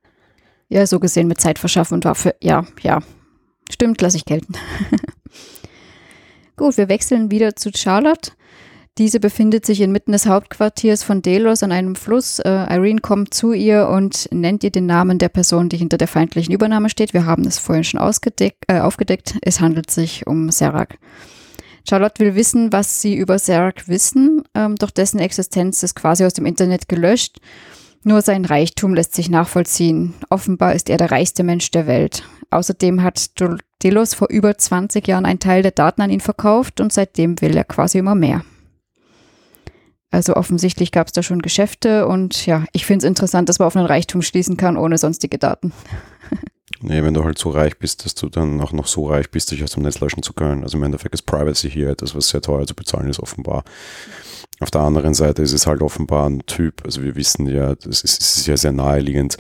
Ja, 0.69 0.87
so 0.87 0.99
gesehen 0.99 1.27
mit 1.27 1.41
Zeit 1.41 1.59
verschaffen 1.59 1.95
und 1.95 2.05
Waffe. 2.05 2.35
Ja, 2.41 2.65
ja, 2.81 3.01
Stimmt, 3.71 4.01
lasse 4.01 4.17
ich 4.17 4.25
gelten. 4.25 4.53
Gut, 6.57 6.77
wir 6.77 6.89
wechseln 6.89 7.31
wieder 7.31 7.55
zu 7.55 7.71
Charlotte. 7.73 8.31
Diese 8.97 9.21
befindet 9.21 9.65
sich 9.65 9.79
inmitten 9.79 10.11
des 10.11 10.25
Hauptquartiers 10.25 11.03
von 11.03 11.21
Delos 11.21 11.63
an 11.63 11.71
einem 11.71 11.95
Fluss. 11.95 12.39
Äh, 12.39 12.67
Irene 12.69 12.99
kommt 12.99 13.33
zu 13.33 13.53
ihr 13.53 13.87
und 13.87 14.27
nennt 14.31 14.65
ihr 14.65 14.69
den 14.69 14.85
Namen 14.85 15.17
der 15.17 15.29
Person, 15.29 15.69
die 15.69 15.77
hinter 15.77 15.97
der 15.97 16.09
feindlichen 16.09 16.53
Übernahme 16.53 16.89
steht. 16.89 17.13
Wir 17.13 17.25
haben 17.25 17.45
es 17.45 17.57
vorhin 17.57 17.85
schon 17.85 18.01
äh, 18.01 18.79
aufgedeckt. 18.79 19.37
Es 19.41 19.61
handelt 19.61 19.89
sich 19.89 20.27
um 20.27 20.51
Serak. 20.51 20.97
Charlotte 21.87 22.19
will 22.19 22.35
wissen, 22.35 22.71
was 22.71 23.01
sie 23.01 23.15
über 23.15 23.39
Serak 23.39 23.87
wissen, 23.87 24.43
ähm, 24.53 24.75
doch 24.75 24.91
dessen 24.91 25.19
Existenz 25.19 25.83
ist 25.83 25.95
quasi 25.95 26.25
aus 26.25 26.33
dem 26.33 26.45
Internet 26.45 26.87
gelöscht. 26.87 27.39
Nur 28.03 28.21
sein 28.21 28.45
Reichtum 28.45 28.95
lässt 28.95 29.13
sich 29.13 29.29
nachvollziehen. 29.29 30.15
Offenbar 30.29 30.73
ist 30.73 30.89
er 30.89 30.97
der 30.97 31.11
reichste 31.11 31.43
Mensch 31.43 31.69
der 31.71 31.85
Welt. 31.85 32.23
Außerdem 32.49 33.03
hat 33.03 33.31
Delos 33.83 34.13
vor 34.13 34.29
über 34.29 34.57
20 34.57 35.07
Jahren 35.07 35.25
einen 35.25 35.39
Teil 35.39 35.61
der 35.61 35.71
Daten 35.71 36.01
an 36.01 36.09
ihn 36.09 36.19
verkauft 36.19 36.81
und 36.81 36.91
seitdem 36.91 37.39
will 37.41 37.55
er 37.55 37.63
quasi 37.63 37.99
immer 37.99 38.15
mehr. 38.15 38.43
Also 40.09 40.35
offensichtlich 40.35 40.91
gab 40.91 41.07
es 41.07 41.13
da 41.13 41.23
schon 41.23 41.41
Geschäfte 41.41 42.05
und 42.05 42.45
ja, 42.45 42.65
ich 42.73 42.85
finde 42.85 43.05
es 43.05 43.07
interessant, 43.07 43.47
dass 43.47 43.59
man 43.59 43.67
auf 43.67 43.77
einen 43.77 43.85
Reichtum 43.85 44.21
schließen 44.21 44.57
kann 44.57 44.75
ohne 44.75 44.97
sonstige 44.97 45.37
Daten. 45.37 45.71
Nee, 46.81 47.03
wenn 47.03 47.13
du 47.13 47.23
halt 47.23 47.37
so 47.37 47.51
reich 47.51 47.77
bist, 47.77 48.05
dass 48.05 48.15
du 48.15 48.27
dann 48.29 48.59
auch 48.59 48.71
noch 48.71 48.87
so 48.87 49.07
reich 49.07 49.29
bist, 49.29 49.51
dich 49.51 49.63
aus 49.63 49.71
dem 49.71 49.83
Netz 49.83 49.99
löschen 49.99 50.23
zu 50.23 50.33
können. 50.33 50.63
Also 50.63 50.77
im 50.77 50.83
Endeffekt 50.83 51.13
ist 51.13 51.23
Privacy 51.23 51.69
hier 51.69 51.89
etwas, 51.89 52.15
was 52.15 52.29
sehr 52.29 52.41
teuer 52.41 52.65
zu 52.65 52.75
bezahlen 52.75 53.07
ist, 53.07 53.19
offenbar. 53.19 53.63
Auf 54.59 54.71
der 54.71 54.81
anderen 54.81 55.13
Seite 55.13 55.41
ist 55.41 55.53
es 55.53 55.67
halt 55.67 55.81
offenbar 55.81 56.29
ein 56.29 56.45
Typ, 56.45 56.83
also 56.85 57.01
wir 57.03 57.15
wissen 57.15 57.47
ja, 57.47 57.75
das 57.75 58.03
ist, 58.03 58.21
ist 58.21 58.47
ja 58.47 58.57
sehr 58.57 58.71
naheliegend, 58.71 59.37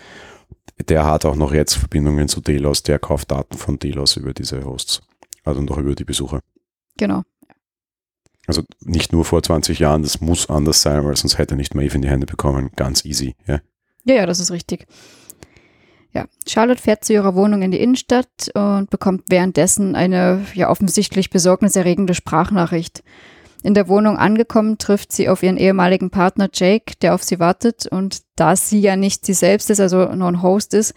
der 0.89 1.05
hat 1.05 1.25
auch 1.25 1.35
noch 1.35 1.53
jetzt 1.53 1.75
Verbindungen 1.75 2.27
zu 2.27 2.41
Delos, 2.41 2.83
der 2.83 2.99
kauft 2.99 3.31
Daten 3.31 3.57
von 3.57 3.77
Delos 3.77 4.17
über 4.17 4.33
diese 4.33 4.63
Hosts. 4.65 5.01
Also 5.43 5.61
noch 5.61 5.77
über 5.77 5.95
die 5.95 6.05
Besucher. 6.05 6.41
Genau. 6.97 7.23
Also 8.47 8.63
nicht 8.81 9.13
nur 9.13 9.25
vor 9.25 9.41
20 9.41 9.79
Jahren, 9.79 10.03
das 10.03 10.21
muss 10.21 10.49
anders 10.49 10.81
sein, 10.81 11.05
weil 11.05 11.15
sonst 11.15 11.37
hätte 11.37 11.53
er 11.53 11.57
nicht 11.57 11.75
Maeve 11.75 11.95
in 11.95 12.01
die 12.01 12.09
Hände 12.09 12.25
bekommen. 12.25 12.71
Ganz 12.75 13.05
easy, 13.05 13.35
ja. 13.47 13.61
Ja, 14.03 14.15
ja, 14.15 14.25
das 14.25 14.39
ist 14.39 14.51
richtig. 14.51 14.87
Ja, 16.13 16.25
Charlotte 16.47 16.81
fährt 16.81 17.05
zu 17.05 17.13
ihrer 17.13 17.35
Wohnung 17.35 17.61
in 17.61 17.71
die 17.71 17.79
Innenstadt 17.79 18.51
und 18.53 18.89
bekommt 18.89 19.23
währenddessen 19.29 19.95
eine 19.95 20.45
ja 20.53 20.69
offensichtlich 20.69 21.29
besorgniserregende 21.29 22.13
Sprachnachricht. 22.13 23.03
In 23.63 23.75
der 23.75 23.87
Wohnung 23.87 24.17
angekommen, 24.17 24.77
trifft 24.77 25.11
sie 25.11 25.29
auf 25.29 25.43
ihren 25.43 25.57
ehemaligen 25.57 26.09
Partner 26.09 26.49
Jake, 26.51 26.95
der 27.01 27.13
auf 27.13 27.23
sie 27.23 27.39
wartet. 27.39 27.85
Und 27.85 28.21
da 28.35 28.55
sie 28.55 28.79
ja 28.79 28.95
nicht 28.95 29.25
sie 29.25 29.33
selbst 29.33 29.69
ist, 29.69 29.79
also 29.79 30.07
nur 30.13 30.27
ein 30.27 30.41
Host 30.41 30.73
ist, 30.73 30.95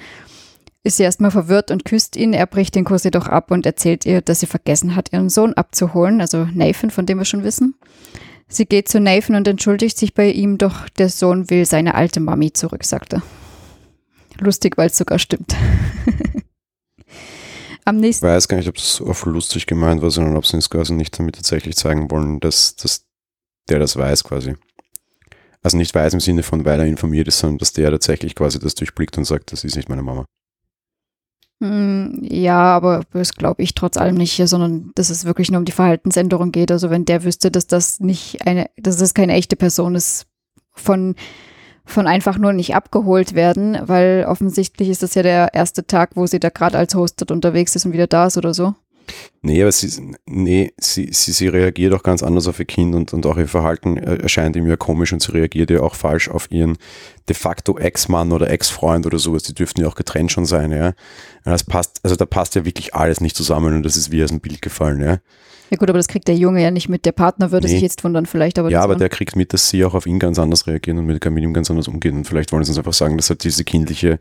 ist 0.83 0.97
sie 0.97 1.03
erstmal 1.03 1.31
verwirrt 1.31 1.71
und 1.71 1.85
küsst 1.85 2.17
ihn. 2.17 2.33
Er 2.33 2.47
bricht 2.47 2.75
den 2.75 2.85
Kurs 2.85 3.05
jedoch 3.05 3.29
ab 3.29 3.51
und 3.51 3.67
erzählt 3.67 4.07
ihr, 4.07 4.23
dass 4.23 4.41
sie 4.41 4.47
vergessen 4.47 4.97
hat, 4.97 5.13
ihren 5.13 5.29
Sohn 5.29 5.55
abzuholen, 5.55 6.21
also 6.21 6.47
Nathan, 6.53 6.91
von 6.91 7.07
dem 7.07 7.19
wir 7.19 7.25
schon 7.25 7.45
wissen. 7.45 7.75
Sie 8.49 8.67
geht 8.67 8.89
zu 8.89 9.01
Nathan 9.01 9.37
und 9.37 9.49
entschuldigt 9.49 9.99
sich 9.99 10.15
bei 10.15 10.31
ihm, 10.31 10.59
doch 10.59 10.89
der 10.91 11.09
Sohn 11.09 11.51
will 11.51 11.67
seine 11.67 11.95
alte 11.95 12.21
Mami 12.21 12.53
zurück, 12.53 12.85
sagt 12.85 13.15
er. 13.15 13.23
Lustig, 14.41 14.77
weil 14.77 14.89
es 14.89 14.97
sogar 14.97 15.19
stimmt. 15.19 15.55
Am 17.85 17.97
nächsten 17.99 18.25
ich 18.25 18.33
weiß 18.33 18.49
gar 18.49 18.57
nicht, 18.57 18.69
ob 18.69 18.77
es 18.77 19.01
auf 19.01 19.27
lustig 19.27 19.67
gemeint 19.67 20.01
war, 20.01 20.11
sondern 20.11 20.37
ob 20.37 20.47
sie 20.47 20.57
es 20.57 20.71
quasi 20.71 20.95
nicht 20.95 21.19
damit 21.19 21.35
tatsächlich 21.37 21.77
zeigen 21.77 22.11
wollen, 22.11 22.41
dass, 22.41 22.77
dass 22.77 23.05
der 23.69 23.79
das 23.79 23.97
weiß 23.97 24.25
quasi. 24.25 24.55
Also 25.63 25.77
nicht 25.77 25.95
weiß 25.95 26.15
im 26.15 26.21
Sinne 26.21 26.43
von, 26.43 26.65
weil 26.65 26.81
er 26.81 26.87
informiert 26.87 27.29
ist, 27.29 27.39
sondern 27.39 27.59
dass 27.59 27.73
der 27.73 27.91
tatsächlich 27.91 28.35
quasi 28.35 28.59
das 28.59 28.75
durchblickt 28.75 29.17
und 29.19 29.25
sagt, 29.25 29.53
das 29.53 29.65
ist 29.65 29.77
nicht 29.77 29.89
meine 29.89 30.03
Mama. 30.03 30.25
Hm, 31.63 32.21
ja, 32.23 32.59
aber 32.59 33.05
das 33.13 33.35
glaube 33.35 33.63
ich 33.63 33.75
trotz 33.75 33.97
allem 33.97 34.17
nicht 34.17 34.33
hier, 34.33 34.49
sondern 34.49 34.91
dass 34.95 35.11
es 35.11 35.25
wirklich 35.25 35.51
nur 35.51 35.59
um 35.59 35.65
die 35.65 35.73
Verhaltensänderung 35.73 36.53
geht. 36.53 36.73
Also 36.73 36.91
wenn 36.91 37.05
der 37.05 37.25
wüsste, 37.25 37.51
dass 37.51 37.67
das 37.67 38.01
nicht 38.01 38.47
eine, 38.47 38.71
dass 38.77 38.97
das 38.97 39.15
keine 39.15 39.35
echte 39.35 39.57
Person 39.57 39.95
ist, 39.95 40.27
von 40.75 41.15
von 41.85 42.07
einfach 42.07 42.39
nur 42.39 42.53
nicht 42.53 42.75
abgeholt 42.75 43.35
werden, 43.35 43.79
weil 43.83 44.25
offensichtlich 44.27 44.89
ist 44.89 45.03
das 45.03 45.15
ja 45.15 45.23
der 45.23 45.55
erste 45.55 45.87
Tag, 45.87 46.11
wo 46.15 46.27
sie 46.27 46.41
da 46.41 46.49
gerade 46.49 46.79
als 46.79 46.95
Hostet 46.95 47.31
unterwegs 47.31 47.77
ist 47.77 47.85
und 47.85 47.93
wieder 47.93 48.07
da 48.07 48.27
ist 48.27 48.39
oder 48.39 48.55
so. 48.55 48.75
Nee, 49.43 49.61
aber 49.61 49.73
sie, 49.73 50.15
nee, 50.27 50.73
sie, 50.79 51.11
sie, 51.13 51.33
sie 51.33 51.49
reagiert 51.49 51.93
auch 51.93 52.03
ganz 52.03 52.23
anders 52.23 52.47
auf 52.47 52.59
ihr 52.59 52.65
Kind 52.65 52.95
und, 52.95 53.13
und 53.13 53.27
auch 53.27 53.37
ihr 53.37 53.49
Verhalten 53.49 53.99
erscheint 53.99 54.57
ihm 54.57 54.67
ja 54.67 54.77
komisch 54.77 55.13
und 55.13 55.21
sie 55.21 55.33
reagiert 55.33 55.71
ja 55.71 55.81
auch 55.81 55.95
falsch 55.95 56.31
auf 56.31 56.51
ihren 56.51 56.79
de 57.29 57.37
facto 57.37 57.79
Ex-Mann 57.79 58.33
oder 58.33 58.49
Ex-Freund 58.49 59.05
oder 59.05 59.19
sowas. 59.19 59.43
Die 59.43 59.55
dürften 59.55 59.83
ja 59.83 59.89
auch 59.89 59.97
getrennt 59.97 60.33
schon 60.33 60.47
sein, 60.47 60.73
ja. 60.73 60.95
Das 61.45 61.65
passt, 61.65 62.01
also 62.03 62.17
da 62.17 62.25
passt 62.25 62.55
ja 62.55 62.65
wirklich 62.65 62.95
alles 62.95 63.21
nicht 63.21 63.37
zusammen 63.37 63.75
und 63.75 63.83
das 63.83 63.99
ist 63.99 64.11
wie 64.11 64.25
aus 64.25 64.31
dem 64.31 64.41
Bild 64.41 64.63
gefallen, 64.63 65.03
ja. 65.03 65.19
Ja 65.71 65.77
gut, 65.77 65.89
aber 65.89 65.99
das 65.99 66.09
kriegt 66.09 66.29
der 66.29 66.37
Junge 66.37 66.63
ja 66.63 66.71
nicht 66.71 66.89
mit. 66.89 67.05
Der 67.05 67.13
Partner 67.13 67.51
würde 67.51 67.67
nee. 67.67 67.73
sich 67.73 67.83
jetzt 67.83 68.05
wundern 68.05 68.27
vielleicht. 68.27 68.59
Aber 68.59 68.71
ja, 68.71 68.83
aber 68.83 68.97
der 68.97 69.09
kriegt 69.09 69.37
mit, 69.37 69.53
dass 69.53 69.71
sie 69.71 69.85
auch 69.85 69.95
auf 69.95 70.07
ihn 70.07 70.19
ganz 70.19 70.39
anders 70.39 70.67
reagieren 70.67 70.99
und 70.99 71.07
mit, 71.07 71.25
mit 71.25 71.45
ihm 71.45 71.55
ganz 71.55 71.71
anders 71.71 71.89
umgehen. 71.89 72.17
Und 72.19 72.27
vielleicht 72.27 72.53
wollen 72.53 72.65
sie 72.65 72.71
uns 72.71 72.79
einfach 72.79 72.93
sagen, 72.93 73.17
dass 73.17 73.31
halt 73.31 73.45
diese 73.45 73.65
kindliche, 73.65 74.19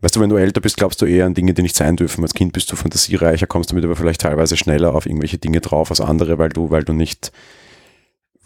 weißt 0.00 0.16
du, 0.16 0.20
wenn 0.20 0.30
du 0.30 0.36
älter 0.36 0.60
bist, 0.60 0.76
glaubst 0.76 1.02
du 1.02 1.06
eher 1.06 1.26
an 1.26 1.34
Dinge, 1.34 1.54
die 1.54 1.62
nicht 1.62 1.76
sein 1.76 1.96
dürfen. 1.96 2.22
Als 2.22 2.34
Kind 2.34 2.52
bist 2.52 2.70
du 2.70 2.76
fantasiereicher, 2.76 3.46
kommst 3.46 3.70
damit 3.70 3.84
aber 3.84 3.96
vielleicht 3.96 4.20
teilweise 4.20 4.56
schneller 4.56 4.94
auf 4.94 5.06
irgendwelche 5.06 5.38
Dinge 5.38 5.60
drauf 5.60 5.90
als 5.90 6.00
andere, 6.00 6.38
weil 6.38 6.50
du, 6.50 6.70
weil 6.70 6.84
du 6.84 6.92
nicht, 6.92 7.32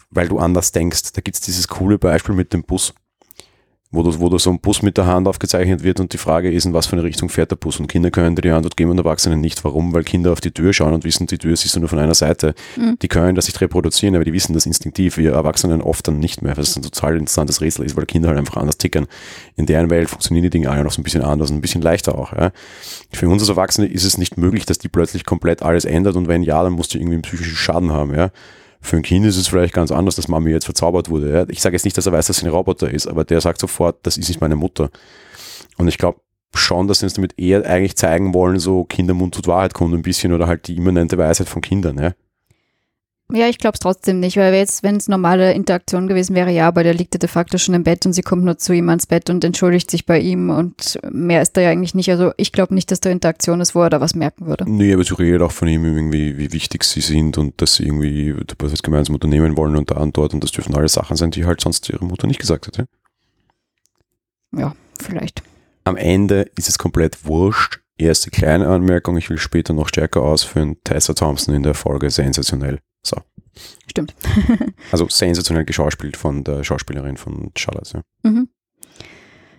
weil 0.09 0.27
du 0.27 0.39
anders 0.39 0.71
denkst. 0.71 1.13
Da 1.13 1.21
gibt 1.21 1.35
es 1.35 1.41
dieses 1.41 1.67
coole 1.67 1.99
Beispiel 1.99 2.33
mit 2.33 2.53
dem 2.53 2.63
Bus 2.63 2.93
wo, 3.91 4.03
du, 4.03 4.19
wo 4.19 4.29
du 4.29 4.37
so 4.37 4.51
ein 4.51 4.59
Bus 4.59 4.83
mit 4.83 4.97
der 4.97 5.07
Hand 5.07 5.27
aufgezeichnet 5.27 5.83
wird 5.83 5.99
und 5.99 6.13
die 6.13 6.19
Frage 6.19 6.51
ist, 6.51 6.65
in 6.65 6.73
was 6.73 6.85
für 6.85 6.93
eine 6.93 7.03
Richtung 7.03 7.27
fährt 7.27 7.49
der 7.49 7.55
Bus. 7.55 7.79
Und 7.79 7.87
Kinder 7.87 8.11
können 8.11 8.35
dir 8.35 8.43
die 8.43 8.51
Antwort 8.51 8.77
geben 8.77 8.91
und 8.91 8.99
Erwachsene 8.99 9.35
nicht. 9.35 9.63
Warum? 9.63 9.93
Weil 9.93 10.03
Kinder 10.03 10.31
auf 10.31 10.41
die 10.41 10.51
Tür 10.51 10.73
schauen 10.73 10.93
und 10.93 11.03
wissen, 11.05 11.25
die 11.25 11.39
Tür 11.39 11.55
siehst 11.55 11.75
du 11.75 11.79
nur 11.79 11.89
von 11.89 11.97
einer 11.97 12.13
Seite. 12.13 12.53
Mhm. 12.77 12.99
Die 13.01 13.07
können 13.07 13.33
das 13.33 13.47
nicht 13.47 13.59
reproduzieren, 13.61 14.13
aber 14.15 14.25
die 14.25 14.33
wissen 14.33 14.53
das 14.53 14.67
instinktiv. 14.67 15.17
Wir 15.17 15.31
Erwachsenen 15.31 15.81
oft 15.81 16.07
dann 16.07 16.19
nicht 16.19 16.43
mehr, 16.43 16.55
was 16.55 16.75
ein 16.75 16.83
total 16.83 17.17
interessantes 17.17 17.61
Rätsel 17.61 17.83
ist, 17.83 17.97
weil 17.97 18.05
Kinder 18.05 18.29
halt 18.29 18.37
einfach 18.37 18.57
anders 18.57 18.77
tickern. 18.77 19.07
In 19.55 19.65
deren 19.65 19.89
Welt 19.89 20.07
funktionieren 20.09 20.43
die 20.43 20.51
Dinge 20.51 20.69
alle 20.69 20.83
noch 20.83 20.91
so 20.91 21.01
ein 21.01 21.03
bisschen 21.03 21.23
anders 21.23 21.49
und 21.49 21.57
ein 21.57 21.61
bisschen 21.61 21.81
leichter 21.81 22.15
auch. 22.15 22.33
Ja. 22.33 22.51
Für 23.11 23.27
uns 23.27 23.41
als 23.41 23.49
Erwachsene 23.49 23.87
ist 23.87 24.03
es 24.03 24.19
nicht 24.19 24.37
möglich, 24.37 24.67
dass 24.67 24.77
die 24.77 24.89
plötzlich 24.89 25.25
komplett 25.25 25.63
alles 25.63 25.85
ändert 25.85 26.15
und 26.15 26.27
wenn 26.27 26.43
ja, 26.43 26.61
dann 26.61 26.73
musst 26.73 26.93
du 26.93 26.99
irgendwie 26.99 27.15
einen 27.15 27.23
psychischen 27.23 27.55
Schaden 27.55 27.91
haben. 27.91 28.13
Ja 28.13 28.29
Für 28.81 28.95
ein 28.95 29.01
Kind 29.01 29.25
ist 29.25 29.37
es 29.37 29.47
vielleicht 29.47 29.73
ganz 29.73 29.91
anders, 29.91 30.15
dass 30.15 30.27
Mami 30.27 30.51
jetzt 30.51 30.65
verzaubert 30.65 31.09
wurde. 31.09 31.31
Ja? 31.31 31.45
Ich 31.49 31.61
sage 31.61 31.75
jetzt 31.75 31.83
nicht, 31.83 31.97
dass 31.97 32.05
er 32.05 32.13
weiß, 32.13 32.27
dass 32.27 32.37
sie 32.37 32.45
ein 32.45 32.51
Roboter 32.51 32.89
ist, 32.89 33.07
aber 33.07 33.25
der 33.25 33.41
sagt 33.41 33.59
sofort, 33.59 33.99
das 34.03 34.17
ist 34.17 34.29
nicht 34.29 34.41
meine 34.41 34.55
Mutter. 34.55 34.89
Und 35.77 35.87
ich 35.87 35.97
glaube 35.97 36.21
schon, 36.55 36.87
dass 36.87 36.99
sie 36.99 37.05
uns 37.05 37.13
damit 37.13 37.37
eher 37.37 37.65
eigentlich 37.65 37.95
zeigen 37.95 38.33
wollen, 38.33 38.59
so 38.59 38.85
Kindermund 38.85 39.35
tut 39.35 39.47
Wahrheit 39.47 39.73
kommt 39.73 39.93
ein 39.93 40.01
bisschen 40.01 40.33
oder 40.33 40.47
halt 40.47 40.67
die 40.67 40.77
immanente 40.77 41.17
Weisheit 41.17 41.49
von 41.49 41.61
Kindern. 41.61 41.97
Ja? 41.97 42.13
Ja, 43.31 43.47
ich 43.47 43.59
glaube 43.59 43.75
es 43.75 43.79
trotzdem 43.79 44.19
nicht, 44.19 44.37
weil 44.37 44.55
jetzt, 44.55 44.81
wenn 44.81 44.95
es 44.95 45.07
normale 45.07 45.53
Interaktion 45.53 46.07
gewesen 46.07 46.35
wäre, 46.35 46.49
ja, 46.49 46.67
aber 46.67 46.81
der 46.83 46.95
liegt 46.95 47.13
ja 47.13 47.19
de 47.19 47.29
facto 47.29 47.59
schon 47.59 47.75
im 47.75 47.83
Bett 47.83 48.07
und 48.07 48.13
sie 48.13 48.23
kommt 48.23 48.43
nur 48.43 48.57
zu 48.57 48.73
ihm 48.73 48.89
ans 48.89 49.05
Bett 49.05 49.29
und 49.29 49.43
entschuldigt 49.43 49.91
sich 49.91 50.07
bei 50.07 50.19
ihm 50.19 50.49
und 50.49 50.97
mehr 51.11 51.43
ist 51.43 51.55
da 51.55 51.61
ja 51.61 51.69
eigentlich 51.69 51.93
nicht. 51.93 52.09
Also 52.09 52.31
ich 52.37 52.51
glaube 52.51 52.73
nicht, 52.73 52.89
dass 52.89 53.01
da 53.01 53.11
Interaktion 53.11 53.61
ist, 53.61 53.75
wo 53.75 53.83
er 53.83 53.91
da 53.91 54.01
was 54.01 54.15
merken 54.15 54.47
würde. 54.47 54.65
Nee, 54.67 54.93
aber 54.93 55.03
sie 55.03 55.13
redet 55.13 55.43
auch 55.43 55.51
von 55.51 55.67
ihm 55.67 55.85
irgendwie, 55.85 56.39
wie 56.39 56.51
wichtig 56.51 56.83
sie 56.83 57.01
sind 57.01 57.37
und 57.37 57.61
dass 57.61 57.75
sie 57.75 57.83
irgendwie 57.83 58.35
was 58.57 58.81
gemeinsam 58.81 59.13
unternehmen 59.13 59.55
wollen 59.55 59.75
und 59.75 59.91
da 59.91 59.97
und 59.97 60.17
dort 60.17 60.33
und 60.33 60.43
das 60.43 60.51
dürfen 60.51 60.75
alle 60.75 60.89
Sachen 60.89 61.15
sein, 61.15 61.29
die 61.29 61.45
halt 61.45 61.61
sonst 61.61 61.87
ihre 61.87 62.05
Mutter 62.05 62.25
nicht 62.25 62.39
gesagt 62.39 62.65
hätte. 62.65 62.87
Ja, 64.57 64.73
vielleicht. 64.99 65.43
Am 65.83 65.97
Ende 65.97 66.49
ist 66.57 66.67
es 66.67 66.79
komplett 66.79 67.25
wurscht. 67.25 67.79
Erste 67.99 68.31
kleine 68.31 68.67
Anmerkung, 68.67 69.17
ich 69.17 69.29
will 69.29 69.37
später 69.37 69.73
noch 69.73 69.87
stärker 69.87 70.23
ausführen. 70.23 70.77
Tessa 70.83 71.13
Thompson 71.13 71.53
in 71.53 71.61
der 71.61 71.75
Folge 71.75 72.09
sensationell. 72.09 72.79
So. 73.03 73.17
Stimmt. 73.87 74.15
also 74.91 75.07
sensationell 75.09 75.65
geschauspielt 75.65 76.17
von 76.17 76.43
der 76.43 76.63
Schauspielerin 76.63 77.17
von 77.17 77.51
Charlotte. 77.57 78.03
Ja. 78.23 78.29
Mhm. 78.29 78.49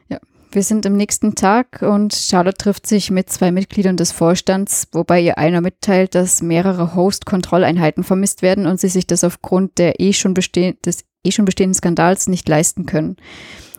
ja. 0.08 0.18
Wir 0.52 0.62
sind 0.62 0.86
am 0.86 0.94
nächsten 0.96 1.34
Tag 1.34 1.82
und 1.82 2.14
Charlotte 2.14 2.58
trifft 2.58 2.86
sich 2.86 3.10
mit 3.10 3.30
zwei 3.30 3.50
Mitgliedern 3.50 3.96
des 3.96 4.12
Vorstands, 4.12 4.88
wobei 4.92 5.20
ihr 5.20 5.38
einer 5.38 5.60
mitteilt, 5.60 6.14
dass 6.14 6.42
mehrere 6.42 6.94
Host-Kontrolleinheiten 6.94 8.04
vermisst 8.04 8.42
werden 8.42 8.66
und 8.66 8.80
sie 8.80 8.88
sich 8.88 9.06
das 9.06 9.24
aufgrund 9.24 9.78
der 9.78 10.00
eh 10.00 10.12
schon 10.12 10.34
des 10.34 11.04
eh 11.22 11.30
schon 11.30 11.44
bestehenden 11.44 11.74
Skandals 11.74 12.28
nicht 12.28 12.48
leisten 12.48 12.86
können. 12.86 13.16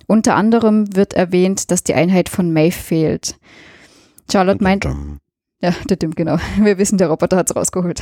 Unter 0.08 0.36
anderem 0.36 0.96
wird 0.96 1.14
erwähnt, 1.14 1.72
dass 1.72 1.84
die 1.84 1.94
Einheit 1.94 2.30
von 2.30 2.52
Maeve 2.52 2.76
fehlt. 2.76 3.40
Charlotte 4.30 4.64
meint, 4.64 4.86
ja, 5.62 5.74
genau. 6.00 6.38
Wir 6.58 6.78
wissen, 6.78 6.98
der 6.98 7.08
Roboter 7.08 7.38
hat 7.38 7.50
es 7.50 7.56
rausgeholt. 7.56 8.02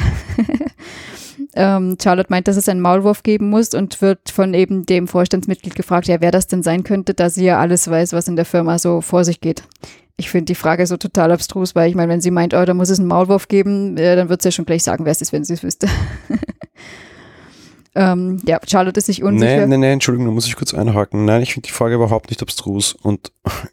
Ähm, 1.54 1.98
Charlotte 2.02 2.30
meint, 2.30 2.48
dass 2.48 2.58
es 2.58 2.70
einen 2.70 2.82
Maulwurf 2.82 3.24
geben 3.24 3.50
muss 3.50 3.74
und 3.74 4.02
wird 4.02 4.30
von 4.30 4.54
eben 4.54 4.86
dem 4.86 5.08
Vorstandsmitglied 5.08 5.76
gefragt, 5.76 6.08
ja, 6.08 6.22
wer 6.22 6.32
das 6.32 6.48
denn 6.48 6.64
sein 6.64 6.84
könnte, 6.84 7.14
da 7.14 7.30
sie 7.30 7.46
ja 7.46 7.60
alles 7.60 7.90
weiß, 7.90 8.14
was 8.14 8.28
in 8.28 8.36
der 8.36 8.46
Firma 8.46 8.80
so 8.80 9.02
vor 9.02 9.24
sich 9.24 9.42
geht. 9.42 9.64
Ich 10.18 10.30
finde 10.30 10.46
die 10.46 10.56
Frage 10.56 10.86
so 10.86 10.98
total 10.98 11.32
abstrus, 11.32 11.76
weil 11.76 11.90
ich 11.90 11.96
meine, 11.96 12.12
wenn 12.12 12.22
sie 12.22 12.32
meint, 12.32 12.54
oh, 12.54 12.66
da 12.66 12.74
muss 12.74 12.90
es 12.90 13.00
einen 13.00 13.08
Maulwurf 13.08 13.48
geben, 13.48 13.98
äh, 13.98 14.16
dann 14.16 14.30
wird 14.30 14.42
sie 14.42 14.50
ja 14.50 14.52
schon 14.52 14.66
gleich 14.66 14.84
sagen, 14.84 15.06
wer 15.06 15.12
es 15.12 15.22
ist, 15.22 15.32
wenn 15.32 15.46
sie 15.46 15.54
es 15.54 15.64
wüsste. 15.64 15.88
ähm, 17.96 18.42
ja, 18.46 18.60
Charlotte 18.68 18.98
ist 18.98 19.06
sich 19.06 19.24
unsicher. 19.24 19.62
Nein, 19.62 19.70
nein, 19.70 19.80
nein, 19.80 19.92
Entschuldigung, 19.94 20.28
da 20.28 20.34
muss 20.34 20.46
ich 20.46 20.56
kurz 20.56 20.74
einhaken. 20.74 21.24
Nein, 21.24 21.42
ich 21.42 21.54
finde 21.54 21.68
die 21.68 21.74
Frage 21.74 21.96
überhaupt 21.96 22.30
nicht 22.30 22.42
abstrus 22.42 22.94
und 22.94 23.32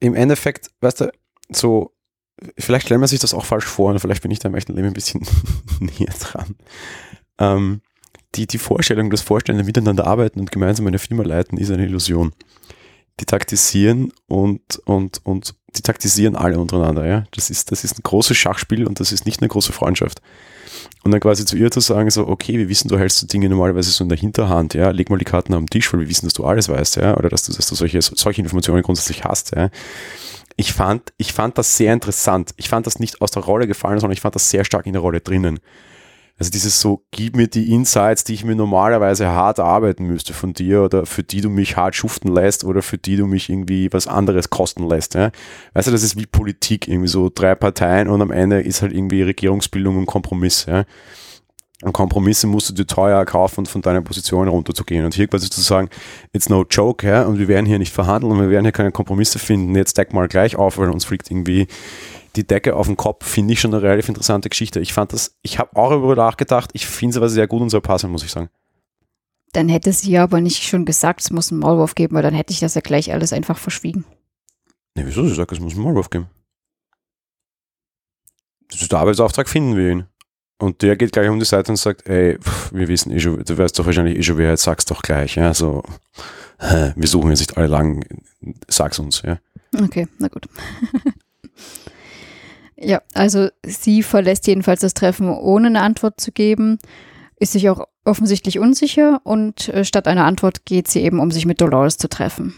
im 0.00 0.14
Endeffekt, 0.14 0.70
weißt 0.80 1.02
du, 1.02 1.12
so 1.48 1.92
vielleicht 2.58 2.86
stellt 2.86 3.00
man 3.00 3.08
sich 3.08 3.20
das 3.20 3.34
auch 3.34 3.44
falsch 3.44 3.64
vor 3.64 3.90
und 3.90 4.00
vielleicht 4.00 4.22
bin 4.22 4.30
ich 4.30 4.38
da 4.38 4.48
im 4.48 4.54
echten 4.54 4.74
Leben 4.74 4.88
ein 4.88 4.94
bisschen 4.94 5.26
näher 5.80 6.14
dran. 6.20 6.56
Ähm, 7.38 7.80
die, 8.34 8.46
die 8.46 8.58
Vorstellung, 8.58 9.10
dass 9.10 9.22
Vorstände 9.22 9.64
miteinander 9.64 10.06
arbeiten 10.06 10.40
und 10.40 10.52
gemeinsam 10.52 10.86
eine 10.86 10.98
Firma 10.98 11.24
leiten, 11.24 11.58
ist 11.58 11.70
eine 11.70 11.84
Illusion. 11.84 12.32
Die 13.18 13.24
taktisieren 13.24 14.12
und, 14.28 14.80
und, 14.84 15.20
und 15.24 15.54
die 15.76 15.82
taktisieren 15.82 16.36
alle 16.36 16.58
untereinander. 16.58 17.06
Ja? 17.06 17.24
Das, 17.32 17.50
ist, 17.50 17.70
das 17.72 17.84
ist 17.84 17.98
ein 17.98 18.02
großes 18.02 18.36
Schachspiel 18.36 18.86
und 18.86 19.00
das 19.00 19.12
ist 19.12 19.26
nicht 19.26 19.40
eine 19.40 19.48
große 19.48 19.72
Freundschaft. 19.72 20.22
Und 21.02 21.10
dann 21.10 21.20
quasi 21.20 21.44
zu 21.44 21.56
ihr 21.56 21.70
zu 21.70 21.80
sagen, 21.80 22.08
so, 22.10 22.28
okay, 22.28 22.56
wir 22.56 22.68
wissen, 22.68 22.88
du 22.88 22.98
hältst 22.98 23.20
die 23.22 23.26
Dinge 23.26 23.48
normalerweise 23.48 23.90
so 23.90 24.04
in 24.04 24.08
der 24.08 24.18
Hinterhand, 24.18 24.74
ja, 24.74 24.90
leg 24.90 25.10
mal 25.10 25.18
die 25.18 25.24
Karten 25.24 25.52
am 25.52 25.68
Tisch, 25.68 25.92
weil 25.92 26.00
wir 26.00 26.08
wissen, 26.08 26.26
dass 26.26 26.34
du 26.34 26.44
alles 26.44 26.68
weißt, 26.68 26.96
ja, 26.96 27.16
oder 27.16 27.28
dass 27.28 27.44
du, 27.44 27.52
dass 27.52 27.66
du 27.66 27.74
solche, 27.74 28.00
solche 28.00 28.40
Informationen 28.40 28.82
grundsätzlich 28.82 29.24
hast, 29.24 29.54
ja 29.56 29.70
ich 30.60 30.74
fand, 30.74 31.14
ich 31.16 31.32
fand 31.32 31.56
das 31.56 31.78
sehr 31.78 31.94
interessant. 31.94 32.50
Ich 32.58 32.68
fand 32.68 32.86
das 32.86 32.98
nicht 32.98 33.22
aus 33.22 33.30
der 33.30 33.42
Rolle 33.42 33.66
gefallen, 33.66 33.98
sondern 33.98 34.12
ich 34.12 34.20
fand 34.20 34.34
das 34.34 34.50
sehr 34.50 34.66
stark 34.66 34.84
in 34.84 34.92
der 34.92 35.00
Rolle 35.00 35.22
drinnen. 35.22 35.58
Also 36.38 36.50
dieses 36.50 36.82
so, 36.82 37.02
gib 37.12 37.34
mir 37.34 37.48
die 37.48 37.72
Insights, 37.72 38.24
die 38.24 38.34
ich 38.34 38.44
mir 38.44 38.54
normalerweise 38.54 39.28
hart 39.28 39.58
arbeiten 39.58 40.04
müsste 40.04 40.34
von 40.34 40.52
dir 40.52 40.82
oder 40.82 41.06
für 41.06 41.22
die 41.22 41.40
du 41.40 41.48
mich 41.48 41.78
hart 41.78 41.94
schuften 41.96 42.30
lässt 42.30 42.64
oder 42.64 42.82
für 42.82 42.98
die 42.98 43.16
du 43.16 43.26
mich 43.26 43.48
irgendwie 43.48 43.90
was 43.90 44.06
anderes 44.06 44.50
kosten 44.50 44.86
lässt. 44.86 45.14
Ja? 45.14 45.30
Weißt 45.72 45.88
du, 45.88 45.92
das 45.92 46.02
ist 46.02 46.18
wie 46.18 46.26
Politik, 46.26 46.86
irgendwie 46.88 47.08
so 47.08 47.30
drei 47.34 47.54
Parteien 47.54 48.08
und 48.08 48.20
am 48.20 48.30
Ende 48.30 48.60
ist 48.60 48.82
halt 48.82 48.92
irgendwie 48.92 49.22
Regierungsbildung 49.22 49.96
und 49.96 50.06
Kompromiss. 50.06 50.66
Ja? 50.66 50.84
Und 51.82 51.92
Kompromisse 51.92 52.46
musst 52.46 52.68
du 52.68 52.74
dir 52.74 52.86
teuer 52.86 53.24
kaufen, 53.24 53.64
von 53.64 53.80
deiner 53.80 54.02
Position 54.02 54.48
runterzugehen. 54.48 55.04
Und 55.04 55.14
hier 55.14 55.28
quasi 55.28 55.48
zu 55.48 55.62
sagen, 55.62 55.88
it's 56.32 56.50
no 56.50 56.64
joke, 56.68 57.06
ja, 57.06 57.22
und 57.22 57.38
wir 57.38 57.48
werden 57.48 57.64
hier 57.64 57.78
nicht 57.78 57.92
verhandeln 57.92 58.32
und 58.32 58.40
wir 58.40 58.50
werden 58.50 58.64
hier 58.64 58.72
keine 58.72 58.92
Kompromisse 58.92 59.38
finden, 59.38 59.74
jetzt 59.74 59.96
deck 59.96 60.12
mal 60.12 60.28
gleich 60.28 60.56
auf, 60.56 60.76
weil 60.76 60.90
uns 60.90 61.06
fliegt 61.06 61.30
irgendwie 61.30 61.68
die 62.36 62.46
Decke 62.46 62.76
auf 62.76 62.86
den 62.86 62.96
Kopf, 62.96 63.26
finde 63.26 63.54
ich 63.54 63.60
schon 63.60 63.72
eine 63.72 63.82
relativ 63.82 64.08
interessante 64.08 64.48
Geschichte. 64.50 64.80
Ich 64.80 64.92
fand 64.92 65.12
das, 65.12 65.36
ich 65.42 65.58
habe 65.58 65.74
auch 65.76 65.90
darüber 65.90 66.14
nachgedacht, 66.14 66.70
ich 66.74 66.86
finde 66.86 67.12
es 67.12 67.16
aber 67.16 67.28
sehr 67.28 67.46
gut 67.46 67.62
und 67.62 67.70
sehr 67.70 67.80
passend, 67.80 68.12
muss 68.12 68.22
ich 68.22 68.30
sagen. 68.30 68.50
Dann 69.52 69.68
hätte 69.68 69.92
sie 69.92 70.12
ja 70.12 70.22
aber 70.22 70.40
nicht 70.40 70.62
schon 70.62 70.84
gesagt, 70.84 71.22
es 71.22 71.30
muss 71.30 71.50
einen 71.50 71.60
Maulwurf 71.60 71.94
geben, 71.94 72.14
weil 72.14 72.22
dann 72.22 72.34
hätte 72.34 72.52
ich 72.52 72.60
das 72.60 72.74
ja 72.74 72.82
gleich 72.82 73.12
alles 73.12 73.32
einfach 73.32 73.58
verschwiegen. 73.58 74.04
Ne, 74.94 75.04
wieso? 75.06 75.26
Sie 75.26 75.34
sagt, 75.34 75.50
es 75.52 75.60
muss 75.60 75.74
einen 75.74 75.82
Maulwurf 75.82 76.10
geben. 76.10 76.28
Das 78.68 78.80
ist 78.80 78.92
der 78.92 79.00
Arbeitsauftrag, 79.00 79.48
finden 79.48 79.76
wir 79.76 79.90
ihn. 79.90 80.04
Und 80.60 80.82
der 80.82 80.96
geht 80.96 81.12
gleich 81.12 81.28
um 81.30 81.38
die 81.38 81.46
Seite 81.46 81.72
und 81.72 81.76
sagt, 81.76 82.06
ey, 82.06 82.38
pff, 82.38 82.72
wir 82.74 82.86
wissen 82.88 83.10
eh 83.10 83.18
schon, 83.18 83.42
du 83.42 83.56
weißt 83.56 83.78
doch 83.78 83.86
wahrscheinlich 83.86 84.18
eh 84.18 84.22
schon, 84.22 84.36
wer 84.36 84.50
jetzt 84.50 84.62
sag's 84.62 84.84
doch 84.84 85.00
gleich, 85.00 85.36
ja, 85.36 85.54
so, 85.54 85.82
wir 86.58 87.08
suchen 87.08 87.30
jetzt 87.30 87.40
nicht 87.40 87.56
alle 87.56 87.66
lang, 87.66 88.04
sag's 88.68 88.98
uns, 88.98 89.22
ja. 89.22 89.38
Okay, 89.82 90.06
na 90.18 90.28
gut. 90.28 90.46
ja, 92.76 93.00
also 93.14 93.48
sie 93.64 94.02
verlässt 94.02 94.46
jedenfalls 94.46 94.80
das 94.80 94.92
Treffen, 94.92 95.30
ohne 95.30 95.68
eine 95.68 95.80
Antwort 95.80 96.20
zu 96.20 96.30
geben, 96.30 96.78
ist 97.36 97.52
sich 97.52 97.70
auch 97.70 97.86
offensichtlich 98.04 98.58
unsicher 98.58 99.22
und 99.24 99.70
äh, 99.70 99.82
statt 99.84 100.06
einer 100.06 100.26
Antwort 100.26 100.66
geht 100.66 100.88
sie 100.88 101.00
eben, 101.00 101.20
um 101.20 101.30
sich 101.30 101.46
mit 101.46 101.62
Dolores 101.62 101.96
zu 101.96 102.08
treffen. 102.08 102.54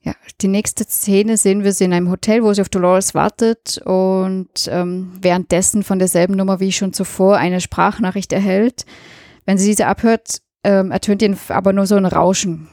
Ja, 0.00 0.14
die 0.40 0.48
nächste 0.48 0.84
Szene 0.84 1.36
sehen 1.36 1.64
wir 1.64 1.72
sie 1.72 1.84
in 1.84 1.92
einem 1.92 2.10
Hotel, 2.10 2.42
wo 2.42 2.52
sie 2.52 2.60
auf 2.60 2.68
Dolores 2.68 3.14
wartet 3.14 3.80
und 3.84 4.68
ähm, 4.68 5.12
währenddessen 5.20 5.82
von 5.82 5.98
derselben 5.98 6.36
Nummer 6.36 6.60
wie 6.60 6.72
schon 6.72 6.92
zuvor 6.92 7.36
eine 7.36 7.60
Sprachnachricht 7.60 8.32
erhält. 8.32 8.86
Wenn 9.44 9.58
sie 9.58 9.66
diese 9.66 9.86
abhört, 9.86 10.40
ähm, 10.62 10.92
ertönt 10.92 11.22
ihnen 11.22 11.38
aber 11.48 11.72
nur 11.72 11.86
so 11.86 11.96
ein 11.96 12.06
Rauschen. 12.06 12.68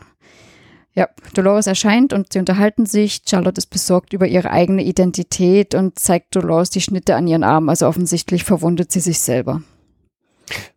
Ja, 0.94 1.10
Dolores 1.34 1.68
erscheint 1.68 2.14
und 2.14 2.32
sie 2.32 2.40
unterhalten 2.40 2.86
sich. 2.86 3.22
Charlotte 3.28 3.58
ist 3.58 3.70
besorgt 3.70 4.14
über 4.14 4.28
ihre 4.28 4.52
eigene 4.52 4.84
Identität 4.84 5.76
und 5.76 6.00
zeigt 6.00 6.36
Dolores 6.36 6.70
die 6.70 6.80
Schnitte 6.80 7.16
an 7.16 7.28
ihren 7.28 7.44
Armen. 7.44 7.70
Also 7.70 7.88
offensichtlich 7.88 8.46
verwundet 8.46 8.94
sie 8.94 9.02
sich 9.02 9.20
selber. 9.20 9.62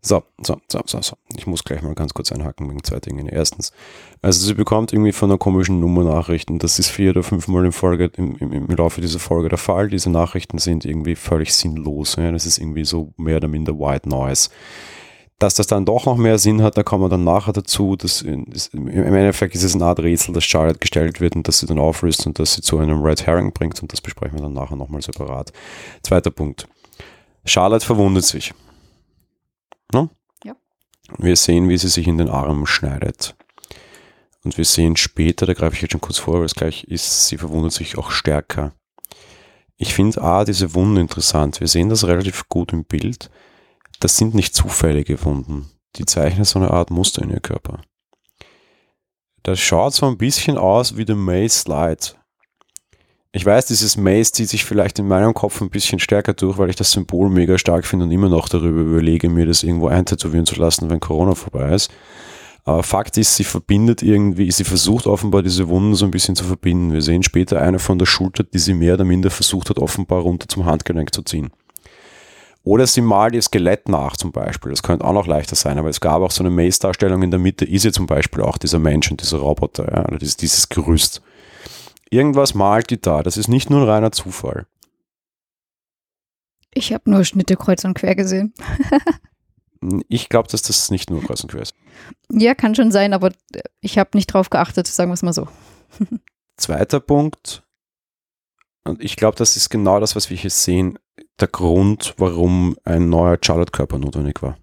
So, 0.00 0.22
so, 0.42 0.61
so, 0.68 0.81
so, 0.87 1.02
so. 1.02 1.16
Ich 1.37 1.46
muss 1.46 1.64
gleich 1.64 1.83
mal 1.83 1.94
ganz 1.94 2.14
kurz 2.14 2.33
einhaken 2.33 2.68
wegen 2.68 2.83
zwei 2.83 3.00
Dingen. 3.00 3.26
Erstens, 3.26 3.72
also 4.22 4.44
sie 4.44 4.54
bekommt 4.54 4.92
irgendwie 4.92 5.12
von 5.12 5.31
einer 5.31 5.38
komischen 5.38 5.81
Nummer 5.81 6.04
Nachrichten. 6.04 6.59
Das 6.59 6.78
ist 6.78 6.88
vier 6.88 7.11
oder 7.11 7.22
fünfmal 7.22 7.64
im, 7.64 7.72
Folge, 7.72 8.11
im, 8.16 8.37
im, 8.37 8.52
im 8.52 8.66
Laufe 8.68 9.00
dieser 9.00 9.18
Folge 9.18 9.48
der 9.48 9.59
Fall. 9.59 9.88
Diese 9.88 10.11
Nachrichten 10.11 10.59
sind 10.59 10.85
irgendwie 10.85 11.16
völlig 11.16 11.54
sinnlos. 11.54 12.16
Ja? 12.16 12.33
Das 12.33 12.46
ist 12.46 12.59
irgendwie 12.59 12.85
so 12.85 13.12
mehr 13.16 13.37
oder 13.37 13.48
minder 13.48 13.78
White 13.78 14.09
Noise. 14.09 14.50
Dass 15.38 15.54
das 15.54 15.68
dann 15.68 15.85
doch 15.85 16.04
noch 16.04 16.16
mehr 16.16 16.37
Sinn 16.38 16.62
hat, 16.62 16.76
da 16.76 16.83
kommen 16.83 17.04
wir 17.04 17.09
dann 17.09 17.22
nachher 17.22 17.52
dazu. 17.52 17.94
Dass, 17.94 18.22
ist, 18.22 18.74
Im 18.74 18.88
Endeffekt 18.88 19.54
ist 19.54 19.62
es 19.62 19.74
eine 19.74 19.85
Art 19.85 20.00
Rätsel, 20.00 20.35
dass 20.35 20.44
Charlotte 20.44 20.81
gestellt 20.81 21.20
wird 21.20 21.37
und 21.37 21.46
dass 21.46 21.61
sie 21.61 21.66
dann 21.66 21.78
auflöst 21.78 22.26
und 22.26 22.38
dass 22.40 22.54
sie 22.54 22.62
zu 22.62 22.78
einem 22.78 23.02
Red 23.02 23.24
Herring 23.24 23.52
bringt 23.52 23.81
und 23.81 23.92
das 23.92 24.00
besprechen 24.00 24.38
wir 24.38 24.42
dann 24.42 24.54
nachher 24.54 24.76
nochmal 24.76 25.02
separat. 25.02 25.52
Zweiter 26.02 26.33
Punkt. 26.33 26.66
Charlotte 27.44 27.87
verwundet 27.87 28.24
sich. 28.24 28.52
Ne? 29.92 30.11
Ja. 30.44 30.57
Wir 31.16 31.37
sehen, 31.37 31.68
wie 31.68 31.79
sie 31.79 31.88
sich 31.88 32.07
in 32.07 32.18
den 32.18 32.29
Arm 32.29 32.66
schneidet. 32.66 33.37
Und 34.44 34.57
wir 34.57 34.64
sehen 34.64 34.96
später, 34.96 35.46
da 35.46 35.55
greife 35.55 35.77
ich 35.77 35.83
jetzt 35.83 35.92
schon 35.92 36.01
kurz 36.01 36.18
vor, 36.18 36.38
weil 36.38 36.46
es 36.46 36.55
gleich 36.55 36.85
ist, 36.85 37.29
sie 37.29 37.38
verwundert 37.38 37.72
sich 37.72 37.98
auch 37.98 38.11
stärker. 38.11 38.72
Ich 39.77 39.94
finde 39.94 40.22
A, 40.22 40.44
diese 40.44 40.74
Wunden 40.74 40.96
interessant. 40.96 41.61
Wir 41.61 41.68
sehen 41.68 41.88
das 41.88 42.07
relativ 42.07 42.48
gut 42.48 42.72
im 42.72 42.85
Bild. 42.85 43.31
Das 44.01 44.16
sind 44.16 44.35
nicht 44.35 44.55
zufällige 44.55 45.24
Wunden. 45.24 45.70
Die 45.96 46.05
zeichnen 46.05 46.44
so 46.44 46.59
eine 46.59 46.70
Art 46.70 46.90
Muster 46.90 47.22
in 47.22 47.31
ihr 47.31 47.40
Körper. 47.40 47.81
Das 49.42 49.61
schaut 49.61 49.94
so 49.94 50.07
ein 50.07 50.18
bisschen 50.18 50.59
aus 50.59 50.96
wie 50.96 51.05
der 51.05 51.16
May 51.16 51.48
Slide 51.48 52.14
ich 53.33 53.45
weiß, 53.45 53.67
dieses 53.67 53.97
Maze 53.97 54.33
zieht 54.33 54.49
sich 54.49 54.64
vielleicht 54.64 54.99
in 54.99 55.07
meinem 55.07 55.35
Kopf 55.35 55.61
ein 55.61 55.71
bisschen 55.71 55.99
stärker 55.99 56.33
durch, 56.33 56.57
weil 56.57 56.71
ich 56.71 56.77
das 56.77 56.93
Symbol 56.93 57.29
mega 57.29 57.59
stark 57.59 57.85
finde 57.85 58.07
und 58.07 58.11
immer 58.11 58.29
noch 58.29 58.49
darüber 58.49 58.81
überlege, 58.81 59.29
mir 59.29 59.47
das 59.47 59.62
irgendwo 59.62 59.88
eintätowieren 59.88 60.47
zu 60.47 60.57
lassen, 60.57 60.88
wenn 60.88 61.01
Corona 61.01 61.35
vorbei 61.35 61.75
ist. 61.75 61.91
Aber 62.64 62.83
Fakt 62.83 63.17
ist, 63.17 63.37
sie 63.37 63.45
verbindet 63.45 64.03
irgendwie, 64.03 64.51
sie 64.51 64.64
versucht 64.64 65.07
offenbar 65.07 65.43
diese 65.43 65.69
Wunden 65.69 65.95
so 65.95 66.05
ein 66.05 66.11
bisschen 66.11 66.37
zu 66.37 66.45
verbinden. 66.45 66.93
Wir 66.93 67.03
sehen 67.03 67.23
später 67.23 67.61
eine 67.61 67.79
von 67.79 67.99
der 67.99 68.07
Schulter, 68.07 68.45
die 68.45 68.59
sie 68.59 68.75
mehr 68.75 68.95
oder 68.95 69.05
minder 69.05 69.31
versucht 69.31 69.71
hat, 69.71 69.79
offenbar 69.79 70.21
runter 70.21 70.49
zum 70.49 70.67
Handgelenk 70.67 71.14
zu 71.14 71.23
ziehen. 71.23 71.51
Oder 72.64 72.87
sie 72.87 73.01
malt 73.01 73.35
ihr 73.35 73.41
Skelett 73.41 73.88
nach 73.88 74.17
zum 74.17 74.33
Beispiel. 74.33 74.71
Das 74.71 74.83
könnte 74.83 75.07
auch 75.07 75.14
noch 75.14 75.27
leichter 75.27 75.57
sein, 75.57 75.79
aber 75.79 75.88
es 75.88 76.01
gab 76.01 76.21
auch 76.21 76.31
so 76.31 76.43
eine 76.43 76.51
Maze-Darstellung 76.51 77.23
in 77.23 77.31
der 77.31 77.41
Mitte, 77.41 77.64
ist 77.64 77.85
ja 77.85 77.93
zum 77.93 78.07
Beispiel 78.07 78.43
auch 78.43 78.59
dieser 78.59 78.79
Mensch 78.79 79.11
und 79.11 79.23
dieser 79.23 79.38
Roboter, 79.38 79.91
ja, 79.91 80.07
oder 80.07 80.19
dieses, 80.19 80.37
dieses 80.37 80.69
Gerüst. 80.69 81.23
Irgendwas 82.11 82.55
malt 82.55 82.90
die 82.90 83.01
da. 83.01 83.23
Das 83.23 83.37
ist 83.37 83.49
nicht 83.49 83.71
nur 83.71 83.83
ein 83.83 83.88
reiner 83.88 84.12
Zufall. 84.12 84.66
Ich 86.73 86.92
habe 86.92 87.11
nur 87.11 87.25
Schnitte 87.25 87.57
kreuz 87.57 87.85
und 87.85 87.94
quer 87.94 88.14
gesehen. 88.14 88.55
ich 90.09 90.29
glaube, 90.29 90.49
dass 90.49 90.62
das 90.62 90.90
nicht 90.90 91.11
nur 91.11 91.23
kreuz 91.23 91.42
und 91.42 91.51
quer 91.51 91.62
ist. 91.62 91.75
Ja, 92.31 92.55
kann 92.55 92.75
schon 92.75 92.92
sein, 92.92 93.14
aber 93.14 93.33
ich 93.81 93.99
habe 93.99 94.11
nicht 94.14 94.27
drauf 94.29 94.51
geachtet, 94.51 94.87
sagen 94.87 95.11
wir 95.11 95.14
es 95.14 95.23
mal 95.23 95.33
so. 95.33 95.49
Zweiter 96.57 97.01
Punkt, 97.01 97.62
und 98.88 99.05
ich 99.05 99.16
glaube, 99.16 99.37
das 99.37 99.57
ist 99.57 99.68
genau 99.68 100.01
das, 100.01 100.16
was 100.16 100.31
wir 100.31 100.37
hier 100.37 100.51
sehen, 100.51 100.99
der 101.40 101.49
Grund, 101.49 102.14
warum 102.16 102.77
ein 102.85 103.11
neuer 103.11 103.38
Charlotte-Körper 103.40 103.99
notwendig 103.99 104.42
war. 104.42 104.57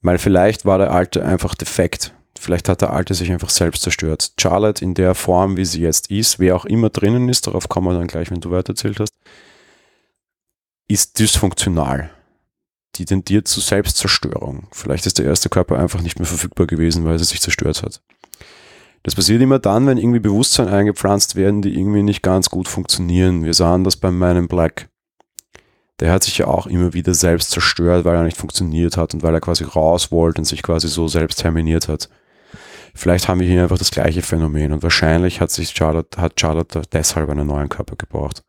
Weil 0.00 0.18
vielleicht 0.18 0.64
war 0.64 0.78
der 0.78 0.90
alte 0.90 1.24
einfach 1.24 1.54
defekt. 1.54 2.13
Vielleicht 2.44 2.68
hat 2.68 2.82
der 2.82 2.92
alte 2.92 3.14
sich 3.14 3.32
einfach 3.32 3.48
selbst 3.48 3.80
zerstört. 3.82 4.32
Charlotte 4.38 4.84
in 4.84 4.92
der 4.92 5.14
Form, 5.14 5.56
wie 5.56 5.64
sie 5.64 5.80
jetzt 5.80 6.10
ist, 6.10 6.38
wer 6.38 6.54
auch 6.56 6.66
immer 6.66 6.90
drinnen 6.90 7.30
ist, 7.30 7.46
darauf 7.46 7.70
kommen 7.70 7.88
wir 7.88 7.98
dann 7.98 8.06
gleich, 8.06 8.30
wenn 8.30 8.40
du 8.40 8.50
weitererzählt 8.50 9.00
hast, 9.00 9.14
ist 10.86 11.18
dysfunktional. 11.18 12.10
Die 12.96 13.06
tendiert 13.06 13.48
zu 13.48 13.60
Selbstzerstörung. 13.60 14.68
Vielleicht 14.72 15.06
ist 15.06 15.18
der 15.18 15.24
erste 15.24 15.48
Körper 15.48 15.78
einfach 15.78 16.02
nicht 16.02 16.18
mehr 16.18 16.26
verfügbar 16.26 16.66
gewesen, 16.66 17.06
weil 17.06 17.14
er 17.14 17.24
sich 17.24 17.40
zerstört 17.40 17.82
hat. 17.82 18.02
Das 19.04 19.14
passiert 19.14 19.40
immer 19.40 19.58
dann, 19.58 19.86
wenn 19.86 19.96
irgendwie 19.96 20.20
Bewusstsein 20.20 20.68
eingepflanzt 20.68 21.36
werden, 21.36 21.62
die 21.62 21.78
irgendwie 21.78 22.02
nicht 22.02 22.22
ganz 22.22 22.50
gut 22.50 22.68
funktionieren. 22.68 23.42
Wir 23.44 23.54
sahen 23.54 23.84
das 23.84 23.96
bei 23.96 24.10
meinem 24.10 24.48
Black. 24.48 24.90
Der 26.00 26.12
hat 26.12 26.24
sich 26.24 26.36
ja 26.36 26.46
auch 26.46 26.66
immer 26.66 26.92
wieder 26.92 27.14
selbst 27.14 27.52
zerstört, 27.52 28.04
weil 28.04 28.16
er 28.16 28.22
nicht 28.24 28.36
funktioniert 28.36 28.98
hat 28.98 29.14
und 29.14 29.22
weil 29.22 29.32
er 29.32 29.40
quasi 29.40 29.64
raus 29.64 30.12
wollte 30.12 30.42
und 30.42 30.44
sich 30.44 30.62
quasi 30.62 30.88
so 30.88 31.08
selbst 31.08 31.38
terminiert 31.38 31.88
hat. 31.88 32.10
Vielleicht 32.94 33.28
haben 33.28 33.40
wir 33.40 33.46
hier 33.46 33.64
einfach 33.64 33.78
das 33.78 33.90
gleiche 33.90 34.22
Phänomen 34.22 34.72
und 34.72 34.82
wahrscheinlich 34.82 35.40
hat 35.40 35.50
sich 35.50 35.70
Charlotte, 35.70 36.20
hat 36.20 36.40
Charlotte 36.40 36.82
deshalb 36.92 37.28
einen 37.28 37.48
neuen 37.48 37.68
Körper 37.68 37.96
gebraucht. 37.96 38.44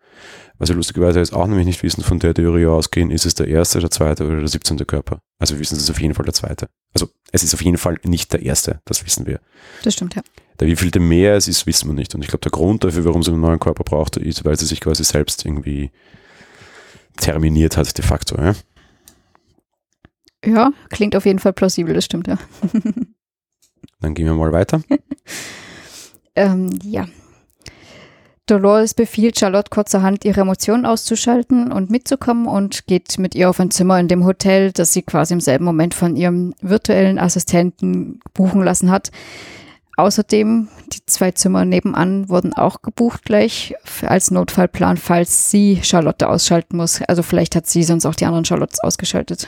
Was 0.57 0.69
wir 0.69 0.75
lustigerweise 0.75 1.19
jetzt 1.19 1.33
auch 1.33 1.47
nämlich 1.47 1.65
nicht 1.65 1.83
wissen, 1.83 2.03
von 2.03 2.19
der 2.19 2.33
Theorie 2.33 2.67
ausgehen, 2.67 3.11
ist 3.11 3.25
es 3.25 3.33
der 3.35 3.47
erste, 3.47 3.79
der 3.79 3.91
zweite 3.91 4.25
oder 4.25 4.37
der 4.37 4.47
siebzehnte 4.47 4.85
Körper. 4.85 5.19
Also 5.39 5.55
wir 5.55 5.59
wissen, 5.59 5.75
es 5.75 5.83
ist 5.83 5.89
auf 5.89 5.99
jeden 5.99 6.13
Fall 6.13 6.23
der 6.23 6.33
zweite. 6.33 6.69
Also 6.93 7.09
es 7.31 7.43
ist 7.43 7.53
auf 7.53 7.61
jeden 7.61 7.77
Fall 7.77 7.97
nicht 8.03 8.31
der 8.31 8.41
erste, 8.43 8.79
das 8.85 9.03
wissen 9.03 9.25
wir. 9.25 9.41
Das 9.83 9.95
stimmt, 9.95 10.15
ja. 10.15 10.21
Der 10.59 10.67
wievielte 10.67 11.01
mehr 11.01 11.35
es 11.35 11.47
ist, 11.49 11.65
wissen 11.65 11.89
wir 11.89 11.93
nicht. 11.93 12.15
Und 12.15 12.21
ich 12.21 12.27
glaube, 12.27 12.41
der 12.41 12.51
Grund 12.51 12.83
dafür, 12.85 13.03
warum 13.03 13.23
sie 13.23 13.31
einen 13.31 13.41
neuen 13.41 13.59
Körper 13.59 13.83
brauchte, 13.83 14.21
ist, 14.21 14.45
weil 14.45 14.57
sie 14.57 14.65
sich 14.65 14.79
quasi 14.79 15.03
selbst 15.03 15.43
irgendwie 15.43 15.91
terminiert 17.17 17.75
hat, 17.75 17.97
de 17.97 18.05
facto. 18.05 18.37
Ja, 18.37 18.55
ja 20.45 20.71
klingt 20.89 21.15
auf 21.15 21.25
jeden 21.25 21.39
Fall 21.39 21.51
plausibel, 21.51 21.93
das 21.93 22.05
stimmt, 22.05 22.27
ja. 22.27 22.37
Dann 24.05 24.13
gehen 24.13 24.27
wir 24.27 24.35
mal 24.35 24.51
weiter. 24.51 24.81
ähm, 26.35 26.69
ja. 26.83 27.07
Dolores 28.45 28.93
befiehlt 28.93 29.39
Charlotte 29.39 29.71
kurzerhand, 29.71 30.25
ihre 30.25 30.41
Emotionen 30.41 30.85
auszuschalten 30.85 31.71
und 31.71 31.89
mitzukommen 31.89 32.45
und 32.45 32.85
geht 32.85 33.17
mit 33.17 33.33
ihr 33.33 33.49
auf 33.49 33.59
ein 33.59 33.71
Zimmer 33.71 33.99
in 33.99 34.07
dem 34.07 34.23
Hotel, 34.23 34.71
das 34.71 34.93
sie 34.93 35.01
quasi 35.01 35.33
im 35.33 35.39
selben 35.39 35.65
Moment 35.65 35.95
von 35.95 36.15
ihrem 36.15 36.53
virtuellen 36.61 37.17
Assistenten 37.17 38.19
buchen 38.35 38.61
lassen 38.61 38.91
hat. 38.91 39.09
Außerdem, 39.97 40.67
die 40.93 41.03
zwei 41.07 41.31
Zimmer 41.31 41.65
nebenan 41.65 42.29
wurden 42.29 42.53
auch 42.53 42.83
gebucht 42.83 43.25
gleich 43.25 43.73
als 44.03 44.29
Notfallplan, 44.29 44.97
falls 44.97 45.49
sie 45.49 45.79
Charlotte 45.81 46.29
ausschalten 46.29 46.77
muss. 46.77 47.01
Also 47.01 47.23
vielleicht 47.23 47.55
hat 47.55 47.65
sie 47.65 47.81
sonst 47.81 48.05
auch 48.05 48.13
die 48.13 48.25
anderen 48.25 48.45
Charlottes 48.45 48.81
ausgeschaltet. 48.81 49.47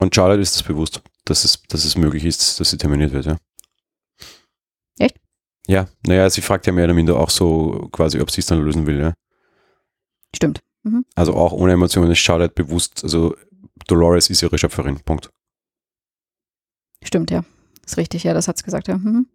Und 0.00 0.12
Charlotte 0.12 0.40
ist 0.40 0.56
es 0.56 0.64
bewusst, 0.64 1.02
dass 1.24 1.44
es, 1.44 1.62
dass 1.68 1.84
es 1.84 1.96
möglich 1.96 2.24
ist, 2.24 2.58
dass 2.58 2.70
sie 2.70 2.78
terminiert 2.78 3.12
wird, 3.12 3.26
ja? 3.26 3.36
Ja, 5.70 5.86
naja, 6.04 6.28
sie 6.28 6.40
fragt 6.40 6.66
ja 6.66 6.72
mehr 6.72 6.86
oder 6.86 6.94
minder 6.94 7.16
auch 7.16 7.30
so 7.30 7.88
quasi, 7.92 8.20
ob 8.20 8.32
sie 8.32 8.40
es 8.40 8.46
dann 8.46 8.60
lösen 8.60 8.86
will, 8.86 8.98
ja? 8.98 9.14
Stimmt. 10.34 10.58
Mhm. 10.82 11.04
Also 11.14 11.34
auch 11.34 11.52
ohne 11.52 11.74
Emotionen 11.74 12.10
ist 12.10 12.18
Charlotte 12.18 12.54
bewusst, 12.54 13.04
also 13.04 13.36
Dolores 13.86 14.30
ist 14.30 14.42
ihre 14.42 14.58
Schöpferin, 14.58 14.98
Punkt. 15.04 15.30
Stimmt, 17.04 17.30
ja. 17.30 17.44
Ist 17.86 17.98
richtig, 17.98 18.24
ja, 18.24 18.34
das 18.34 18.48
hat's 18.48 18.64
gesagt, 18.64 18.88
ja. 18.88 18.98
Mhm. 18.98 19.28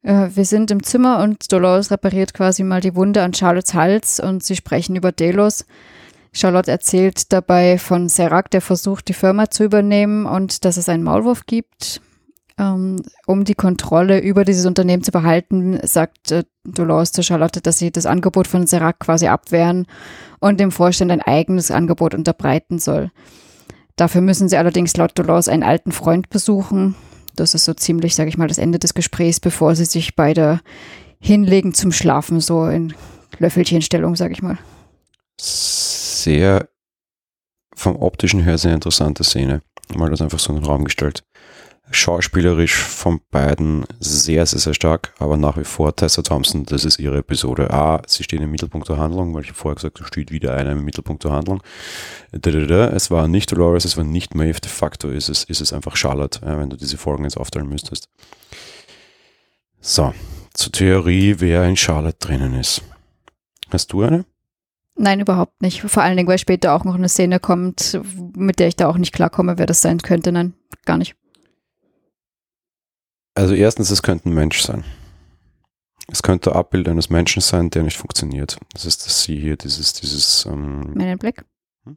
Äh, 0.00 0.30
wir 0.32 0.46
sind 0.46 0.70
im 0.70 0.82
Zimmer 0.82 1.22
und 1.22 1.52
Dolores 1.52 1.90
repariert 1.90 2.32
quasi 2.32 2.62
mal 2.62 2.80
die 2.80 2.94
Wunde 2.94 3.22
an 3.22 3.34
Charlottes 3.34 3.74
Hals 3.74 4.20
und 4.20 4.42
sie 4.42 4.56
sprechen 4.56 4.96
über 4.96 5.12
Delos. 5.12 5.66
Charlotte 6.32 6.70
erzählt 6.70 7.30
dabei 7.30 7.76
von 7.76 8.08
Serac, 8.08 8.50
der 8.52 8.62
versucht, 8.62 9.08
die 9.08 9.12
Firma 9.12 9.50
zu 9.50 9.64
übernehmen 9.64 10.24
und 10.24 10.64
dass 10.64 10.78
es 10.78 10.88
einen 10.88 11.02
Maulwurf 11.02 11.44
gibt. 11.44 12.00
Ähm, 12.56 13.02
um 13.26 13.44
die 13.44 13.54
Kontrolle 13.54 14.20
über 14.20 14.44
dieses 14.44 14.64
Unternehmen 14.64 15.02
zu 15.02 15.10
behalten, 15.10 15.80
sagt 15.82 16.30
äh, 16.30 16.44
Dolores 16.64 17.10
zu 17.10 17.22
Charlotte, 17.22 17.60
dass 17.60 17.78
sie 17.78 17.90
das 17.90 18.06
Angebot 18.06 18.46
von 18.46 18.66
Serac 18.66 19.00
quasi 19.00 19.26
abwehren 19.26 19.86
und 20.38 20.60
dem 20.60 20.70
Vorstand 20.70 21.10
ein 21.10 21.20
eigenes 21.20 21.72
Angebot 21.72 22.14
unterbreiten 22.14 22.78
soll. 22.78 23.10
Dafür 23.96 24.20
müssen 24.20 24.48
sie 24.48 24.56
allerdings 24.56 24.96
laut 24.96 25.18
Dolores 25.18 25.48
einen 25.48 25.64
alten 25.64 25.90
Freund 25.90 26.30
besuchen, 26.30 26.94
das 27.36 27.54
ist 27.54 27.64
so 27.64 27.74
ziemlich, 27.74 28.14
sage 28.14 28.28
ich 28.28 28.38
mal, 28.38 28.48
das 28.48 28.58
Ende 28.58 28.78
des 28.78 28.94
Gesprächs, 28.94 29.40
bevor 29.40 29.74
sie 29.74 29.84
sich 29.84 30.14
beide 30.14 30.60
hinlegen 31.18 31.74
zum 31.74 31.90
Schlafen, 31.90 32.40
so 32.40 32.66
in 32.66 32.94
Löffelchenstellung, 33.38 34.14
sage 34.14 34.32
ich 34.32 34.42
mal. 34.42 34.58
Sehr 35.40 36.68
vom 37.74 37.96
optischen 37.96 38.40
her 38.40 38.56
sehr 38.56 38.74
interessante 38.74 39.24
Szene. 39.24 39.62
Mal 39.94 40.10
das 40.10 40.22
einfach 40.22 40.38
so 40.38 40.52
in 40.52 40.60
den 40.60 40.64
Raum 40.64 40.84
gestellt 40.84 41.24
schauspielerisch 41.90 42.74
von 42.74 43.20
beiden 43.30 43.84
sehr, 44.00 44.46
sehr, 44.46 44.58
sehr 44.58 44.74
stark, 44.74 45.12
aber 45.18 45.36
nach 45.36 45.58
wie 45.58 45.64
vor 45.64 45.94
Tessa 45.94 46.22
Thompson, 46.22 46.64
das 46.64 46.84
ist 46.84 46.98
ihre 46.98 47.18
Episode. 47.18 47.70
A, 47.70 48.02
sie 48.06 48.24
steht 48.24 48.40
im 48.40 48.50
Mittelpunkt 48.50 48.88
der 48.88 48.96
Handlung, 48.96 49.34
weil 49.34 49.42
ich 49.42 49.52
vorher 49.52 49.76
gesagt 49.76 49.98
habe, 50.00 50.08
steht 50.08 50.30
wieder 50.30 50.54
einer 50.54 50.72
im 50.72 50.84
Mittelpunkt 50.84 51.24
der 51.24 51.32
Handlung. 51.32 51.62
Es 52.32 53.10
war 53.10 53.28
nicht 53.28 53.52
Dolores, 53.52 53.84
es 53.84 53.96
war 53.96 54.04
nicht 54.04 54.34
Maeve, 54.34 54.60
de 54.60 54.70
facto 54.70 55.08
ist 55.08 55.28
es, 55.28 55.44
ist 55.44 55.60
es 55.60 55.72
einfach 55.72 55.94
Charlotte, 55.96 56.40
wenn 56.42 56.70
du 56.70 56.76
diese 56.76 56.96
Folgen 56.96 57.24
jetzt 57.24 57.36
aufteilen 57.36 57.68
müsstest. 57.68 58.08
So, 59.80 60.14
zur 60.54 60.72
Theorie, 60.72 61.36
wer 61.38 61.64
in 61.64 61.76
Charlotte 61.76 62.16
drinnen 62.18 62.54
ist. 62.54 62.82
Hast 63.70 63.92
du 63.92 64.02
eine? 64.02 64.24
Nein, 64.96 65.20
überhaupt 65.20 65.60
nicht. 65.60 65.82
Vor 65.82 66.02
allen 66.02 66.16
Dingen, 66.16 66.28
weil 66.28 66.38
später 66.38 66.72
auch 66.72 66.84
noch 66.84 66.94
eine 66.94 67.08
Szene 67.08 67.40
kommt, 67.40 68.00
mit 68.36 68.58
der 68.58 68.68
ich 68.68 68.76
da 68.76 68.88
auch 68.88 68.96
nicht 68.96 69.12
klarkomme, 69.12 69.58
wer 69.58 69.66
das 69.66 69.82
sein 69.82 69.98
könnte. 69.98 70.32
Nein, 70.32 70.54
gar 70.86 70.96
nicht. 70.96 71.16
Also 73.34 73.54
erstens, 73.54 73.90
es 73.90 74.02
könnte 74.02 74.28
ein 74.28 74.34
Mensch 74.34 74.62
sein. 74.62 74.84
Es 76.08 76.22
könnte 76.22 76.54
Abbild 76.54 76.88
eines 76.88 77.10
Menschen 77.10 77.40
sein, 77.40 77.70
der 77.70 77.82
nicht 77.82 77.96
funktioniert. 77.96 78.58
Das 78.72 78.84
ist 78.84 79.06
das 79.06 79.24
Sie 79.24 79.38
hier, 79.38 79.56
dieses, 79.56 79.94
dieses 79.94 80.46
ähm, 80.46 80.92
Men 80.94 81.08
in 81.08 81.18
Black. 81.18 81.44
Hm? 81.84 81.96